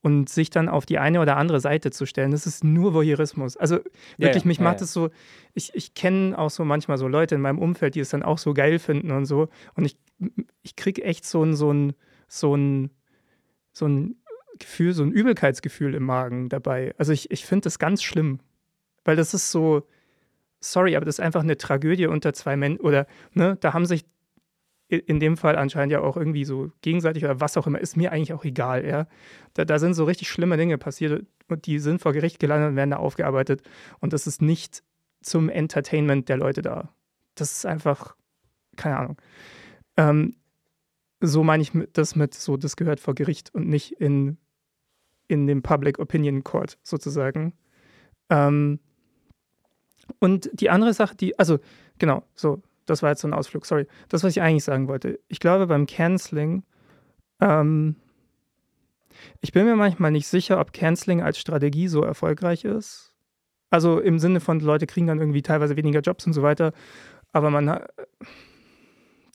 und 0.00 0.28
sich 0.28 0.50
dann 0.50 0.68
auf 0.68 0.86
die 0.86 0.98
eine 0.98 1.20
oder 1.20 1.36
andere 1.36 1.60
Seite 1.60 1.90
zu 1.90 2.06
stellen. 2.06 2.30
Das 2.30 2.46
ist 2.46 2.64
nur 2.64 2.94
Voyeurismus. 2.94 3.56
Also 3.56 3.80
wirklich, 4.16 4.44
ja, 4.44 4.48
mich 4.48 4.58
ja, 4.58 4.64
macht 4.64 4.80
ja. 4.80 4.84
es 4.84 4.92
so, 4.92 5.10
ich, 5.54 5.74
ich 5.74 5.94
kenne 5.94 6.38
auch 6.38 6.50
so 6.50 6.64
manchmal 6.64 6.98
so 6.98 7.08
Leute 7.08 7.34
in 7.34 7.40
meinem 7.40 7.58
Umfeld, 7.58 7.94
die 7.94 8.00
es 8.00 8.10
dann 8.10 8.22
auch 8.22 8.38
so 8.38 8.54
geil 8.54 8.78
finden 8.78 9.10
und 9.10 9.26
so. 9.26 9.48
Und 9.74 9.84
ich, 9.84 9.96
ich 10.62 10.76
kriege 10.76 11.02
echt 11.04 11.24
so 11.26 11.42
ein, 11.42 11.54
so 11.54 11.72
ein, 11.72 11.94
so 12.28 12.56
ein, 12.56 12.90
so 13.78 13.86
ein 13.86 14.16
Gefühl, 14.58 14.92
so 14.92 15.02
ein 15.02 15.12
Übelkeitsgefühl 15.12 15.94
im 15.94 16.04
Magen 16.04 16.48
dabei. 16.48 16.94
Also 16.98 17.12
ich, 17.12 17.30
ich 17.30 17.46
finde 17.46 17.64
das 17.64 17.78
ganz 17.78 18.02
schlimm, 18.02 18.40
weil 19.04 19.16
das 19.16 19.34
ist 19.34 19.50
so, 19.50 19.86
sorry, 20.60 20.96
aber 20.96 21.06
das 21.06 21.16
ist 21.16 21.24
einfach 21.24 21.42
eine 21.42 21.56
Tragödie 21.56 22.06
unter 22.06 22.32
zwei 22.32 22.56
Menschen 22.56 22.80
oder, 22.80 23.06
ne, 23.32 23.56
da 23.60 23.72
haben 23.72 23.86
sich 23.86 24.04
in 24.88 25.20
dem 25.20 25.36
Fall 25.36 25.56
anscheinend 25.56 25.92
ja 25.92 26.00
auch 26.00 26.16
irgendwie 26.16 26.44
so 26.44 26.72
gegenseitig 26.80 27.22
oder 27.24 27.40
was 27.40 27.56
auch 27.58 27.66
immer, 27.66 27.78
ist 27.78 27.96
mir 27.96 28.10
eigentlich 28.10 28.32
auch 28.32 28.44
egal, 28.44 28.86
ja. 28.86 29.06
Da, 29.52 29.66
da 29.66 29.78
sind 29.78 29.92
so 29.92 30.04
richtig 30.04 30.28
schlimme 30.30 30.56
Dinge 30.56 30.78
passiert 30.78 31.26
und 31.48 31.66
die 31.66 31.78
sind 31.78 32.00
vor 32.00 32.14
Gericht 32.14 32.38
gelandet 32.38 32.70
und 32.70 32.76
werden 32.76 32.90
da 32.90 32.96
aufgearbeitet 32.96 33.62
und 34.00 34.14
das 34.14 34.26
ist 34.26 34.40
nicht 34.40 34.82
zum 35.20 35.50
Entertainment 35.50 36.28
der 36.28 36.38
Leute 36.38 36.62
da. 36.62 36.94
Das 37.34 37.52
ist 37.52 37.66
einfach, 37.66 38.16
keine 38.76 38.96
Ahnung. 38.96 39.16
Ähm, 39.98 40.36
so 41.20 41.42
meine 41.42 41.62
ich 41.62 41.72
das 41.92 42.16
mit 42.16 42.34
so, 42.34 42.56
das 42.56 42.76
gehört 42.76 43.00
vor 43.00 43.14
Gericht 43.14 43.54
und 43.54 43.68
nicht 43.68 43.92
in, 43.92 44.38
in 45.26 45.46
dem 45.46 45.62
Public 45.62 45.98
Opinion 45.98 46.44
Court 46.44 46.78
sozusagen. 46.82 47.54
Ähm, 48.30 48.80
und 50.20 50.50
die 50.52 50.70
andere 50.70 50.94
Sache, 50.94 51.16
die, 51.16 51.38
also 51.38 51.58
genau, 51.98 52.24
so, 52.34 52.62
das 52.86 53.02
war 53.02 53.10
jetzt 53.10 53.20
so 53.20 53.28
ein 53.28 53.34
Ausflug, 53.34 53.66
sorry. 53.66 53.86
Das, 54.08 54.24
was 54.24 54.32
ich 54.32 54.42
eigentlich 54.42 54.64
sagen 54.64 54.88
wollte. 54.88 55.20
Ich 55.28 55.40
glaube, 55.40 55.66
beim 55.66 55.86
Canceling, 55.86 56.62
ähm, 57.40 57.96
ich 59.40 59.52
bin 59.52 59.66
mir 59.66 59.76
manchmal 59.76 60.10
nicht 60.10 60.28
sicher, 60.28 60.60
ob 60.60 60.72
Canceling 60.72 61.22
als 61.22 61.38
Strategie 61.38 61.88
so 61.88 62.02
erfolgreich 62.02 62.64
ist. 62.64 63.12
Also 63.70 64.00
im 64.00 64.18
Sinne 64.18 64.40
von, 64.40 64.60
Leute 64.60 64.86
kriegen 64.86 65.06
dann 65.06 65.20
irgendwie 65.20 65.42
teilweise 65.42 65.76
weniger 65.76 66.00
Jobs 66.00 66.26
und 66.26 66.32
so 66.32 66.42
weiter. 66.42 66.72
Aber 67.32 67.50
man, 67.50 67.80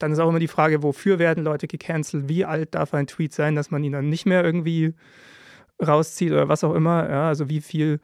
dann 0.04 0.12
ist 0.12 0.20
auch 0.20 0.30
immer 0.30 0.39
die 0.39 0.47
Frage, 0.47 0.84
wofür 0.84 1.18
werden 1.18 1.43
Leute 1.43 1.68
gecancelt? 1.68 2.28
Wie 2.28 2.45
alt 2.45 2.76
darf 2.76 2.93
ein 2.93 3.08
Tweet 3.08 3.34
sein, 3.34 3.56
dass 3.56 3.72
man 3.72 3.84
ihn 3.84 3.93
dann 3.93 4.10
nicht 4.10 4.26
mehr 4.26 4.43
irgendwie 4.43 4.93
rauszieht 5.86 6.32
oder 6.32 6.49
was 6.49 6.64
auch 6.64 6.74
immer? 6.74 7.10
Ja, 7.10 7.28
also 7.28 7.49
wie 7.49 7.62
viel 7.62 7.99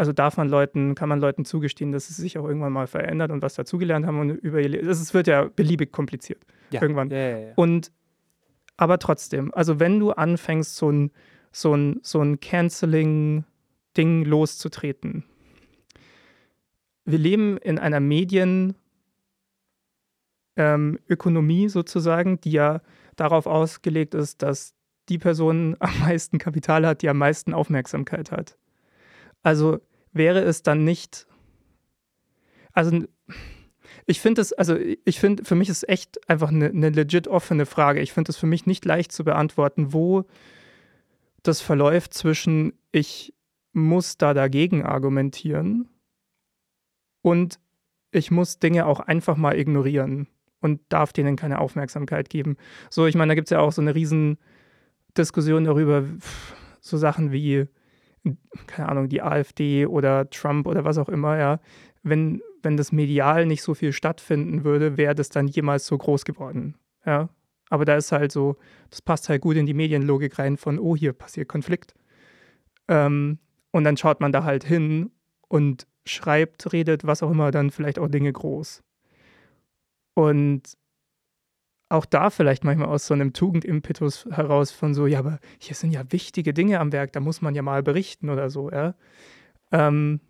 also 0.00 0.14
darf 0.14 0.38
man 0.38 0.48
Leuten, 0.48 0.94
kann 0.94 1.10
man 1.10 1.20
Leuten 1.20 1.44
zugestehen, 1.44 1.92
dass 1.92 2.08
es 2.08 2.16
sich 2.16 2.38
auch 2.38 2.46
irgendwann 2.46 2.72
mal 2.72 2.86
verändert 2.86 3.30
und 3.30 3.42
was 3.42 3.52
dazugelernt 3.54 4.06
haben 4.06 4.18
und 4.18 4.30
über 4.30 4.58
ihr 4.58 4.82
Es 4.88 5.12
wird 5.12 5.26
ja 5.26 5.44
beliebig 5.44 5.92
kompliziert. 5.92 6.42
Ja. 6.70 6.80
Irgendwann. 6.80 7.10
Ja. 7.10 7.52
Und 7.56 7.92
aber 8.78 8.98
trotzdem, 8.98 9.52
also 9.52 9.78
wenn 9.78 10.00
du 10.00 10.12
anfängst, 10.12 10.74
so 10.74 10.90
ein, 10.90 11.10
so 11.52 11.74
ein, 11.74 12.00
so 12.02 12.22
ein 12.22 12.40
Canceling-Ding 12.40 14.24
loszutreten, 14.24 15.24
wir 17.04 17.18
leben 17.18 17.58
in 17.58 17.78
einer 17.78 18.00
Medienökonomie 18.00 18.74
ähm, 20.60 20.98
sozusagen, 21.68 22.38
die 22.40 22.52
ja 22.52 22.82
darauf 23.16 23.46
ausgelegt 23.46 24.14
ist, 24.14 24.42
dass 24.42 24.74
die 25.08 25.18
Person 25.18 25.76
am 25.80 25.98
meisten 26.00 26.38
Kapital 26.38 26.86
hat, 26.86 27.02
die 27.02 27.08
am 27.08 27.18
meisten 27.18 27.54
Aufmerksamkeit 27.54 28.30
hat. 28.30 28.58
Also 29.42 29.80
wäre 30.12 30.40
es 30.40 30.62
dann 30.62 30.84
nicht. 30.84 31.26
Also 32.72 33.04
ich 34.06 34.20
finde 34.20 34.42
es, 34.42 34.52
also 34.52 34.76
ich 34.76 35.18
finde, 35.18 35.44
für 35.44 35.54
mich 35.54 35.68
ist 35.68 35.88
echt 35.88 36.28
einfach 36.28 36.50
eine, 36.50 36.66
eine 36.66 36.90
legit 36.90 37.26
offene 37.26 37.64
Frage. 37.64 38.00
Ich 38.00 38.12
finde 38.12 38.30
es 38.30 38.36
für 38.36 38.46
mich 38.46 38.66
nicht 38.66 38.84
leicht 38.84 39.12
zu 39.12 39.24
beantworten, 39.24 39.92
wo 39.92 40.24
das 41.42 41.60
verläuft 41.60 42.12
zwischen 42.12 42.74
ich 42.92 43.34
muss 43.72 44.18
da 44.18 44.34
dagegen 44.34 44.84
argumentieren 44.84 45.88
und 47.22 47.60
ich 48.10 48.30
muss 48.30 48.58
Dinge 48.58 48.84
auch 48.86 49.00
einfach 49.00 49.36
mal 49.36 49.58
ignorieren 49.58 50.26
und 50.60 50.80
darf 50.88 51.12
denen 51.12 51.36
keine 51.36 51.58
Aufmerksamkeit 51.58 52.28
geben. 52.30 52.56
So, 52.90 53.06
ich 53.06 53.14
meine, 53.14 53.30
da 53.30 53.34
gibt 53.34 53.48
es 53.48 53.50
ja 53.50 53.60
auch 53.60 53.72
so 53.72 53.82
eine 53.82 53.94
riesen 53.94 54.38
Diskussion 55.16 55.64
darüber, 55.64 56.04
so 56.80 56.96
Sachen 56.96 57.32
wie 57.32 57.66
keine 58.66 58.88
Ahnung, 58.88 59.08
die 59.08 59.22
AfD 59.22 59.86
oder 59.86 60.28
Trump 60.30 60.66
oder 60.66 60.84
was 60.84 60.98
auch 60.98 61.08
immer, 61.08 61.38
ja, 61.38 61.60
wenn, 62.02 62.42
wenn 62.62 62.76
das 62.76 62.92
medial 62.92 63.46
nicht 63.46 63.62
so 63.62 63.74
viel 63.74 63.92
stattfinden 63.92 64.64
würde, 64.64 64.96
wäre 64.96 65.14
das 65.14 65.28
dann 65.28 65.46
jemals 65.46 65.86
so 65.86 65.96
groß 65.96 66.24
geworden. 66.24 66.76
Ja. 67.04 67.28
Aber 67.68 67.84
da 67.84 67.94
ist 67.96 68.10
halt 68.10 68.32
so, 68.32 68.56
das 68.90 69.00
passt 69.00 69.28
halt 69.28 69.42
gut 69.42 69.56
in 69.56 69.66
die 69.66 69.74
Medienlogik 69.74 70.38
rein 70.38 70.56
von, 70.56 70.78
oh, 70.78 70.96
hier 70.96 71.12
passiert 71.12 71.48
Konflikt. 71.48 71.94
Ähm, 72.88 73.38
und 73.70 73.84
dann 73.84 73.96
schaut 73.96 74.20
man 74.20 74.32
da 74.32 74.42
halt 74.42 74.64
hin 74.64 75.12
und 75.48 75.86
schreibt, 76.04 76.72
redet, 76.72 77.06
was 77.06 77.22
auch 77.22 77.30
immer, 77.30 77.52
dann 77.52 77.70
vielleicht 77.70 77.98
auch 77.98 78.08
Dinge 78.08 78.32
groß. 78.32 78.82
Und 80.14 80.76
auch 81.88 82.04
da 82.04 82.30
vielleicht 82.30 82.64
manchmal 82.64 82.88
aus 82.88 83.06
so 83.06 83.14
einem 83.14 83.32
Tugendimpetus 83.32 84.26
heraus 84.30 84.70
von 84.70 84.94
so, 84.94 85.06
ja, 85.06 85.18
aber 85.18 85.40
hier 85.58 85.74
sind 85.74 85.90
ja 85.90 86.04
wichtige 86.10 86.54
Dinge 86.54 86.78
am 86.78 86.92
Werk, 86.92 87.12
da 87.12 87.20
muss 87.20 87.42
man 87.42 87.54
ja 87.54 87.62
mal 87.62 87.82
berichten 87.82 88.30
oder 88.30 88.48
so, 88.48 88.70
ja. 88.70 88.94
Ähm, 89.72 90.20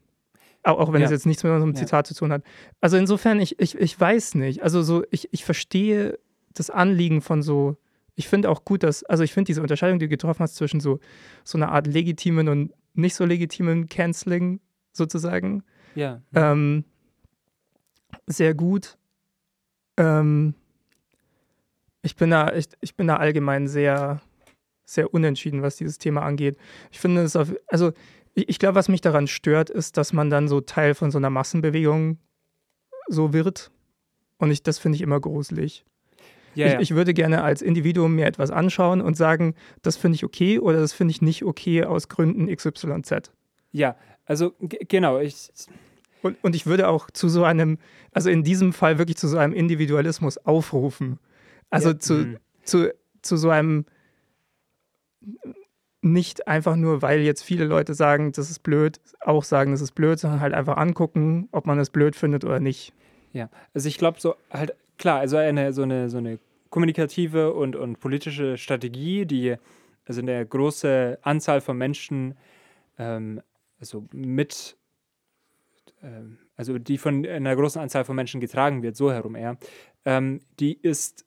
auch, 0.62 0.78
auch, 0.78 0.92
wenn 0.92 1.02
es 1.02 1.10
jetzt 1.10 1.26
nichts 1.26 1.42
mit 1.42 1.52
unserem 1.52 1.74
Zitat 1.74 2.06
ja. 2.06 2.14
zu 2.14 2.18
tun 2.18 2.32
hat. 2.32 2.42
Also 2.80 2.96
insofern, 2.96 3.40
ich, 3.40 3.58
ich, 3.58 3.78
ich 3.78 3.98
weiß 3.98 4.34
nicht. 4.34 4.62
Also 4.62 4.82
so, 4.82 5.04
ich, 5.10 5.32
ich 5.32 5.44
verstehe 5.44 6.18
das 6.52 6.68
Anliegen 6.68 7.22
von 7.22 7.42
so, 7.42 7.76
ich 8.14 8.28
finde 8.28 8.50
auch 8.50 8.64
gut, 8.64 8.82
dass, 8.82 9.02
also 9.04 9.22
ich 9.22 9.32
finde 9.32 9.46
diese 9.46 9.62
Unterscheidung, 9.62 9.98
die 9.98 10.06
du 10.06 10.10
getroffen 10.10 10.42
hast 10.42 10.56
zwischen 10.56 10.80
so, 10.80 11.00
so 11.44 11.56
einer 11.56 11.72
Art 11.72 11.86
legitimen 11.86 12.48
und 12.48 12.74
nicht 12.92 13.14
so 13.14 13.24
legitimen 13.24 13.86
Canceling 13.86 14.60
sozusagen. 14.92 15.62
Ja. 15.94 16.20
Ähm, 16.34 16.84
sehr 18.26 18.54
gut. 18.54 18.98
Ähm, 19.96 20.54
ich 22.02 22.16
bin 22.16 22.30
da, 22.30 22.54
ich, 22.54 22.66
ich 22.80 22.94
bin 22.96 23.06
da 23.06 23.16
allgemein 23.16 23.68
sehr, 23.68 24.20
sehr 24.84 25.12
unentschieden, 25.12 25.62
was 25.62 25.76
dieses 25.76 25.98
Thema 25.98 26.22
angeht. 26.22 26.56
Ich 26.90 27.00
finde 27.00 27.22
es 27.22 27.36
auf, 27.36 27.52
also 27.66 27.92
ich, 28.34 28.48
ich 28.48 28.58
glaube, 28.58 28.74
was 28.74 28.88
mich 28.88 29.00
daran 29.00 29.26
stört, 29.26 29.70
ist, 29.70 29.96
dass 29.96 30.12
man 30.12 30.30
dann 30.30 30.48
so 30.48 30.60
Teil 30.60 30.94
von 30.94 31.10
so 31.10 31.18
einer 31.18 31.30
Massenbewegung 31.30 32.18
so 33.08 33.32
wird. 33.32 33.70
Und 34.38 34.50
ich, 34.50 34.62
das 34.62 34.78
finde 34.78 34.96
ich 34.96 35.02
immer 35.02 35.20
gruselig. 35.20 35.84
Ja, 36.54 36.66
ich, 36.66 36.72
ja. 36.72 36.80
ich, 36.80 36.94
würde 36.94 37.14
gerne 37.14 37.42
als 37.42 37.62
Individuum 37.62 38.14
mir 38.14 38.26
etwas 38.26 38.50
anschauen 38.50 39.00
und 39.00 39.16
sagen, 39.16 39.54
das 39.82 39.96
finde 39.96 40.16
ich 40.16 40.24
okay 40.24 40.58
oder 40.58 40.80
das 40.80 40.92
finde 40.92 41.12
ich 41.12 41.22
nicht 41.22 41.44
okay 41.44 41.84
aus 41.84 42.08
Gründen 42.08 42.54
XYZ. 42.54 43.30
Ja, 43.70 43.96
also 44.24 44.52
genau, 44.58 45.20
ich. 45.20 45.50
Und, 46.22 46.36
und 46.42 46.54
ich 46.54 46.66
würde 46.66 46.88
auch 46.88 47.10
zu 47.10 47.28
so 47.28 47.44
einem, 47.44 47.78
also 48.12 48.30
in 48.30 48.42
diesem 48.42 48.72
Fall 48.72 48.98
wirklich 48.98 49.16
zu 49.16 49.28
so 49.28 49.38
einem 49.38 49.52
Individualismus 49.52 50.38
aufrufen. 50.38 51.18
Also 51.70 51.90
ja. 51.90 51.98
zu, 51.98 52.14
mhm. 52.14 52.36
zu, 52.64 52.94
zu 53.22 53.36
so 53.36 53.50
einem 53.50 53.86
nicht 56.02 56.48
einfach 56.48 56.76
nur, 56.76 57.02
weil 57.02 57.20
jetzt 57.20 57.42
viele 57.42 57.64
Leute 57.64 57.94
sagen, 57.94 58.32
das 58.32 58.50
ist 58.50 58.60
blöd, 58.60 59.00
auch 59.20 59.44
sagen, 59.44 59.72
das 59.72 59.80
ist 59.80 59.92
blöd, 59.92 60.18
sondern 60.18 60.40
halt 60.40 60.54
einfach 60.54 60.76
angucken, 60.76 61.48
ob 61.52 61.66
man 61.66 61.78
es 61.78 61.90
blöd 61.90 62.16
findet 62.16 62.44
oder 62.44 62.58
nicht. 62.58 62.94
Ja, 63.32 63.50
also 63.74 63.86
ich 63.86 63.98
glaube 63.98 64.18
so 64.20 64.34
halt, 64.50 64.74
klar, 64.98 65.20
also 65.20 65.36
eine, 65.36 65.72
so 65.72 65.82
eine, 65.82 66.08
so 66.08 66.18
eine 66.18 66.38
kommunikative 66.70 67.52
und, 67.52 67.76
und 67.76 68.00
politische 68.00 68.56
Strategie, 68.56 69.26
die 69.26 69.56
also 70.06 70.22
eine 70.22 70.44
große 70.44 71.18
Anzahl 71.22 71.60
von 71.60 71.76
Menschen 71.76 72.34
ähm, 72.98 73.42
also 73.80 74.04
mit, 74.12 74.76
also 76.56 76.78
die 76.78 76.98
von 76.98 77.26
einer 77.26 77.56
großen 77.56 77.80
Anzahl 77.80 78.04
von 78.04 78.16
Menschen 78.16 78.40
getragen 78.40 78.82
wird, 78.82 78.96
so 78.96 79.12
herum 79.12 79.34
eher, 79.34 79.56
ähm, 80.04 80.40
die 80.58 80.78
ist 80.80 81.24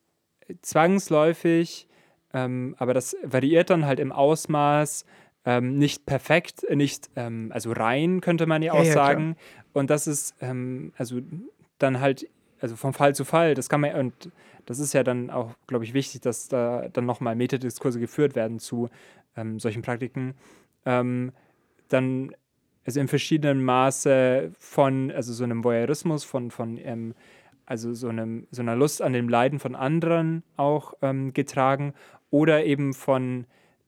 zwangsläufig, 0.62 1.88
ähm, 2.32 2.74
aber 2.78 2.94
das 2.94 3.16
variiert 3.22 3.70
dann 3.70 3.86
halt 3.86 4.00
im 4.00 4.12
Ausmaß, 4.12 5.04
ähm, 5.44 5.78
nicht 5.78 6.06
perfekt, 6.06 6.64
nicht, 6.70 7.10
ähm, 7.16 7.50
also 7.52 7.72
rein, 7.72 8.20
könnte 8.20 8.46
man 8.46 8.62
ja 8.62 8.72
auch 8.72 8.84
ja, 8.84 8.92
sagen. 8.92 9.36
und 9.72 9.90
das 9.90 10.06
ist, 10.06 10.34
ähm, 10.40 10.92
also 10.96 11.20
dann 11.78 12.00
halt, 12.00 12.28
also 12.60 12.76
vom 12.76 12.94
Fall 12.94 13.14
zu 13.14 13.24
Fall, 13.24 13.54
das 13.54 13.68
kann 13.68 13.80
man, 13.80 13.94
und 13.94 14.30
das 14.66 14.78
ist 14.78 14.94
ja 14.94 15.02
dann 15.02 15.30
auch, 15.30 15.54
glaube 15.66 15.84
ich, 15.84 15.94
wichtig, 15.94 16.22
dass 16.22 16.48
da 16.48 16.88
dann 16.92 17.04
nochmal 17.04 17.36
Metadiskurse 17.36 18.00
geführt 18.00 18.34
werden 18.34 18.58
zu 18.58 18.88
ähm, 19.36 19.58
solchen 19.58 19.82
Praktiken. 19.82 20.34
Ähm, 20.86 21.32
dann, 21.88 22.34
also 22.84 23.00
in 23.00 23.08
verschiedenen 23.08 23.62
Maße 23.64 24.52
von, 24.58 25.10
also 25.10 25.32
so 25.32 25.44
einem 25.44 25.64
Voyeurismus, 25.64 26.24
von, 26.24 26.50
von 26.50 26.78
also 27.66 27.94
so, 27.94 28.08
einem, 28.08 28.46
so 28.50 28.62
einer 28.62 28.76
Lust 28.76 29.02
an 29.02 29.12
dem 29.12 29.28
Leiden 29.28 29.58
von 29.58 29.74
anderen 29.74 30.42
auch 30.56 30.94
ähm, 31.02 31.32
getragen 31.32 31.94
oder 32.30 32.64
eben 32.64 32.92
von 32.92 33.46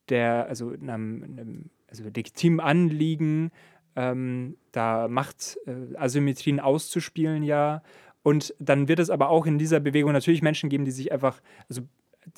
der, 0.08 0.46
also 0.48 0.70
einem, 0.70 1.22
einem 1.22 1.70
also 1.88 2.04
legitimen 2.04 2.60
Anliegen, 2.60 3.50
ähm, 3.96 4.56
da 4.72 5.08
Machtasymmetrien 5.08 6.58
äh, 6.58 6.62
auszuspielen, 6.62 7.42
ja. 7.42 7.82
Und 8.22 8.54
dann 8.58 8.88
wird 8.88 8.98
es 8.98 9.10
aber 9.10 9.30
auch 9.30 9.46
in 9.46 9.58
dieser 9.58 9.80
Bewegung 9.80 10.12
natürlich 10.12 10.42
Menschen 10.42 10.68
geben, 10.68 10.84
die 10.84 10.90
sich 10.90 11.12
einfach, 11.12 11.40
also 11.68 11.82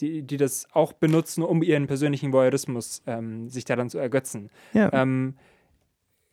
die, 0.00 0.22
die 0.22 0.36
das 0.36 0.66
auch 0.72 0.92
benutzen, 0.92 1.42
um 1.42 1.62
ihren 1.62 1.86
persönlichen 1.86 2.32
Voyeurismus 2.32 3.02
ähm, 3.06 3.48
sich 3.48 3.64
daran 3.64 3.88
zu 3.88 3.98
ergötzen. 3.98 4.50
Ja. 4.74 4.92
Ähm, 4.92 5.34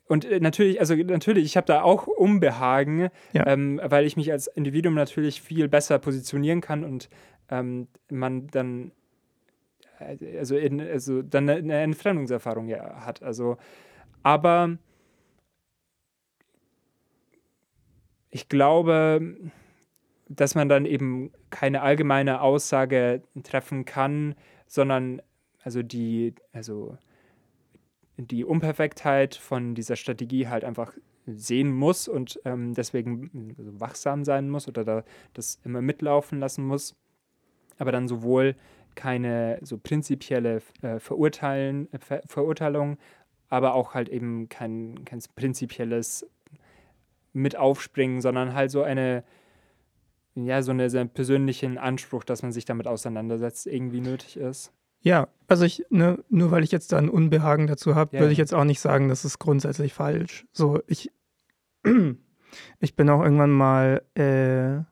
und 0.08 0.26
äh, 0.26 0.40
natürlich, 0.40 0.80
also 0.80 0.96
natürlich, 0.96 1.46
ich 1.46 1.58
habe 1.58 1.68
da 1.68 1.82
auch 1.82 2.08
Unbehagen, 2.08 3.10
ja. 3.34 3.48
ähm, 3.48 3.82
weil 3.84 4.06
ich 4.06 4.18
mich 4.18 4.32
als 4.32 4.48
Individuum 4.48 4.94
natürlich 4.94 5.42
viel 5.42 5.68
besser 5.68 6.00
positionieren 6.00 6.62
kann 6.62 6.84
und 6.84 7.10
ähm, 7.50 7.88
man 8.10 8.48
dann 8.48 8.92
äh, 10.00 10.38
also, 10.38 10.56
in, 10.58 10.80
also 10.80 11.22
dann 11.22 11.50
eine 11.50 11.82
Entfremdungserfahrung 11.82 12.68
ja 12.68 13.06
hat. 13.06 13.24
Also, 13.24 13.58
aber 14.24 14.78
ich 18.30 18.50
glaube, 18.50 19.36
dass 20.28 20.56
man 20.56 20.70
dann 20.70 20.86
eben 20.86 21.32
keine 21.50 21.82
allgemeine 21.82 22.42
Aussage 22.42 23.22
treffen 23.44 23.86
kann, 23.86 24.36
sondern 24.68 25.22
also 25.64 25.82
die, 25.82 26.36
also 26.52 26.98
die 28.18 28.46
Unperfektheit 28.46 29.36
von 29.36 29.76
dieser 29.76 29.96
Strategie 29.96 30.48
halt 30.48 30.64
einfach 30.64 30.94
sehen 31.28 31.74
muss 31.74 32.08
und 32.08 32.40
ähm, 32.46 32.74
deswegen 32.74 33.56
wachsam 33.80 34.24
sein 34.24 34.50
muss 34.50 34.68
oder 34.68 34.84
da 34.84 35.04
das 35.34 35.60
immer 35.64 35.82
mitlaufen 35.82 36.40
lassen 36.40 36.66
muss, 36.66 36.96
aber 37.78 37.92
dann 37.92 38.08
sowohl 38.08 38.56
keine 38.94 39.60
so 39.62 39.78
prinzipielle 39.78 40.62
äh, 40.82 41.00
Verurteilen, 41.00 41.92
äh, 41.92 42.00
Ver 42.00 42.22
Verurteilung, 42.28 42.98
aber 43.50 43.74
auch 43.74 43.94
halt 43.94 44.10
eben 44.10 44.50
kein, 44.50 45.04
kein 45.04 45.20
prinzipielles 45.36 46.28
mit 47.34 47.58
aufspringen, 47.58 48.22
sondern 48.22 48.54
halt 48.54 48.72
so 48.72 48.84
eine 48.84 49.24
ja, 50.36 50.62
so 50.62 50.72
einen 50.72 51.10
persönlichen 51.10 51.78
Anspruch, 51.78 52.26
dass 52.26 52.42
man 52.44 52.52
sich 52.52 52.66
damit 52.66 52.88
auseinandersetzt, 52.88 53.68
irgendwie 53.68 54.02
nötig 54.02 54.36
ist. 54.36 54.74
Ja, 55.06 55.28
also 55.48 55.66
ich, 55.66 55.86
ne, 55.92 56.18
nur 56.30 56.50
weil 56.50 56.64
ich 56.64 56.72
jetzt 56.72 56.92
da 56.92 56.98
ein 56.98 57.10
Unbehagen 57.10 57.68
dazu 57.68 57.94
habe, 57.94 58.16
Ja, 58.16 58.22
würde 58.22 58.32
ich 58.34 58.40
jetzt 58.40 58.56
auch 58.56 58.64
nicht 58.64 58.80
sagen, 58.80 59.08
das 59.08 59.24
ist 59.24 59.38
grundsätzlich 59.38 59.94
falsch. 59.94 60.48
So, 60.52 60.82
ich, 60.88 61.12
ich 62.80 62.96
bin 62.96 63.10
auch 63.12 63.22
irgendwann 63.22 63.52
mal, 63.52 64.02
äh, 64.16 64.84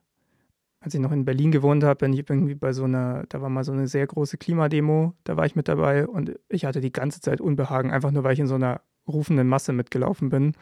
als 0.80 0.93
ich 0.93 0.99
noch 0.99 1.11
in 1.11 1.26
Berlin 1.26 1.51
gewohnt 1.51 1.84
habe, 1.84 1.97
bin 1.97 2.14
ich 2.14 2.30
irgendwie 2.30 2.53
bei 2.53 2.74
so 2.74 2.84
einer, 2.84 3.24
da 3.30 3.41
war 3.41 3.49
mal 3.49 3.64
so 3.64 3.72
eine 3.72 3.88
sehr 3.88 4.05
große 4.05 4.38
Klimademo, 4.38 5.16
da 5.24 5.36
war 5.36 5.47
ich 5.47 5.55
mit 5.55 5.68
dabei 5.68 6.05
und 6.07 6.38
ich 6.47 6.66
hatte 6.66 6.80
die 6.80 6.91
ganze 6.91 7.20
Zeit 7.20 7.41
Unbehagen, 7.41 7.89
einfach 7.89 8.11
nur 8.11 8.24
weil 8.24 8.34
ich 8.34 8.39
in 8.39 8.47
so 8.47 8.55
einer 8.55 8.82
rufenden 9.07 9.47
Masse 9.47 9.74
mitgelaufen 9.74 10.30
bin. 10.30 10.53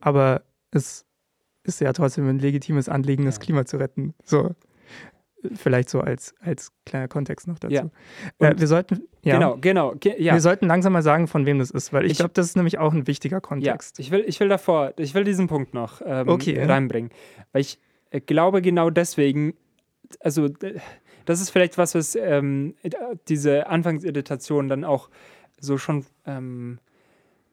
Aber 0.00 0.42
es 0.72 1.06
ist 1.62 1.80
ja 1.80 1.92
trotzdem 1.92 2.28
ein 2.28 2.40
legitimes 2.40 2.88
Anliegen, 2.88 3.24
das 3.24 3.36
Ja. 3.36 3.42
Klima 3.42 3.66
zu 3.66 3.76
retten. 3.76 4.14
So, 4.24 4.50
vielleicht 5.54 5.88
so 5.90 6.00
als, 6.00 6.34
als 6.40 6.72
kleiner 6.84 7.08
Kontext 7.08 7.46
noch 7.46 7.58
dazu. 7.58 7.74
Ja. 7.74 8.48
Äh, 8.48 8.54
wir 8.58 8.66
sollten, 8.66 9.02
ja. 9.22 9.34
Genau, 9.34 9.56
genau. 9.60 9.94
Ge 9.94 10.20
ja. 10.20 10.32
Wir 10.34 10.40
sollten 10.40 10.66
langsam 10.66 10.92
mal 10.92 11.02
sagen, 11.02 11.28
von 11.28 11.46
wem 11.46 11.58
das 11.58 11.70
ist, 11.70 11.92
weil 11.92 12.04
ich, 12.06 12.12
Ich- 12.12 12.18
glaube, 12.18 12.32
das 12.34 12.46
ist 12.46 12.56
nämlich 12.56 12.78
auch 12.78 12.92
ein 12.92 13.06
wichtiger 13.06 13.36
Ja, 13.36 13.40
Kontext. 13.40 13.98
ich 13.98 14.10
will, 14.10 14.24
ich 14.26 14.40
will 14.40 14.48
davor, 14.48 14.92
ich 14.98 15.14
will 15.14 15.24
diesen 15.24 15.46
Punkt 15.46 15.74
noch 15.74 16.00
ähm, 16.04 16.28
Okay. 16.28 16.62
reinbringen. 16.64 17.10
Weil 17.52 17.60
ich 17.62 17.78
äh, 18.10 18.20
glaube 18.20 18.62
genau 18.62 18.90
deswegen, 18.90 19.54
also 20.20 20.48
das 21.26 21.40
ist 21.40 21.50
vielleicht 21.50 21.76
was, 21.78 21.94
was 21.94 22.14
ähm, 22.14 22.74
äh, 22.82 22.90
diese 23.28 23.66
Anfangsirritation 23.68 24.68
dann 24.68 24.84
auch 24.84 25.10
so 25.60 25.78
schon, 25.78 26.04
ähm, 26.26 26.78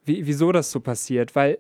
wie, 0.06 0.26
wieso 0.26 0.52
das 0.52 0.72
so 0.72 0.80
passiert. 0.80 1.36
Weil 1.36 1.58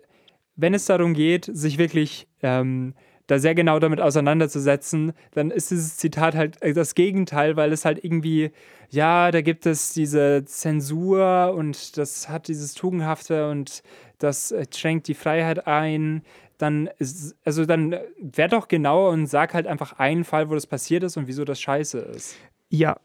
wenn 0.55 0.73
es 0.73 0.85
darum 0.85 1.13
geht, 1.13 1.49
sich 1.51 1.77
wirklich 1.77 2.27
ähm, 2.41 2.93
da 3.33 3.39
sehr 3.39 3.55
genau 3.55 3.79
damit 3.79 3.99
auseinanderzusetzen, 3.99 5.13
dann 5.31 5.51
ist 5.51 5.71
dieses 5.71 5.97
Zitat 5.97 6.35
halt 6.35 6.61
äh, 6.61 6.73
das 6.73 6.95
Gegenteil, 6.95 7.55
weil 7.55 7.73
es 7.73 7.83
halt 7.83 8.03
irgendwie, 8.03 8.51
ja, 8.89 9.31
da 9.31 9.41
gibt 9.41 9.65
es 9.65 9.93
diese 9.93 10.45
Zensur 10.45 11.53
und 11.55 11.97
das 11.97 12.29
hat 12.29 12.47
dieses 12.47 12.75
Tugendhafte 12.75 13.49
und 13.49 13.81
das 14.19 14.51
äh, 14.51 14.65
schränkt 14.73 15.07
die 15.07 15.15
Freiheit 15.15 15.67
ein. 15.67 16.21
Dann 16.59 16.89
ist, 16.99 17.35
also 17.43 17.65
dann 17.65 17.93
äh, 17.93 18.03
wär 18.19 18.47
doch 18.47 18.67
genauer 18.67 19.09
und 19.09 19.25
sag 19.25 19.53
halt 19.53 19.67
einfach 19.67 19.99
einen 19.99 20.23
Fall, 20.23 20.49
wo 20.49 20.53
das 20.53 20.67
passiert 20.67 21.03
ist 21.03 21.17
und 21.17 21.27
wieso 21.27 21.43
das 21.43 21.59
scheiße 21.59 21.99
ist. 21.99 22.35
Ja, 22.69 22.97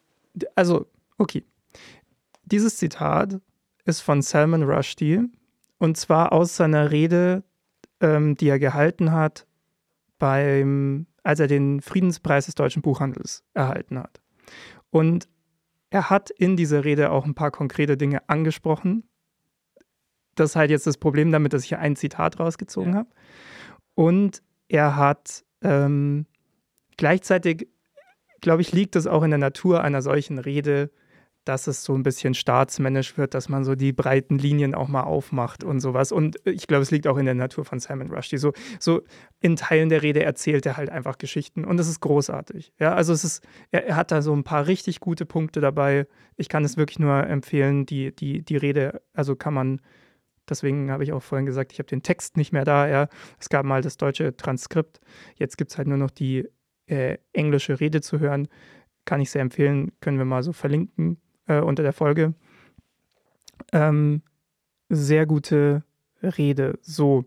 also, 0.54 0.86
okay. 1.16 1.42
Dieses 2.44 2.76
Zitat 2.76 3.40
ist 3.84 4.00
von 4.00 4.22
Salman 4.22 4.62
Rushdie 4.62 5.20
und 5.78 5.96
zwar 5.96 6.32
aus 6.32 6.56
seiner 6.56 6.90
Rede, 6.90 7.42
ähm, 8.00 8.36
die 8.36 8.48
er 8.48 8.58
gehalten 8.58 9.12
hat, 9.12 9.46
beim, 10.18 11.06
als 11.22 11.40
er 11.40 11.46
den 11.46 11.80
Friedenspreis 11.80 12.46
des 12.46 12.54
deutschen 12.54 12.82
Buchhandels 12.82 13.44
erhalten 13.54 13.98
hat. 13.98 14.20
Und 14.90 15.28
er 15.90 16.10
hat 16.10 16.30
in 16.30 16.56
dieser 16.56 16.84
Rede 16.84 17.10
auch 17.10 17.24
ein 17.24 17.34
paar 17.34 17.50
konkrete 17.50 17.96
Dinge 17.96 18.28
angesprochen. 18.28 19.04
Das 20.34 20.50
ist 20.50 20.56
halt 20.56 20.70
jetzt 20.70 20.86
das 20.86 20.98
Problem 20.98 21.32
damit, 21.32 21.52
dass 21.52 21.62
ich 21.62 21.68
hier 21.70 21.78
ein 21.78 21.96
Zitat 21.96 22.38
rausgezogen 22.38 22.92
Ja. 22.92 22.98
habe. 23.00 23.10
Und 23.94 24.42
er 24.68 24.96
hat 24.96 25.44
ähm, 25.62 26.26
gleichzeitig, 26.96 27.68
glaube 28.40 28.62
ich, 28.62 28.72
liegt 28.72 28.96
es 28.96 29.06
auch 29.06 29.22
in 29.22 29.30
der 29.30 29.38
Natur 29.38 29.82
einer 29.82 30.02
solchen 30.02 30.38
Rede, 30.38 30.90
dass 31.48 31.66
es 31.66 31.82
so 31.82 31.94
ein 31.94 32.02
bisschen 32.02 32.34
staatsmännisch 32.34 33.16
wird, 33.16 33.32
dass 33.32 33.48
man 33.48 33.64
so 33.64 33.74
die 33.74 33.92
breiten 33.92 34.36
Linien 34.36 34.74
auch 34.74 34.88
mal 34.88 35.04
aufmacht 35.04 35.64
und 35.64 35.80
sowas. 35.80 36.12
Und 36.12 36.36
ich 36.44 36.66
glaube, 36.66 36.82
es 36.82 36.90
liegt 36.90 37.06
auch 37.06 37.16
in 37.16 37.24
der 37.24 37.34
Natur 37.34 37.64
von 37.64 37.80
Simon 37.80 38.12
Rushdie. 38.12 38.36
So, 38.36 38.52
so 38.78 39.00
in 39.40 39.56
Teilen 39.56 39.88
der 39.88 40.02
Rede 40.02 40.22
erzählt 40.22 40.66
er 40.66 40.76
halt 40.76 40.90
einfach 40.90 41.16
Geschichten 41.16 41.64
und 41.64 41.78
das 41.78 41.88
ist 41.88 42.00
großartig. 42.00 42.74
Ja, 42.78 42.92
also 42.92 43.14
es 43.14 43.24
ist, 43.24 43.42
er, 43.70 43.86
er 43.86 43.96
hat 43.96 44.10
da 44.10 44.20
so 44.20 44.34
ein 44.34 44.44
paar 44.44 44.66
richtig 44.66 45.00
gute 45.00 45.24
Punkte 45.24 45.62
dabei. 45.62 46.06
Ich 46.36 46.50
kann 46.50 46.64
es 46.64 46.76
wirklich 46.76 46.98
nur 46.98 47.26
empfehlen, 47.26 47.86
die, 47.86 48.14
die, 48.14 48.42
die 48.42 48.56
Rede, 48.58 49.00
also 49.14 49.34
kann 49.34 49.54
man, 49.54 49.80
deswegen 50.50 50.90
habe 50.90 51.02
ich 51.02 51.14
auch 51.14 51.22
vorhin 51.22 51.46
gesagt, 51.46 51.72
ich 51.72 51.78
habe 51.78 51.88
den 51.88 52.02
Text 52.02 52.36
nicht 52.36 52.52
mehr 52.52 52.66
da. 52.66 52.86
Ja. 52.88 53.08
Es 53.40 53.48
gab 53.48 53.64
mal 53.64 53.80
das 53.80 53.96
deutsche 53.96 54.36
Transkript. 54.36 55.00
Jetzt 55.36 55.56
gibt 55.56 55.70
es 55.70 55.78
halt 55.78 55.88
nur 55.88 55.98
noch 55.98 56.10
die 56.10 56.46
äh, 56.88 57.16
englische 57.32 57.80
Rede 57.80 58.02
zu 58.02 58.20
hören. 58.20 58.48
Kann 59.06 59.22
ich 59.22 59.30
sehr 59.30 59.40
empfehlen, 59.40 59.92
können 60.02 60.18
wir 60.18 60.26
mal 60.26 60.42
so 60.42 60.52
verlinken 60.52 61.18
äh, 61.48 61.60
unter 61.60 61.82
der 61.82 61.92
Folge. 61.92 62.34
Ähm, 63.72 64.22
sehr 64.88 65.26
gute 65.26 65.82
Rede. 66.22 66.78
So. 66.82 67.24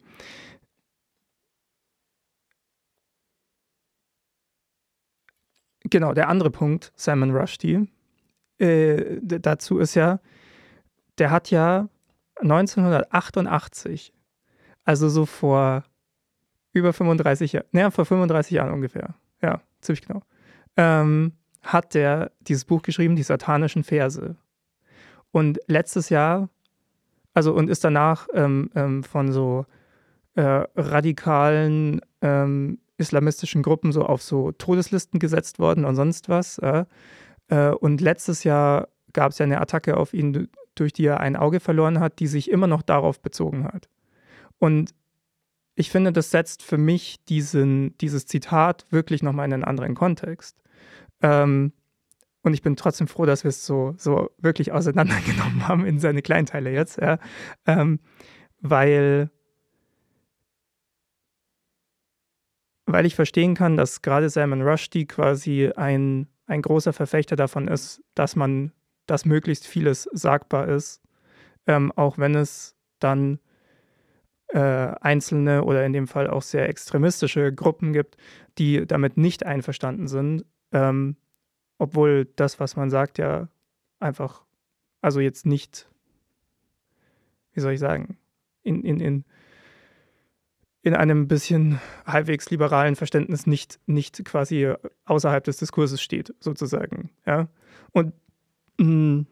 Genau, 5.83 6.13
der 6.13 6.29
andere 6.29 6.51
Punkt, 6.51 6.93
Simon 6.95 7.35
Rushdie, 7.35 7.89
äh, 8.59 9.19
dazu 9.21 9.79
ist 9.79 9.95
ja, 9.95 10.19
der 11.17 11.31
hat 11.31 11.51
ja 11.51 11.89
1988, 12.35 14.13
also 14.85 15.09
so 15.09 15.25
vor 15.25 15.83
über 16.71 16.93
35 16.93 17.53
Jahren, 17.53 17.65
naja, 17.71 17.91
vor 17.91 18.05
35 18.05 18.51
Jahren 18.51 18.73
ungefähr, 18.73 19.15
ja, 19.41 19.61
ziemlich 19.81 20.05
genau, 20.05 20.21
ähm, 20.77 21.33
hat 21.61 21.93
der 21.93 22.31
dieses 22.41 22.65
Buch 22.65 22.81
geschrieben, 22.81 23.15
die 23.15 23.23
satanischen 23.23 23.83
Verse. 23.83 24.35
Und 25.31 25.59
letztes 25.67 26.09
Jahr, 26.09 26.49
also 27.33 27.53
und 27.53 27.69
ist 27.69 27.83
danach 27.83 28.27
ähm, 28.33 28.69
ähm, 28.75 29.03
von 29.03 29.31
so 29.31 29.65
äh, 30.35 30.41
radikalen 30.75 32.01
ähm, 32.21 32.79
islamistischen 32.97 33.63
Gruppen 33.63 33.91
so 33.91 34.03
auf 34.03 34.21
so 34.21 34.51
Todeslisten 34.51 35.19
gesetzt 35.19 35.59
worden 35.59 35.85
und 35.85 35.95
sonst 35.95 36.29
was. 36.29 36.57
Äh, 36.59 36.85
äh, 37.49 37.69
und 37.69 38.01
letztes 38.01 38.43
Jahr 38.43 38.87
gab 39.13 39.31
es 39.31 39.39
ja 39.39 39.45
eine 39.45 39.61
Attacke 39.61 39.97
auf 39.97 40.13
ihn, 40.13 40.49
durch 40.75 40.93
die 40.93 41.05
er 41.05 41.19
ein 41.19 41.35
Auge 41.35 41.59
verloren 41.59 41.99
hat, 41.99 42.19
die 42.19 42.27
sich 42.27 42.49
immer 42.49 42.67
noch 42.67 42.81
darauf 42.81 43.21
bezogen 43.21 43.65
hat. 43.65 43.89
Und 44.57 44.93
ich 45.75 45.89
finde, 45.89 46.11
das 46.11 46.31
setzt 46.31 46.63
für 46.63 46.77
mich 46.77 47.23
diesen, 47.25 47.97
dieses 47.97 48.25
Zitat 48.25 48.85
wirklich 48.89 49.23
nochmal 49.23 49.47
in 49.47 49.53
einen 49.53 49.63
anderen 49.63 49.95
Kontext. 49.95 50.60
Ähm, 51.21 51.73
und 52.43 52.53
ich 52.53 52.61
bin 52.61 52.75
trotzdem 52.75 53.07
froh, 53.07 53.25
dass 53.25 53.43
wir 53.43 53.49
es 53.49 53.65
so, 53.65 53.93
so 53.97 54.31
wirklich 54.39 54.71
auseinandergenommen 54.71 55.67
haben 55.67 55.85
in 55.85 55.99
seine 55.99 56.21
Kleinteile 56.21 56.71
jetzt, 56.71 56.99
ja. 56.99 57.19
ähm, 57.67 57.99
weil, 58.59 59.29
weil 62.85 63.05
ich 63.05 63.15
verstehen 63.15 63.55
kann, 63.55 63.77
dass 63.77 64.01
gerade 64.01 64.29
Salman 64.29 64.63
Rushdie 64.63 65.05
quasi 65.05 65.71
ein, 65.75 66.27
ein 66.47 66.61
großer 66.61 66.93
Verfechter 66.93 67.35
davon 67.35 67.67
ist, 67.67 68.03
dass 68.15 68.35
man, 68.35 68.71
dass 69.05 69.25
möglichst 69.25 69.67
vieles 69.67 70.09
sagbar 70.11 70.67
ist, 70.67 71.01
ähm, 71.67 71.91
auch 71.95 72.17
wenn 72.17 72.35
es 72.35 72.75
dann 72.99 73.39
äh, 74.47 74.59
einzelne 74.59 75.63
oder 75.63 75.85
in 75.85 75.93
dem 75.93 76.07
Fall 76.07 76.27
auch 76.27 76.41
sehr 76.41 76.67
extremistische 76.67 77.53
Gruppen 77.53 77.93
gibt, 77.93 78.17
die 78.57 78.85
damit 78.85 79.15
nicht 79.15 79.45
einverstanden 79.45 80.07
sind, 80.07 80.45
ähm, 80.71 81.15
obwohl 81.77 82.25
das, 82.35 82.59
was 82.59 82.75
man 82.75 82.89
sagt, 82.89 83.17
ja 83.17 83.47
einfach, 83.99 84.43
also 85.01 85.19
jetzt 85.19 85.45
nicht, 85.45 85.89
wie 87.53 87.59
soll 87.59 87.73
ich 87.73 87.79
sagen, 87.79 88.17
in, 88.63 88.83
in, 88.83 88.99
in, 88.99 89.25
in 90.83 90.95
einem 90.95 91.27
bisschen 91.27 91.79
halbwegs 92.05 92.49
liberalen 92.49 92.95
Verständnis 92.95 93.45
nicht, 93.45 93.79
nicht 93.85 94.23
quasi 94.25 94.73
außerhalb 95.05 95.43
des 95.43 95.57
Diskurses 95.57 96.01
steht, 96.01 96.33
sozusagen. 96.39 97.11
Ja? 97.25 97.47
Und, 97.91 98.13
mh, 98.77 99.25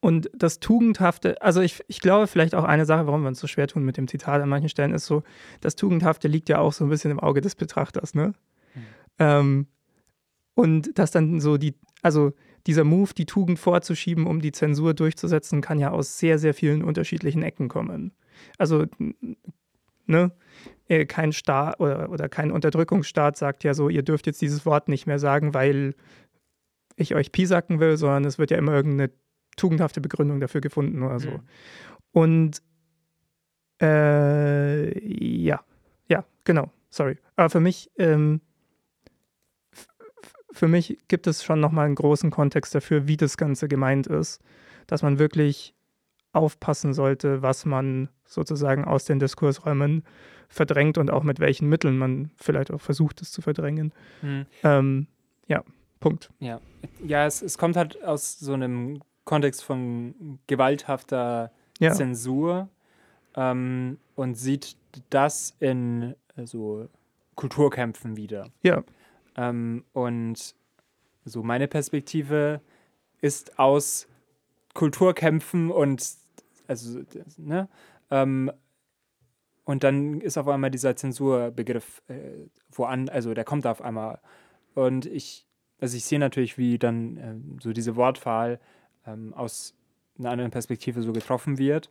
und 0.00 0.30
das 0.34 0.58
Tugendhafte, 0.58 1.40
also 1.42 1.60
ich, 1.60 1.80
ich 1.86 2.00
glaube 2.00 2.26
vielleicht 2.26 2.56
auch 2.56 2.64
eine 2.64 2.86
Sache, 2.86 3.06
warum 3.06 3.22
wir 3.22 3.28
uns 3.28 3.38
so 3.38 3.46
schwer 3.46 3.68
tun 3.68 3.84
mit 3.84 3.96
dem 3.96 4.08
Zitat 4.08 4.42
an 4.42 4.48
manchen 4.48 4.68
Stellen, 4.68 4.92
ist 4.92 5.06
so, 5.06 5.22
das 5.60 5.76
Tugendhafte 5.76 6.26
liegt 6.26 6.48
ja 6.48 6.58
auch 6.58 6.72
so 6.72 6.84
ein 6.84 6.90
bisschen 6.90 7.12
im 7.12 7.20
Auge 7.20 7.40
des 7.40 7.54
Betrachters, 7.54 8.14
ne? 8.14 8.34
Ähm, 9.18 9.66
und 10.54 10.98
dass 10.98 11.10
dann 11.10 11.40
so 11.40 11.56
die, 11.56 11.74
also 12.02 12.32
dieser 12.66 12.84
Move, 12.84 13.14
die 13.14 13.26
Tugend 13.26 13.58
vorzuschieben, 13.58 14.26
um 14.26 14.40
die 14.40 14.52
Zensur 14.52 14.94
durchzusetzen, 14.94 15.60
kann 15.60 15.78
ja 15.78 15.90
aus 15.90 16.18
sehr, 16.18 16.38
sehr 16.38 16.54
vielen 16.54 16.84
unterschiedlichen 16.84 17.42
Ecken 17.42 17.68
kommen. 17.68 18.12
Also 18.58 18.86
ne? 20.06 20.32
Äh, 20.88 21.06
Kein 21.06 21.32
Staat 21.32 21.80
oder, 21.80 22.10
oder 22.10 22.28
kein 22.28 22.50
Unterdrückungsstaat 22.50 23.36
sagt 23.36 23.64
ja 23.64 23.74
so, 23.74 23.88
ihr 23.88 24.02
dürft 24.02 24.26
jetzt 24.26 24.42
dieses 24.42 24.66
Wort 24.66 24.88
nicht 24.88 25.06
mehr 25.06 25.18
sagen, 25.18 25.54
weil 25.54 25.94
ich 26.96 27.14
euch 27.14 27.32
piesacken 27.32 27.80
will, 27.80 27.96
sondern 27.96 28.24
es 28.24 28.38
wird 28.38 28.50
ja 28.50 28.58
immer 28.58 28.74
irgendeine 28.74 29.10
tugendhafte 29.56 30.00
Begründung 30.00 30.40
dafür 30.40 30.60
gefunden 30.60 31.02
oder 31.02 31.18
so. 31.18 31.30
Mhm. 31.30 31.40
Und 32.12 32.62
äh, 33.80 34.98
ja, 35.42 35.60
ja, 36.08 36.24
genau, 36.44 36.70
sorry. 36.90 37.18
Aber 37.36 37.50
für 37.50 37.60
mich, 37.60 37.90
ähm, 37.96 38.40
für 40.52 40.68
mich 40.68 40.98
gibt 41.08 41.26
es 41.26 41.42
schon 41.42 41.60
nochmal 41.60 41.86
einen 41.86 41.94
großen 41.94 42.30
Kontext 42.30 42.74
dafür, 42.74 43.08
wie 43.08 43.16
das 43.16 43.36
Ganze 43.36 43.68
gemeint 43.68 44.06
ist, 44.06 44.40
dass 44.86 45.02
man 45.02 45.18
wirklich 45.18 45.74
aufpassen 46.32 46.94
sollte, 46.94 47.42
was 47.42 47.64
man 47.64 48.08
sozusagen 48.24 48.84
aus 48.84 49.04
den 49.04 49.18
Diskursräumen 49.18 50.04
verdrängt 50.48 50.98
und 50.98 51.10
auch 51.10 51.22
mit 51.22 51.40
welchen 51.40 51.68
Mitteln 51.68 51.98
man 51.98 52.30
vielleicht 52.36 52.70
auch 52.70 52.80
versucht, 52.80 53.22
es 53.22 53.32
zu 53.32 53.42
verdrängen. 53.42 53.92
Hm. 54.20 54.46
Ähm, 54.62 55.06
ja, 55.46 55.62
Punkt. 56.00 56.30
Ja, 56.40 56.60
ja 57.04 57.26
es, 57.26 57.42
es 57.42 57.58
kommt 57.58 57.76
halt 57.76 58.02
aus 58.02 58.38
so 58.38 58.52
einem 58.54 59.00
Kontext 59.24 59.62
von 59.62 60.38
gewalthafter 60.46 61.52
Ja, 61.78 61.92
Zensur 61.92 62.68
ähm, 63.34 63.98
und 64.14 64.34
sieht 64.34 64.76
das 65.10 65.54
in 65.60 66.14
äh, 66.36 66.46
so 66.46 66.88
Kulturkämpfen 67.34 68.16
wieder. 68.16 68.48
ja, 68.62 68.82
Ähm, 69.36 69.84
und 69.92 70.54
so 71.24 71.42
meine 71.42 71.68
Perspektive 71.68 72.60
ist 73.20 73.58
aus 73.58 74.08
Kulturkämpfen 74.74 75.70
und 75.70 76.04
also 76.66 77.00
ne 77.36 77.68
ähm, 78.10 78.50
und 79.64 79.84
dann 79.84 80.20
ist 80.20 80.38
auf 80.38 80.48
einmal 80.48 80.70
dieser 80.70 80.96
Zensurbegriff 80.96 82.02
äh, 82.08 82.48
woan, 82.70 83.08
also 83.08 83.32
der 83.32 83.44
kommt 83.44 83.66
auf 83.66 83.80
einmal. 83.80 84.20
Und 84.74 85.06
ich 85.06 85.46
also 85.80 85.96
ich 85.96 86.04
sehe 86.04 86.18
natürlich 86.18 86.58
wie 86.58 86.78
dann 86.78 87.16
ähm, 87.16 87.58
so 87.60 87.72
diese 87.72 87.96
Wortwahl 87.96 88.60
ähm, 89.06 89.34
aus 89.34 89.74
einer 90.18 90.30
anderen 90.30 90.50
Perspektive 90.50 91.02
so 91.02 91.12
getroffen 91.12 91.58
wird. 91.58 91.90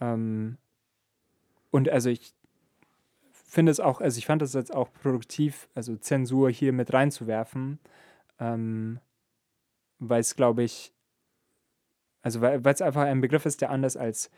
Ähm, 0.00 0.58
und 1.70 1.88
also 1.88 2.08
ich 2.10 2.34
finde 3.54 3.72
es 3.72 3.80
auch, 3.80 4.00
also 4.00 4.18
ich 4.18 4.26
fand 4.26 4.42
es 4.42 4.52
jetzt 4.52 4.74
auch 4.74 4.92
produktiv, 4.92 5.68
also 5.74 5.96
Zensur 5.96 6.50
hier 6.50 6.72
mit 6.72 6.92
reinzuwerfen, 6.92 7.78
ähm, 8.38 9.00
weil 9.98 10.20
es, 10.20 10.36
glaube 10.36 10.62
ich, 10.62 10.92
also 12.22 12.40
weil 12.40 12.66
es 12.66 12.82
einfach 12.82 13.02
ein 13.02 13.20
Begriff 13.20 13.46
ist, 13.46 13.60
der 13.60 13.70
anders 13.70 13.96
als, 13.96 14.30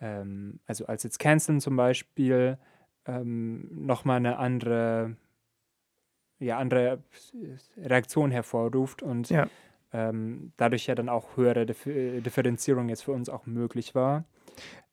ähm, 0.00 0.60
also 0.66 0.86
als 0.86 1.02
jetzt 1.02 1.18
Canceln 1.18 1.60
zum 1.60 1.76
Beispiel, 1.76 2.58
ähm, 3.06 3.68
nochmal 3.86 4.18
eine 4.18 4.38
andere, 4.38 5.16
ja, 6.38 6.58
andere 6.58 7.02
Reaktion 7.76 8.30
hervorruft 8.30 9.02
und 9.02 9.30
Ja. 9.30 9.48
ähm, 9.92 10.52
dadurch 10.56 10.86
ja 10.86 10.94
dann 10.94 11.08
auch 11.08 11.36
höhere 11.36 11.66
Dif 11.66 11.84
Differenzierung 11.84 12.88
jetzt 12.88 13.02
für 13.02 13.12
uns 13.12 13.28
auch 13.28 13.46
möglich 13.46 13.94
war. 13.94 14.24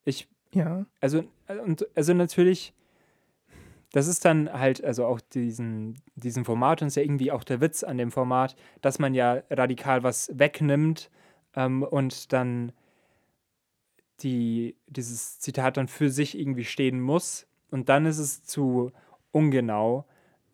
Ich 0.04 0.28
ja, 0.52 0.86
also, 1.00 1.24
äh, 1.46 1.58
und, 1.58 1.86
also 1.94 2.14
natürlich, 2.14 2.72
das 3.92 4.06
ist 4.06 4.24
dann 4.24 4.52
halt, 4.52 4.84
also 4.84 5.06
auch 5.06 5.20
diesen, 5.20 6.00
diesen 6.14 6.44
Format 6.44 6.82
und 6.82 6.88
ist 6.88 6.96
ja 6.96 7.02
irgendwie 7.02 7.32
auch 7.32 7.44
der 7.44 7.60
Witz 7.60 7.82
an 7.82 7.96
dem 7.98 8.10
Format, 8.10 8.54
dass 8.82 8.98
man 8.98 9.14
ja 9.14 9.42
radikal 9.50 10.02
was 10.02 10.30
wegnimmt 10.34 11.10
ähm, 11.56 11.82
und 11.82 12.32
dann 12.32 12.72
die, 14.20 14.76
dieses 14.86 15.38
Zitat 15.38 15.76
dann 15.76 15.88
für 15.88 16.10
sich 16.10 16.38
irgendwie 16.38 16.64
stehen 16.64 17.00
muss. 17.00 17.46
Und 17.70 17.88
dann 17.88 18.04
ist 18.04 18.18
es 18.18 18.42
zu 18.42 18.92
ungenau. 19.30 20.06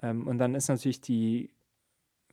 Ähm, 0.02 0.26
und 0.26 0.38
dann 0.38 0.54
ist 0.54 0.68
natürlich 0.68 1.00
die 1.00 1.50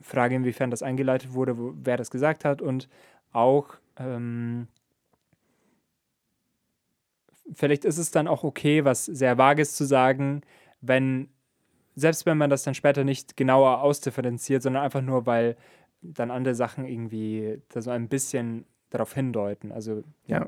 Frage, 0.02 0.36
inwiefern 0.36 0.72
das 0.72 0.84
eingeleitet 0.84 1.34
wurde, 1.34 1.58
wo, 1.58 1.74
wer 1.76 1.98
das 1.98 2.12
gesagt 2.12 2.46
hat 2.46 2.62
und 2.62 2.90
auch, 3.32 3.76
ähm, 3.98 4.68
vielleicht 7.54 7.86
ist 7.86 7.98
es 7.98 8.12
dann 8.12 8.28
auch 8.28 8.44
okay, 8.44 8.84
was 8.84 9.06
sehr 9.06 9.38
Vages 9.38 9.76
zu 9.76 9.86
sagen, 9.86 10.42
wenn, 10.82 11.30
selbst 11.96 12.26
wenn 12.26 12.38
man 12.38 12.50
das 12.50 12.64
dann 12.64 12.74
später 12.76 13.04
nicht 13.04 13.38
genauer 13.38 13.82
ausdifferenziert, 13.82 14.64
sondern 14.64 14.84
einfach 14.84 15.02
nur, 15.02 15.26
weil 15.26 15.56
dann 16.02 16.32
andere 16.32 16.56
Sachen 16.56 16.86
irgendwie 16.86 17.62
da 17.70 17.82
so 17.82 17.92
ein 17.92 18.08
bisschen 18.10 18.66
darauf 18.90 19.14
hindeuten. 19.14 19.72
Also, 19.72 20.04
Ja. 20.28 20.48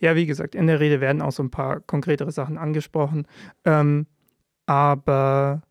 Ja, 0.00 0.16
wie 0.16 0.26
gesagt, 0.26 0.54
in 0.54 0.66
der 0.66 0.80
Rede 0.80 1.00
werden 1.00 1.22
auch 1.22 1.32
so 1.32 1.42
ein 1.42 1.50
paar 1.50 1.80
konkretere 1.80 2.32
Sachen 2.32 2.58
angesprochen. 2.58 3.26
Ähm, 3.64 4.06
aber 4.66 5.62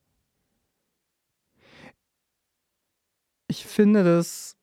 ich 3.47 3.65
finde 3.65 4.03
das, 4.03 4.55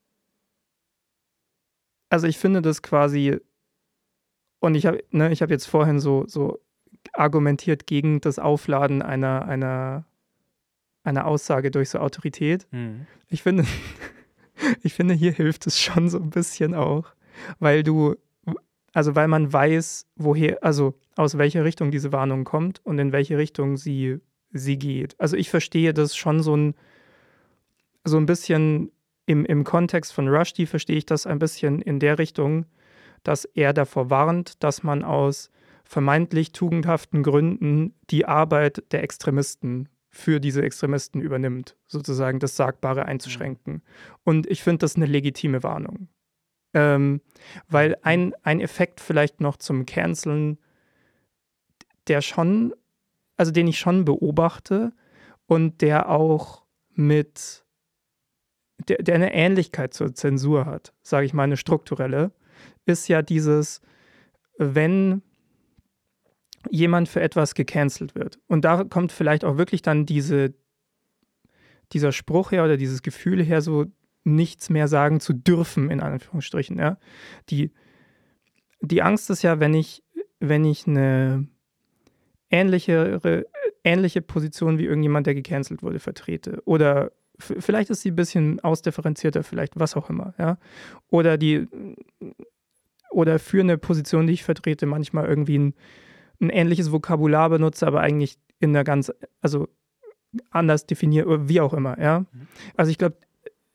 also 2.09 2.27
ich 2.27 2.37
finde 2.37 2.61
das 2.61 2.81
quasi, 2.81 3.39
und 4.59 4.75
ich 4.75 4.85
habe 4.85 5.03
ne, 5.11 5.31
ich 5.31 5.41
hab 5.41 5.49
jetzt 5.51 5.65
vorhin 5.65 5.99
so, 5.99 6.25
so 6.27 6.59
argumentiert 7.13 7.87
gegen 7.87 8.21
das 8.21 8.39
Aufladen 8.39 9.01
einer, 9.01 9.45
einer, 9.47 10.05
einer 11.03 11.25
Aussage 11.25 11.71
durch 11.71 11.89
so 11.89 11.99
Autorität. 11.99 12.67
hm. 12.71 13.07
Ich 13.29 13.43
finde, 13.43 13.65
ich 14.83 14.93
finde, 14.93 15.13
hier 15.13 15.31
hilft 15.31 15.67
es 15.67 15.79
schon 15.79 16.09
so 16.09 16.19
ein 16.19 16.29
bisschen 16.29 16.73
auch, 16.73 17.07
weil 17.59 17.83
du, 17.83 18.15
also 18.93 19.15
weil 19.15 19.27
man 19.27 19.51
weiß, 19.51 20.07
woher, 20.15 20.63
also 20.63 20.93
aus 21.15 21.37
welcher 21.37 21.63
Richtung 21.63 21.91
diese 21.91 22.11
Warnung 22.11 22.43
kommt 22.43 22.85
und 22.85 22.99
in 22.99 23.11
welche 23.11 23.37
Richtung 23.37 23.77
sie, 23.77 24.19
sie 24.51 24.77
geht. 24.77 25.19
Also 25.19 25.37
ich 25.37 25.49
verstehe 25.49 25.93
das 25.93 26.15
schon 26.15 26.41
so 26.41 26.55
ein, 26.55 26.75
so 28.03 28.17
ein 28.17 28.25
bisschen 28.25 28.91
im, 29.25 29.45
im 29.45 29.63
Kontext 29.63 30.13
von 30.13 30.27
Rushdie 30.27 30.65
verstehe 30.65 30.97
ich 30.97 31.05
das 31.05 31.25
ein 31.25 31.39
bisschen 31.39 31.81
in 31.81 31.99
der 31.99 32.19
Richtung, 32.19 32.65
dass 33.23 33.45
er 33.45 33.73
davor 33.73 34.09
warnt, 34.09 34.63
dass 34.63 34.83
man 34.83 35.03
aus 35.03 35.49
vermeintlich 35.85 36.51
tugendhaften 36.51 37.23
Gründen 37.23 37.93
die 38.09 38.25
Arbeit 38.25 38.83
der 38.91 39.03
Extremisten 39.03 39.87
für 40.09 40.39
diese 40.39 40.61
Extremisten 40.61 41.21
übernimmt, 41.21 41.75
sozusagen 41.87 42.39
das 42.39 42.55
Sagbare 42.55 43.05
einzuschränken. 43.05 43.81
Und 44.23 44.47
ich 44.47 44.63
finde 44.63 44.79
das 44.79 44.95
eine 44.95 45.05
legitime 45.05 45.61
Warnung. 45.61 46.07
Ähm, 46.73 47.21
weil 47.67 47.97
ein, 48.01 48.33
ein 48.43 48.61
Effekt 48.61 48.99
vielleicht 48.99 49.41
noch 49.41 49.57
zum 49.57 49.85
Canceln, 49.85 50.57
der 52.07 52.21
schon, 52.21 52.73
also 53.37 53.51
den 53.51 53.67
ich 53.67 53.77
schon 53.77 54.05
beobachte 54.05 54.93
und 55.47 55.81
der 55.81 56.09
auch 56.09 56.63
mit, 56.93 57.65
der, 58.87 59.03
der 59.03 59.15
eine 59.15 59.33
Ähnlichkeit 59.33 59.93
zur 59.93 60.13
Zensur 60.13 60.65
hat, 60.65 60.93
sage 61.01 61.25
ich 61.25 61.33
mal, 61.33 61.43
eine 61.43 61.57
strukturelle, 61.57 62.31
ist 62.85 63.07
ja 63.07 63.21
dieses, 63.21 63.81
wenn 64.57 65.21
jemand 66.69 67.09
für 67.09 67.21
etwas 67.21 67.55
gecancelt 67.55 68.15
wird. 68.15 68.39
Und 68.47 68.65
da 68.65 68.83
kommt 68.83 69.11
vielleicht 69.11 69.45
auch 69.45 69.57
wirklich 69.57 69.81
dann 69.81 70.05
diese, 70.05 70.53
dieser 71.91 72.11
Spruch 72.11 72.51
her 72.51 72.63
oder 72.63 72.77
dieses 72.77 73.01
Gefühl 73.01 73.43
her, 73.43 73.61
so 73.61 73.85
nichts 74.23 74.69
mehr 74.69 74.87
sagen 74.87 75.19
zu 75.19 75.33
dürfen, 75.33 75.91
in 75.91 76.01
Anführungsstrichen. 76.01 76.77
Ja? 76.77 76.97
Die, 77.49 77.71
die 78.81 79.01
Angst 79.01 79.29
ist 79.29 79.43
ja, 79.43 79.59
wenn 79.59 79.73
ich, 79.73 80.03
wenn 80.39 80.65
ich 80.65 80.87
eine 80.87 81.47
ähnliche, 82.49 83.45
ähnliche 83.83 84.21
Position 84.21 84.77
wie 84.77 84.85
irgendjemand, 84.85 85.27
der 85.27 85.35
gecancelt 85.35 85.83
wurde, 85.83 85.99
vertrete. 85.99 86.61
Oder 86.65 87.11
vielleicht 87.37 87.89
ist 87.89 88.01
sie 88.01 88.11
ein 88.11 88.15
bisschen 88.15 88.59
ausdifferenzierter, 88.61 89.43
vielleicht 89.43 89.79
was 89.79 89.95
auch 89.95 90.09
immer. 90.09 90.33
Ja? 90.37 90.57
Oder 91.09 91.37
die 91.37 91.67
oder 93.15 93.39
für 93.39 93.61
eine 93.61 93.77
Position, 93.77 94.27
die 94.27 94.33
ich 94.33 94.43
vertrete, 94.43 94.85
manchmal 94.85 95.25
irgendwie 95.25 95.57
ein, 95.57 95.73
ein 96.39 96.49
ähnliches 96.49 96.91
Vokabular 96.91 97.49
benutze, 97.49 97.87
aber 97.87 98.01
eigentlich 98.01 98.37
in 98.59 98.69
einer 98.69 98.83
ganz, 98.83 99.11
also 99.41 99.67
anders 100.49 100.85
definiert, 100.85 101.27
oder 101.27 101.47
wie 101.47 101.61
auch 101.61 101.73
immer, 101.73 101.99
ja. 101.99 102.25
Also 102.75 102.91
ich 102.91 102.97
glaube, 102.97 103.17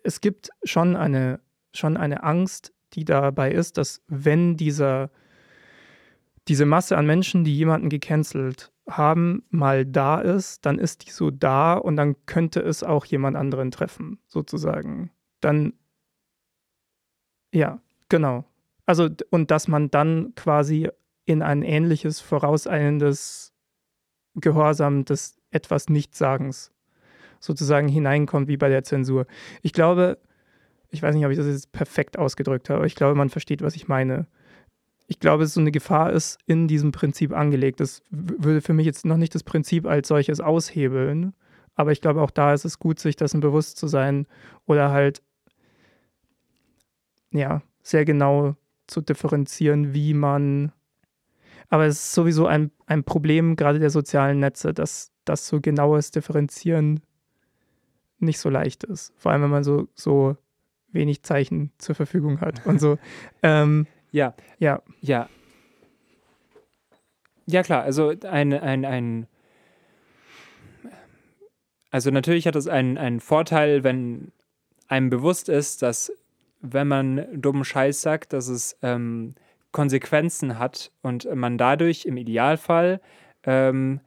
es 0.02 0.20
gibt 0.20 0.50
schon 0.64 0.96
eine, 0.96 1.40
schon 1.74 1.96
eine 1.96 2.22
Angst, 2.22 2.72
die 2.92 3.04
dabei 3.04 3.52
ist, 3.52 3.78
dass 3.78 4.02
wenn 4.08 4.56
dieser, 4.56 5.10
diese 6.48 6.66
Masse 6.66 6.96
an 6.96 7.06
Menschen, 7.06 7.44
die 7.44 7.56
jemanden 7.56 7.88
gecancelt 7.88 8.72
haben, 8.88 9.44
mal 9.50 9.86
da 9.86 10.20
ist, 10.20 10.66
dann 10.66 10.78
ist 10.78 11.06
die 11.06 11.10
so 11.10 11.30
da 11.30 11.74
und 11.74 11.96
dann 11.96 12.16
könnte 12.26 12.60
es 12.60 12.82
auch 12.82 13.04
jemand 13.04 13.36
anderen 13.36 13.70
treffen, 13.70 14.18
sozusagen. 14.26 15.10
Dann, 15.40 15.74
ja, 17.54 17.80
genau. 18.08 18.44
Also, 18.86 19.08
und 19.30 19.50
dass 19.50 19.68
man 19.68 19.90
dann 19.90 20.34
quasi 20.34 20.88
in 21.30 21.42
ein 21.42 21.62
ähnliches, 21.62 22.20
vorauseilendes 22.20 23.52
Gehorsam 24.34 25.04
des 25.04 25.36
etwas 25.50 25.88
Nichtsagens 25.88 26.72
sozusagen 27.38 27.88
hineinkommt 27.88 28.48
wie 28.48 28.56
bei 28.56 28.68
der 28.68 28.84
Zensur. 28.84 29.26
Ich 29.62 29.72
glaube, 29.72 30.18
ich 30.90 31.02
weiß 31.02 31.14
nicht, 31.14 31.24
ob 31.24 31.30
ich 31.30 31.38
das 31.38 31.46
jetzt 31.46 31.72
perfekt 31.72 32.18
ausgedrückt 32.18 32.68
habe, 32.68 32.78
aber 32.78 32.86
ich 32.86 32.96
glaube, 32.96 33.14
man 33.14 33.30
versteht, 33.30 33.62
was 33.62 33.76
ich 33.76 33.88
meine. 33.88 34.26
ich 35.06 35.18
glaube, 35.18 35.46
so 35.46 35.60
eine 35.60 35.72
Gefahr 35.72 36.12
ist 36.12 36.38
in 36.46 36.68
diesem 36.68 36.92
Prinzip 36.92 37.32
angelegt. 37.32 37.80
Das 37.80 38.02
würde 38.10 38.60
für 38.60 38.74
mich 38.74 38.86
jetzt 38.86 39.04
noch 39.04 39.16
nicht 39.16 39.34
das 39.34 39.42
Prinzip 39.42 39.86
als 39.86 40.06
solches 40.06 40.40
aushebeln, 40.40 41.34
aber 41.74 41.90
ich 41.90 42.00
glaube, 42.00 42.22
auch 42.22 42.30
da 42.30 42.54
ist 42.54 42.64
es 42.64 42.78
gut, 42.78 43.00
sich 43.00 43.16
dessen 43.16 43.40
bewusst 43.40 43.76
zu 43.76 43.88
sein 43.88 44.26
oder 44.66 44.90
halt, 44.92 45.22
ja, 47.32 47.62
sehr 47.82 48.04
genau 48.04 48.54
zu 48.86 49.00
differenzieren, 49.00 49.94
wie 49.94 50.14
man. 50.14 50.72
Aber 51.70 51.86
es 51.86 51.96
ist 51.96 52.12
sowieso 52.12 52.46
ein, 52.46 52.72
ein 52.86 53.04
Problem 53.04 53.56
gerade 53.56 53.78
der 53.78 53.90
sozialen 53.90 54.40
Netze, 54.40 54.74
dass 54.74 55.12
das 55.24 55.46
so 55.46 55.60
genaues 55.60 56.10
Differenzieren 56.10 57.00
nicht 58.18 58.38
so 58.38 58.50
leicht 58.50 58.84
ist. 58.84 59.12
Vor 59.16 59.32
allem, 59.32 59.42
wenn 59.42 59.50
man 59.50 59.64
so, 59.64 59.88
so 59.94 60.36
wenig 60.92 61.22
Zeichen 61.22 61.72
zur 61.78 61.94
Verfügung 61.94 62.40
hat 62.40 62.66
und 62.66 62.80
so. 62.80 62.98
ähm, 63.42 63.86
Ja, 64.10 64.34
ja, 64.58 64.82
ja. 65.00 65.28
Ja, 67.46 67.62
klar, 67.62 67.82
also 67.82 68.12
ein, 68.28 68.52
ein, 68.52 68.84
ein 68.84 69.26
also 71.90 72.10
natürlich 72.10 72.46
hat 72.46 72.56
es 72.56 72.68
einen, 72.68 72.98
einen 72.98 73.20
Vorteil, 73.20 73.82
wenn 73.82 74.32
einem 74.88 75.10
bewusst 75.10 75.48
ist, 75.48 75.82
dass 75.82 76.12
wenn 76.60 76.88
man 76.88 77.26
dummen 77.32 77.64
Scheiß 77.64 78.02
sagt, 78.02 78.32
dass 78.32 78.48
es 78.48 78.76
ähm, 78.82 79.34
Konsequenzen 79.72 80.58
hat 80.58 80.90
und 81.02 81.32
man 81.34 81.58
dadurch 81.58 82.04
im 82.04 82.16
Idealfall 82.16 83.00
ähm, 83.44 84.00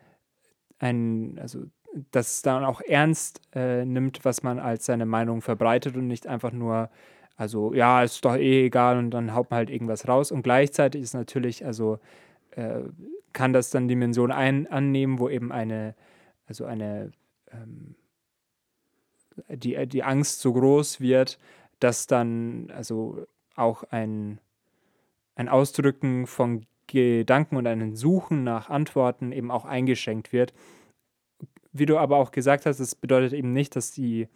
ein, 0.79 1.39
also 1.41 1.65
das 2.11 2.41
dann 2.41 2.65
auch 2.65 2.81
ernst 2.81 3.41
äh, 3.53 3.85
nimmt, 3.85 4.25
was 4.25 4.43
man 4.43 4.59
als 4.59 4.85
seine 4.85 5.05
Meinung 5.05 5.41
verbreitet 5.41 5.95
und 5.95 6.07
nicht 6.07 6.27
einfach 6.27 6.51
nur, 6.51 6.89
also 7.35 7.73
ja, 7.73 8.03
ist 8.03 8.25
doch 8.25 8.35
eh 8.35 8.65
egal 8.65 8.97
und 8.97 9.11
dann 9.11 9.33
haut 9.33 9.51
man 9.51 9.57
halt 9.57 9.69
irgendwas 9.69 10.07
raus. 10.07 10.31
Und 10.31 10.43
gleichzeitig 10.43 11.01
ist 11.01 11.13
natürlich, 11.13 11.65
also 11.65 11.99
äh, 12.51 12.81
kann 13.31 13.53
das 13.53 13.69
dann 13.69 13.87
Dimension 13.87 14.31
ein, 14.31 14.67
annehmen, 14.67 15.19
wo 15.19 15.29
eben 15.29 15.51
eine, 15.51 15.95
also 16.47 16.65
eine, 16.65 17.11
ähm, 17.51 17.95
die, 19.49 19.87
die 19.87 20.03
Angst 20.03 20.41
so 20.41 20.53
groß 20.53 20.99
wird, 20.99 21.39
dass 21.79 22.07
dann 22.07 22.71
also 22.75 23.25
auch 23.55 23.83
ein, 23.83 24.39
ein 25.35 25.49
Ausdrücken 25.49 26.27
von 26.27 26.65
Gedanken 26.87 27.55
und 27.57 27.65
ein 27.65 27.95
Suchen 27.95 28.43
nach 28.43 28.69
Antworten 28.69 29.31
eben 29.31 29.51
auch 29.51 29.65
eingeschränkt 29.65 30.33
wird. 30.33 30.53
Wie 31.71 31.85
du 31.85 31.97
aber 31.97 32.17
auch 32.17 32.31
gesagt 32.31 32.65
hast, 32.65 32.79
das 32.79 32.93
bedeutet 32.93 33.33
eben 33.33 33.51
nicht, 33.51 33.75
dass 33.75 33.91
die, 33.91 34.27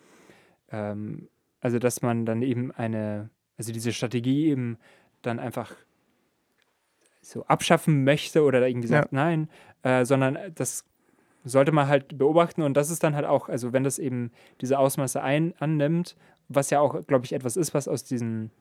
ähm, 0.72 1.30
also 1.61 1.78
dass 1.78 2.02
man 2.02 2.26
dann 2.26 2.41
eben 2.41 2.72
eine, 2.72 3.30
also 3.57 3.72
diese 3.72 3.94
Strategie 3.94 4.48
eben 4.48 4.78
dann 5.22 5.40
einfach 5.40 5.76
so 7.22 7.45
abschaffen 7.45 8.03
möchte 8.03 8.44
oder 8.44 8.65
irgendwie 8.68 8.88
sagt, 8.88 9.11
nein, 9.11 9.49
äh, 9.84 10.06
sondern 10.06 10.38
das 10.56 10.86
sollte 11.44 11.72
man 11.72 11.88
halt 11.88 12.18
beobachten 12.18 12.61
und 12.61 12.76
das 12.76 12.90
ist 12.90 13.03
dann 13.03 13.15
halt 13.15 13.26
auch, 13.26 13.49
also 13.49 13.74
wenn 13.74 13.84
das 13.84 13.99
eben 13.99 14.32
diese 14.61 14.80
Ausmaße 14.80 15.22
ein, 15.22 15.53
annimmt, 15.60 16.15
was 16.49 16.69
ja 16.69 16.80
auch, 16.80 17.06
glaube 17.06 17.26
ich, 17.26 17.34
etwas 17.34 17.57
ist, 17.57 17.74
was 17.74 17.88
aus 17.88 18.03
diesen, 18.03 18.52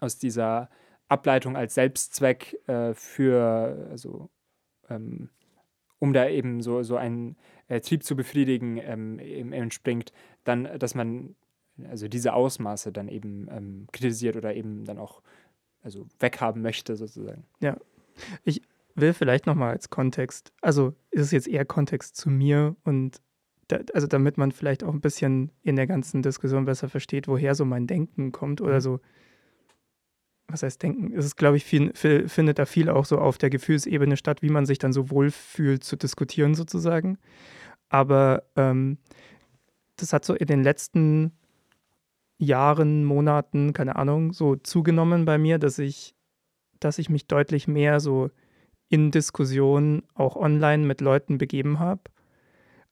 aus 0.00 0.18
dieser 0.18 0.68
Ableitung 1.12 1.56
als 1.56 1.74
Selbstzweck 1.74 2.58
äh, 2.66 2.94
für, 2.94 3.86
also 3.90 4.30
ähm, 4.88 5.28
um 5.98 6.12
da 6.12 6.28
eben 6.28 6.62
so, 6.62 6.82
so 6.82 6.96
einen 6.96 7.36
äh, 7.68 7.80
Trieb 7.80 8.02
zu 8.02 8.16
befriedigen, 8.16 8.78
ähm, 8.78 9.52
entspringt, 9.52 10.12
dann, 10.44 10.68
dass 10.78 10.94
man 10.94 11.36
also 11.88 12.08
diese 12.08 12.32
Ausmaße 12.32 12.92
dann 12.92 13.08
eben 13.08 13.48
ähm, 13.50 13.86
kritisiert 13.92 14.36
oder 14.36 14.54
eben 14.54 14.84
dann 14.84 14.98
auch 14.98 15.22
also 15.82 16.06
weghaben 16.18 16.62
möchte, 16.62 16.96
sozusagen. 16.96 17.44
will 18.94 19.12
vielleicht 19.12 19.46
nochmal 19.46 19.70
als 19.72 19.90
Kontext, 19.90 20.52
also 20.60 20.94
ist 21.10 21.22
es 21.22 21.30
jetzt 21.30 21.48
eher 21.48 21.64
Kontext 21.64 22.16
zu 22.16 22.30
mir 22.30 22.76
und 22.84 23.20
da, 23.68 23.80
also 23.94 24.06
damit 24.06 24.36
man 24.38 24.52
vielleicht 24.52 24.84
auch 24.84 24.92
ein 24.92 25.00
bisschen 25.00 25.50
in 25.62 25.76
der 25.76 25.86
ganzen 25.86 26.22
Diskussion 26.22 26.64
besser 26.64 26.88
versteht, 26.88 27.26
woher 27.28 27.54
so 27.54 27.64
mein 27.64 27.86
Denken 27.86 28.32
kommt 28.32 28.60
oder 28.60 28.76
Mhm. 28.76 28.80
so. 28.80 29.00
Was 30.52 30.62
heißt 30.62 30.82
Denken? 30.82 31.14
Es 31.16 31.24
ist, 31.24 31.36
glaube 31.36 31.56
ich, 31.56 31.64
viel, 31.64 31.92
viel, 31.94 32.28
findet 32.28 32.58
da 32.58 32.66
viel 32.66 32.90
auch 32.90 33.06
so 33.06 33.18
auf 33.18 33.38
der 33.38 33.48
Gefühlsebene 33.48 34.18
statt, 34.18 34.42
wie 34.42 34.50
man 34.50 34.66
sich 34.66 34.78
dann 34.78 34.92
so 34.92 35.10
wohlfühlt 35.10 35.82
zu 35.82 35.96
diskutieren 35.96 36.54
sozusagen. 36.54 37.16
Aber 37.88 38.42
ähm, 38.56 38.98
das 39.96 40.12
hat 40.12 40.26
so 40.26 40.34
in 40.34 40.46
den 40.46 40.62
letzten 40.62 41.32
Jahren, 42.36 43.04
Monaten, 43.04 43.72
keine 43.72 43.96
Ahnung, 43.96 44.34
so 44.34 44.56
zugenommen 44.56 45.24
bei 45.24 45.38
mir, 45.38 45.58
dass 45.58 45.78
ich, 45.78 46.14
dass 46.80 46.98
ich 46.98 47.08
mich 47.08 47.26
deutlich 47.28 47.66
mehr 47.66 47.98
so 48.00 48.30
in 48.90 49.10
Diskussionen 49.10 50.02
auch 50.12 50.36
online 50.36 50.84
mit 50.84 51.00
Leuten 51.00 51.38
begeben 51.38 51.78
habe. 51.78 52.02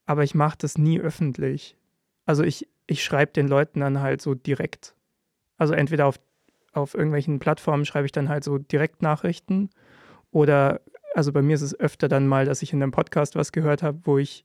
Aber 0.06 0.24
ich 0.24 0.34
mache 0.34 0.56
das 0.58 0.78
nie 0.78 0.98
öffentlich. 0.98 1.76
Also 2.24 2.42
ich, 2.42 2.68
ich 2.86 3.04
schreibe 3.04 3.32
den 3.32 3.48
Leuten 3.48 3.80
dann 3.80 4.00
halt 4.00 4.22
so 4.22 4.34
direkt. 4.34 4.94
Also 5.58 5.74
entweder 5.74 6.06
auf, 6.06 6.18
auf 6.72 6.94
irgendwelchen 6.94 7.38
Plattformen 7.38 7.84
schreibe 7.84 8.06
ich 8.06 8.12
dann 8.12 8.28
halt 8.28 8.44
so 8.44 8.58
Direktnachrichten 8.58 9.70
oder 10.30 10.80
also 11.14 11.32
bei 11.32 11.42
mir 11.42 11.54
ist 11.54 11.62
es 11.62 11.78
öfter 11.78 12.08
dann 12.08 12.28
mal, 12.28 12.44
dass 12.44 12.62
ich 12.62 12.72
in 12.72 12.82
einem 12.82 12.92
Podcast 12.92 13.34
was 13.34 13.50
gehört 13.52 13.82
habe, 13.82 13.98
wo 14.04 14.18
ich 14.18 14.44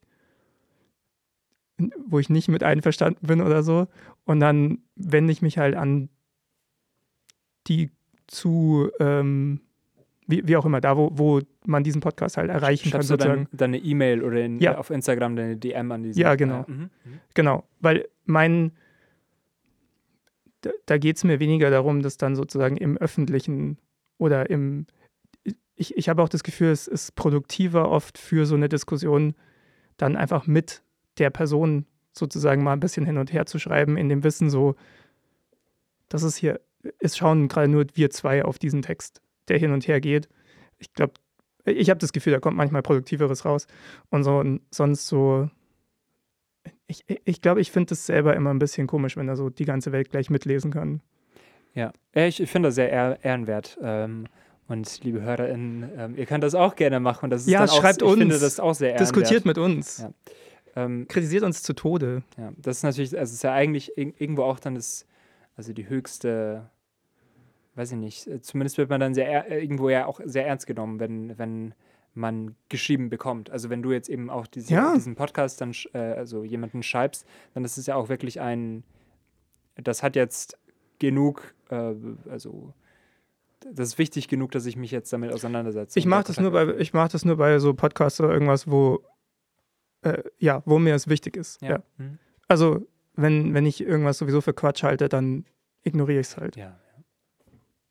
wo 2.07 2.19
ich 2.19 2.29
nicht 2.29 2.47
mit 2.47 2.63
einverstanden 2.63 3.27
bin 3.27 3.41
oder 3.41 3.61
so. 3.61 3.87
Und 4.23 4.39
dann 4.39 4.79
wende 4.95 5.33
ich 5.33 5.41
mich 5.41 5.57
halt 5.57 5.75
an 5.75 6.09
die 7.67 7.91
zu, 8.27 8.89
ähm, 8.99 9.59
wie, 10.25 10.47
wie 10.47 10.55
auch 10.55 10.65
immer, 10.65 10.79
da, 10.81 10.95
wo, 10.97 11.09
wo 11.13 11.41
man 11.65 11.83
diesen 11.83 11.99
Podcast 12.01 12.37
halt 12.37 12.49
erreichen 12.49 12.91
kann, 12.91 13.01
Schreibst 13.03 13.09
du 13.09 13.13
sozusagen. 13.15 13.47
deine 13.51 13.77
E-Mail 13.77 14.23
oder 14.23 14.41
in, 14.41 14.59
Ja. 14.59 14.77
auf 14.77 14.89
Instagram 14.89 15.35
deine 15.35 15.57
DM 15.57 15.91
an 15.91 16.03
diese? 16.03 16.19
Ja, 16.19 16.35
genau. 16.35 16.63
mhm, 16.67 16.89
mhm. 17.03 17.19
Genau, 17.33 17.65
weil 17.81 18.07
mein, 18.25 18.71
da, 20.85 20.97
geht 20.97 21.17
es 21.17 21.23
mir 21.23 21.39
weniger 21.39 21.69
darum, 21.69 22.01
dass 22.01 22.17
dann 22.17 22.35
sozusagen 22.35 22.77
im 22.77 22.97
Öffentlichen 22.97 23.77
oder 24.17 24.49
im, 24.49 24.85
ich, 25.75 25.95
ich 25.97 26.09
habe 26.09 26.23
auch 26.23 26.29
das 26.29 26.43
Gefühl, 26.43 26.69
es 26.69 26.87
ist 26.87 27.15
produktiver 27.15 27.89
oft 27.89 28.17
für 28.17 28.45
so 28.45 28.55
eine 28.55 28.69
Diskussion, 28.69 29.35
dann 29.97 30.15
einfach 30.15 30.47
mit 30.47 30.81
der 31.17 31.29
Person 31.29 31.85
sozusagen 32.13 32.63
mal 32.63 32.73
ein 32.73 32.79
bisschen 32.79 33.05
hin 33.05 33.17
und 33.17 33.33
her 33.33 33.45
zu 33.45 33.59
schreiben, 33.59 33.97
in 33.97 34.09
dem 34.09 34.23
Wissen 34.23 34.49
so, 34.49 34.75
das 36.09 36.23
ist 36.23 36.37
hier, 36.37 36.61
es 36.99 37.17
schauen 37.17 37.47
gerade 37.47 37.67
nur 37.67 37.85
wir 37.93 38.09
zwei 38.09 38.45
auf 38.45 38.59
diesen 38.59 38.81
Text, 38.81 39.21
der 39.47 39.57
hin 39.57 39.71
und 39.71 39.87
her 39.87 39.99
geht. 39.99 40.29
Ich 40.77 40.93
glaube, 40.93 41.13
ich 41.65 41.89
habe 41.89 41.99
das 41.99 42.13
Gefühl, 42.13 42.33
da 42.33 42.39
kommt 42.39 42.57
manchmal 42.57 42.83
Produktiveres 42.83 43.43
raus. 43.43 43.67
Und 44.09 44.23
so 44.23 44.37
und 44.37 44.61
sonst 44.71 45.07
so, 45.07 45.49
ich 46.87 47.05
glaube, 47.05 47.21
ich, 47.25 47.41
glaub, 47.41 47.57
ich 47.57 47.71
finde 47.71 47.93
es 47.93 48.05
selber 48.05 48.35
immer 48.35 48.53
ein 48.53 48.59
bisschen 48.59 48.87
komisch, 48.87 49.17
wenn 49.17 49.27
da 49.27 49.35
so 49.35 49.49
die 49.49 49.65
ganze 49.65 49.91
Welt 49.91 50.09
gleich 50.11 50.29
mitlesen 50.29 50.71
kann. 50.71 51.01
Ja, 51.73 51.91
ich, 52.13 52.39
ich 52.39 52.49
finde 52.49 52.69
das 52.69 52.75
sehr 52.75 52.89
ehr 52.91 53.19
ehrenwert. 53.21 53.77
Ähm, 53.81 54.25
und 54.67 55.03
liebe 55.03 55.21
HörerInnen, 55.21 55.89
ähm, 55.97 56.15
ihr 56.17 56.25
könnt 56.25 56.43
das 56.43 56.55
auch 56.55 56.75
gerne 56.75 56.99
machen. 56.99 57.29
Das 57.29 57.41
ist 57.41 57.47
Ja, 57.49 57.65
auch, 57.65 57.81
schreibt 57.81 58.01
ich 58.01 58.07
uns. 58.07 58.17
finde 58.17 58.39
das 58.39 58.59
auch 58.59 58.73
sehr 58.73 58.89
ehrenwert. 58.93 59.01
Diskutiert 59.15 59.45
mit 59.45 59.57
uns. 59.57 59.99
Ja. 59.99 60.11
Ähm, 60.77 61.07
Kritisiert 61.07 61.43
uns 61.43 61.61
zu 61.63 61.73
Tode. 61.73 62.23
ja, 62.37 62.51
das 62.57 62.77
ist 62.77 62.83
natürlich, 62.83 63.11
also 63.17 63.29
es 63.29 63.33
ist 63.35 63.43
ja 63.43 63.53
eigentlich 63.53 63.97
ir- 63.97 64.13
irgendwo 64.17 64.43
auch 64.43 64.59
dann 64.59 64.75
das, 64.75 65.05
also 65.55 65.71
die 65.71 65.87
höchste, 65.87 66.69
weiß 67.75 67.91
ich 67.91 67.97
nicht, 67.97 68.27
äh, 68.27 68.41
zumindest 68.41 68.77
wird 68.77 68.89
man 68.89 68.99
dann 68.99 69.13
sehr 69.13 69.49
äh, 69.51 69.61
irgendwo 69.61 69.89
ja 69.89 70.05
auch 70.05 70.19
sehr 70.25 70.47
ernst 70.47 70.67
genommen, 70.67 70.99
wenn, 70.99 71.37
wenn 71.37 71.73
man 72.15 72.55
geschrieben 72.69 73.09
bekommt. 73.09 73.49
Also 73.49 73.69
wenn 73.69 73.81
du 73.81 73.91
jetzt 73.91 74.09
eben 74.09 74.29
auch 74.29 74.47
diese, 74.47 74.73
Ja. 74.73 74.93
diesen 74.93 75.15
Podcast 75.15 75.61
dann, 75.61 75.73
äh, 75.93 75.97
also 75.97 76.43
jemanden 76.43 76.83
schreibst, 76.83 77.25
dann 77.53 77.63
ist 77.65 77.77
es 77.77 77.85
ja 77.85 77.95
auch 77.95 78.09
wirklich 78.09 78.41
ein, 78.41 78.83
das 79.75 80.01
hat 80.01 80.15
jetzt 80.15 80.57
genug, 80.99 81.53
äh, 81.69 81.93
also 82.29 82.73
das 83.73 83.89
ist 83.89 83.97
wichtig 83.97 84.27
genug, 84.27 84.51
dass 84.51 84.65
ich 84.65 84.75
mich 84.77 84.91
jetzt 84.91 85.11
damit 85.11 85.33
auseinandersetze. 85.33 85.97
Ich 85.97 86.05
mache 86.05 86.23
da 86.23 86.27
das, 86.27 86.39
nur 86.39 86.51
bei, 86.51 86.75
ich 86.77 86.91
das 86.91 87.25
nur 87.25 87.37
bei 87.37 87.59
so 87.59 87.73
Podcasts 87.73 88.19
oder 88.21 88.31
irgendwas, 88.31 88.69
wo, 88.69 89.03
äh, 90.01 90.23
ja, 90.37 90.61
wo 90.65 90.79
mir 90.79 90.95
es 90.95 91.07
wichtig 91.07 91.35
ist. 91.35 91.61
Ja. 91.61 91.69
ja. 91.69 91.83
Hm? 91.97 92.19
Also, 92.47 92.85
wenn, 93.15 93.53
wenn 93.53 93.65
ich 93.65 93.81
irgendwas 93.81 94.19
sowieso 94.19 94.41
für 94.41 94.53
Quatsch 94.53 94.83
halte, 94.83 95.09
dann 95.09 95.45
ignoriere 95.83 96.19
ich 96.19 96.27
es 96.27 96.37
halt. 96.37 96.55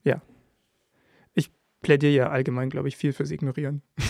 ja. 0.05 0.21
Plädiere 1.85 2.13
ja 2.13 2.29
allgemein, 2.31 2.71
glaube 2.71 2.89
ich, 2.89 2.97
viel 2.97 3.13
fürs 3.13 3.31
Ignorieren. 3.31 3.83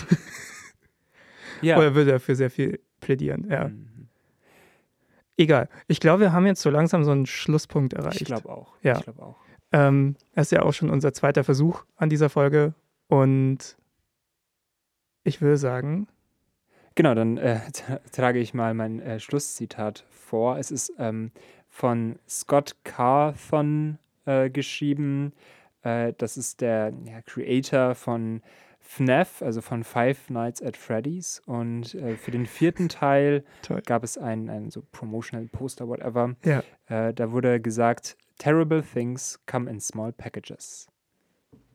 Ja. 1.62 1.78
Oder 1.78 1.94
würde 1.94 2.10
dafür 2.12 2.34
sehr 2.34 2.50
viel 2.50 2.80
plädieren. 3.00 3.46
Ja. 3.50 3.68
Mhm. 3.68 4.08
Egal. 5.38 5.68
Ich 5.86 5.98
glaube, 5.98 6.20
wir 6.20 6.32
haben 6.32 6.44
jetzt 6.46 6.60
so 6.60 6.68
langsam 6.68 7.04
so 7.04 7.10
einen 7.10 7.24
Schlusspunkt 7.24 7.94
erreicht. 7.94 8.20
Ich 8.20 8.26
glaube 8.26 8.50
auch. 8.50 8.74
Ja. 8.82 8.98
Ich 8.98 9.04
glaube 9.04 9.22
auch. 9.22 9.36
Ähm, 9.72 10.16
das 10.34 10.48
ist 10.48 10.50
ja 10.52 10.62
auch 10.62 10.72
schon 10.74 10.90
unser 10.90 11.14
zweiter 11.14 11.42
Versuch 11.42 11.84
an 11.96 12.10
dieser 12.10 12.28
Folge. 12.28 12.74
Und 13.08 13.76
ich 15.22 15.40
würde 15.40 15.56
sagen, 15.56 16.06
Genau, 16.96 17.14
dann 17.14 17.38
äh, 17.38 17.60
tra- 17.72 18.00
trage 18.12 18.38
ich 18.40 18.52
mal 18.52 18.74
mein 18.74 19.00
äh, 19.00 19.18
Schlusszitat 19.18 20.04
vor. 20.10 20.58
Es 20.58 20.70
ist 20.70 20.92
ähm, 20.98 21.32
von 21.68 22.18
Scott 22.28 22.76
Carthon 22.84 23.98
äh, 24.26 24.50
geschrieben. 24.50 25.32
Äh, 25.84 26.12
das 26.18 26.36
ist 26.36 26.60
der 26.60 26.92
ja, 27.04 27.22
Creator 27.22 27.94
von 27.94 28.42
FNAF, 28.80 29.40
also 29.42 29.60
von 29.60 29.84
Five 29.84 30.30
Nights 30.30 30.62
at 30.62 30.76
Freddy's. 30.76 31.40
Und 31.46 31.94
äh, 31.94 32.16
für 32.16 32.30
den 32.30 32.46
vierten 32.46 32.88
Teil 32.90 33.44
Toll. 33.62 33.82
gab 33.86 34.02
es 34.04 34.18
ein, 34.18 34.50
ein 34.50 34.70
so 34.70 34.82
Promotional 34.92 35.46
Poster, 35.46 35.88
whatever. 35.88 36.34
Ja. 36.44 36.62
Äh, 36.88 37.14
da 37.14 37.30
wurde 37.30 37.60
gesagt, 37.60 38.16
Terrible 38.38 38.82
things 38.82 39.38
come 39.46 39.70
in 39.70 39.80
small 39.80 40.12
packages. 40.12 40.88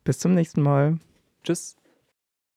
Bis 0.03 0.19
zum 0.19 0.33
nächsten 0.33 0.61
Mal. 0.61 0.99
Tschüss. 1.43 1.78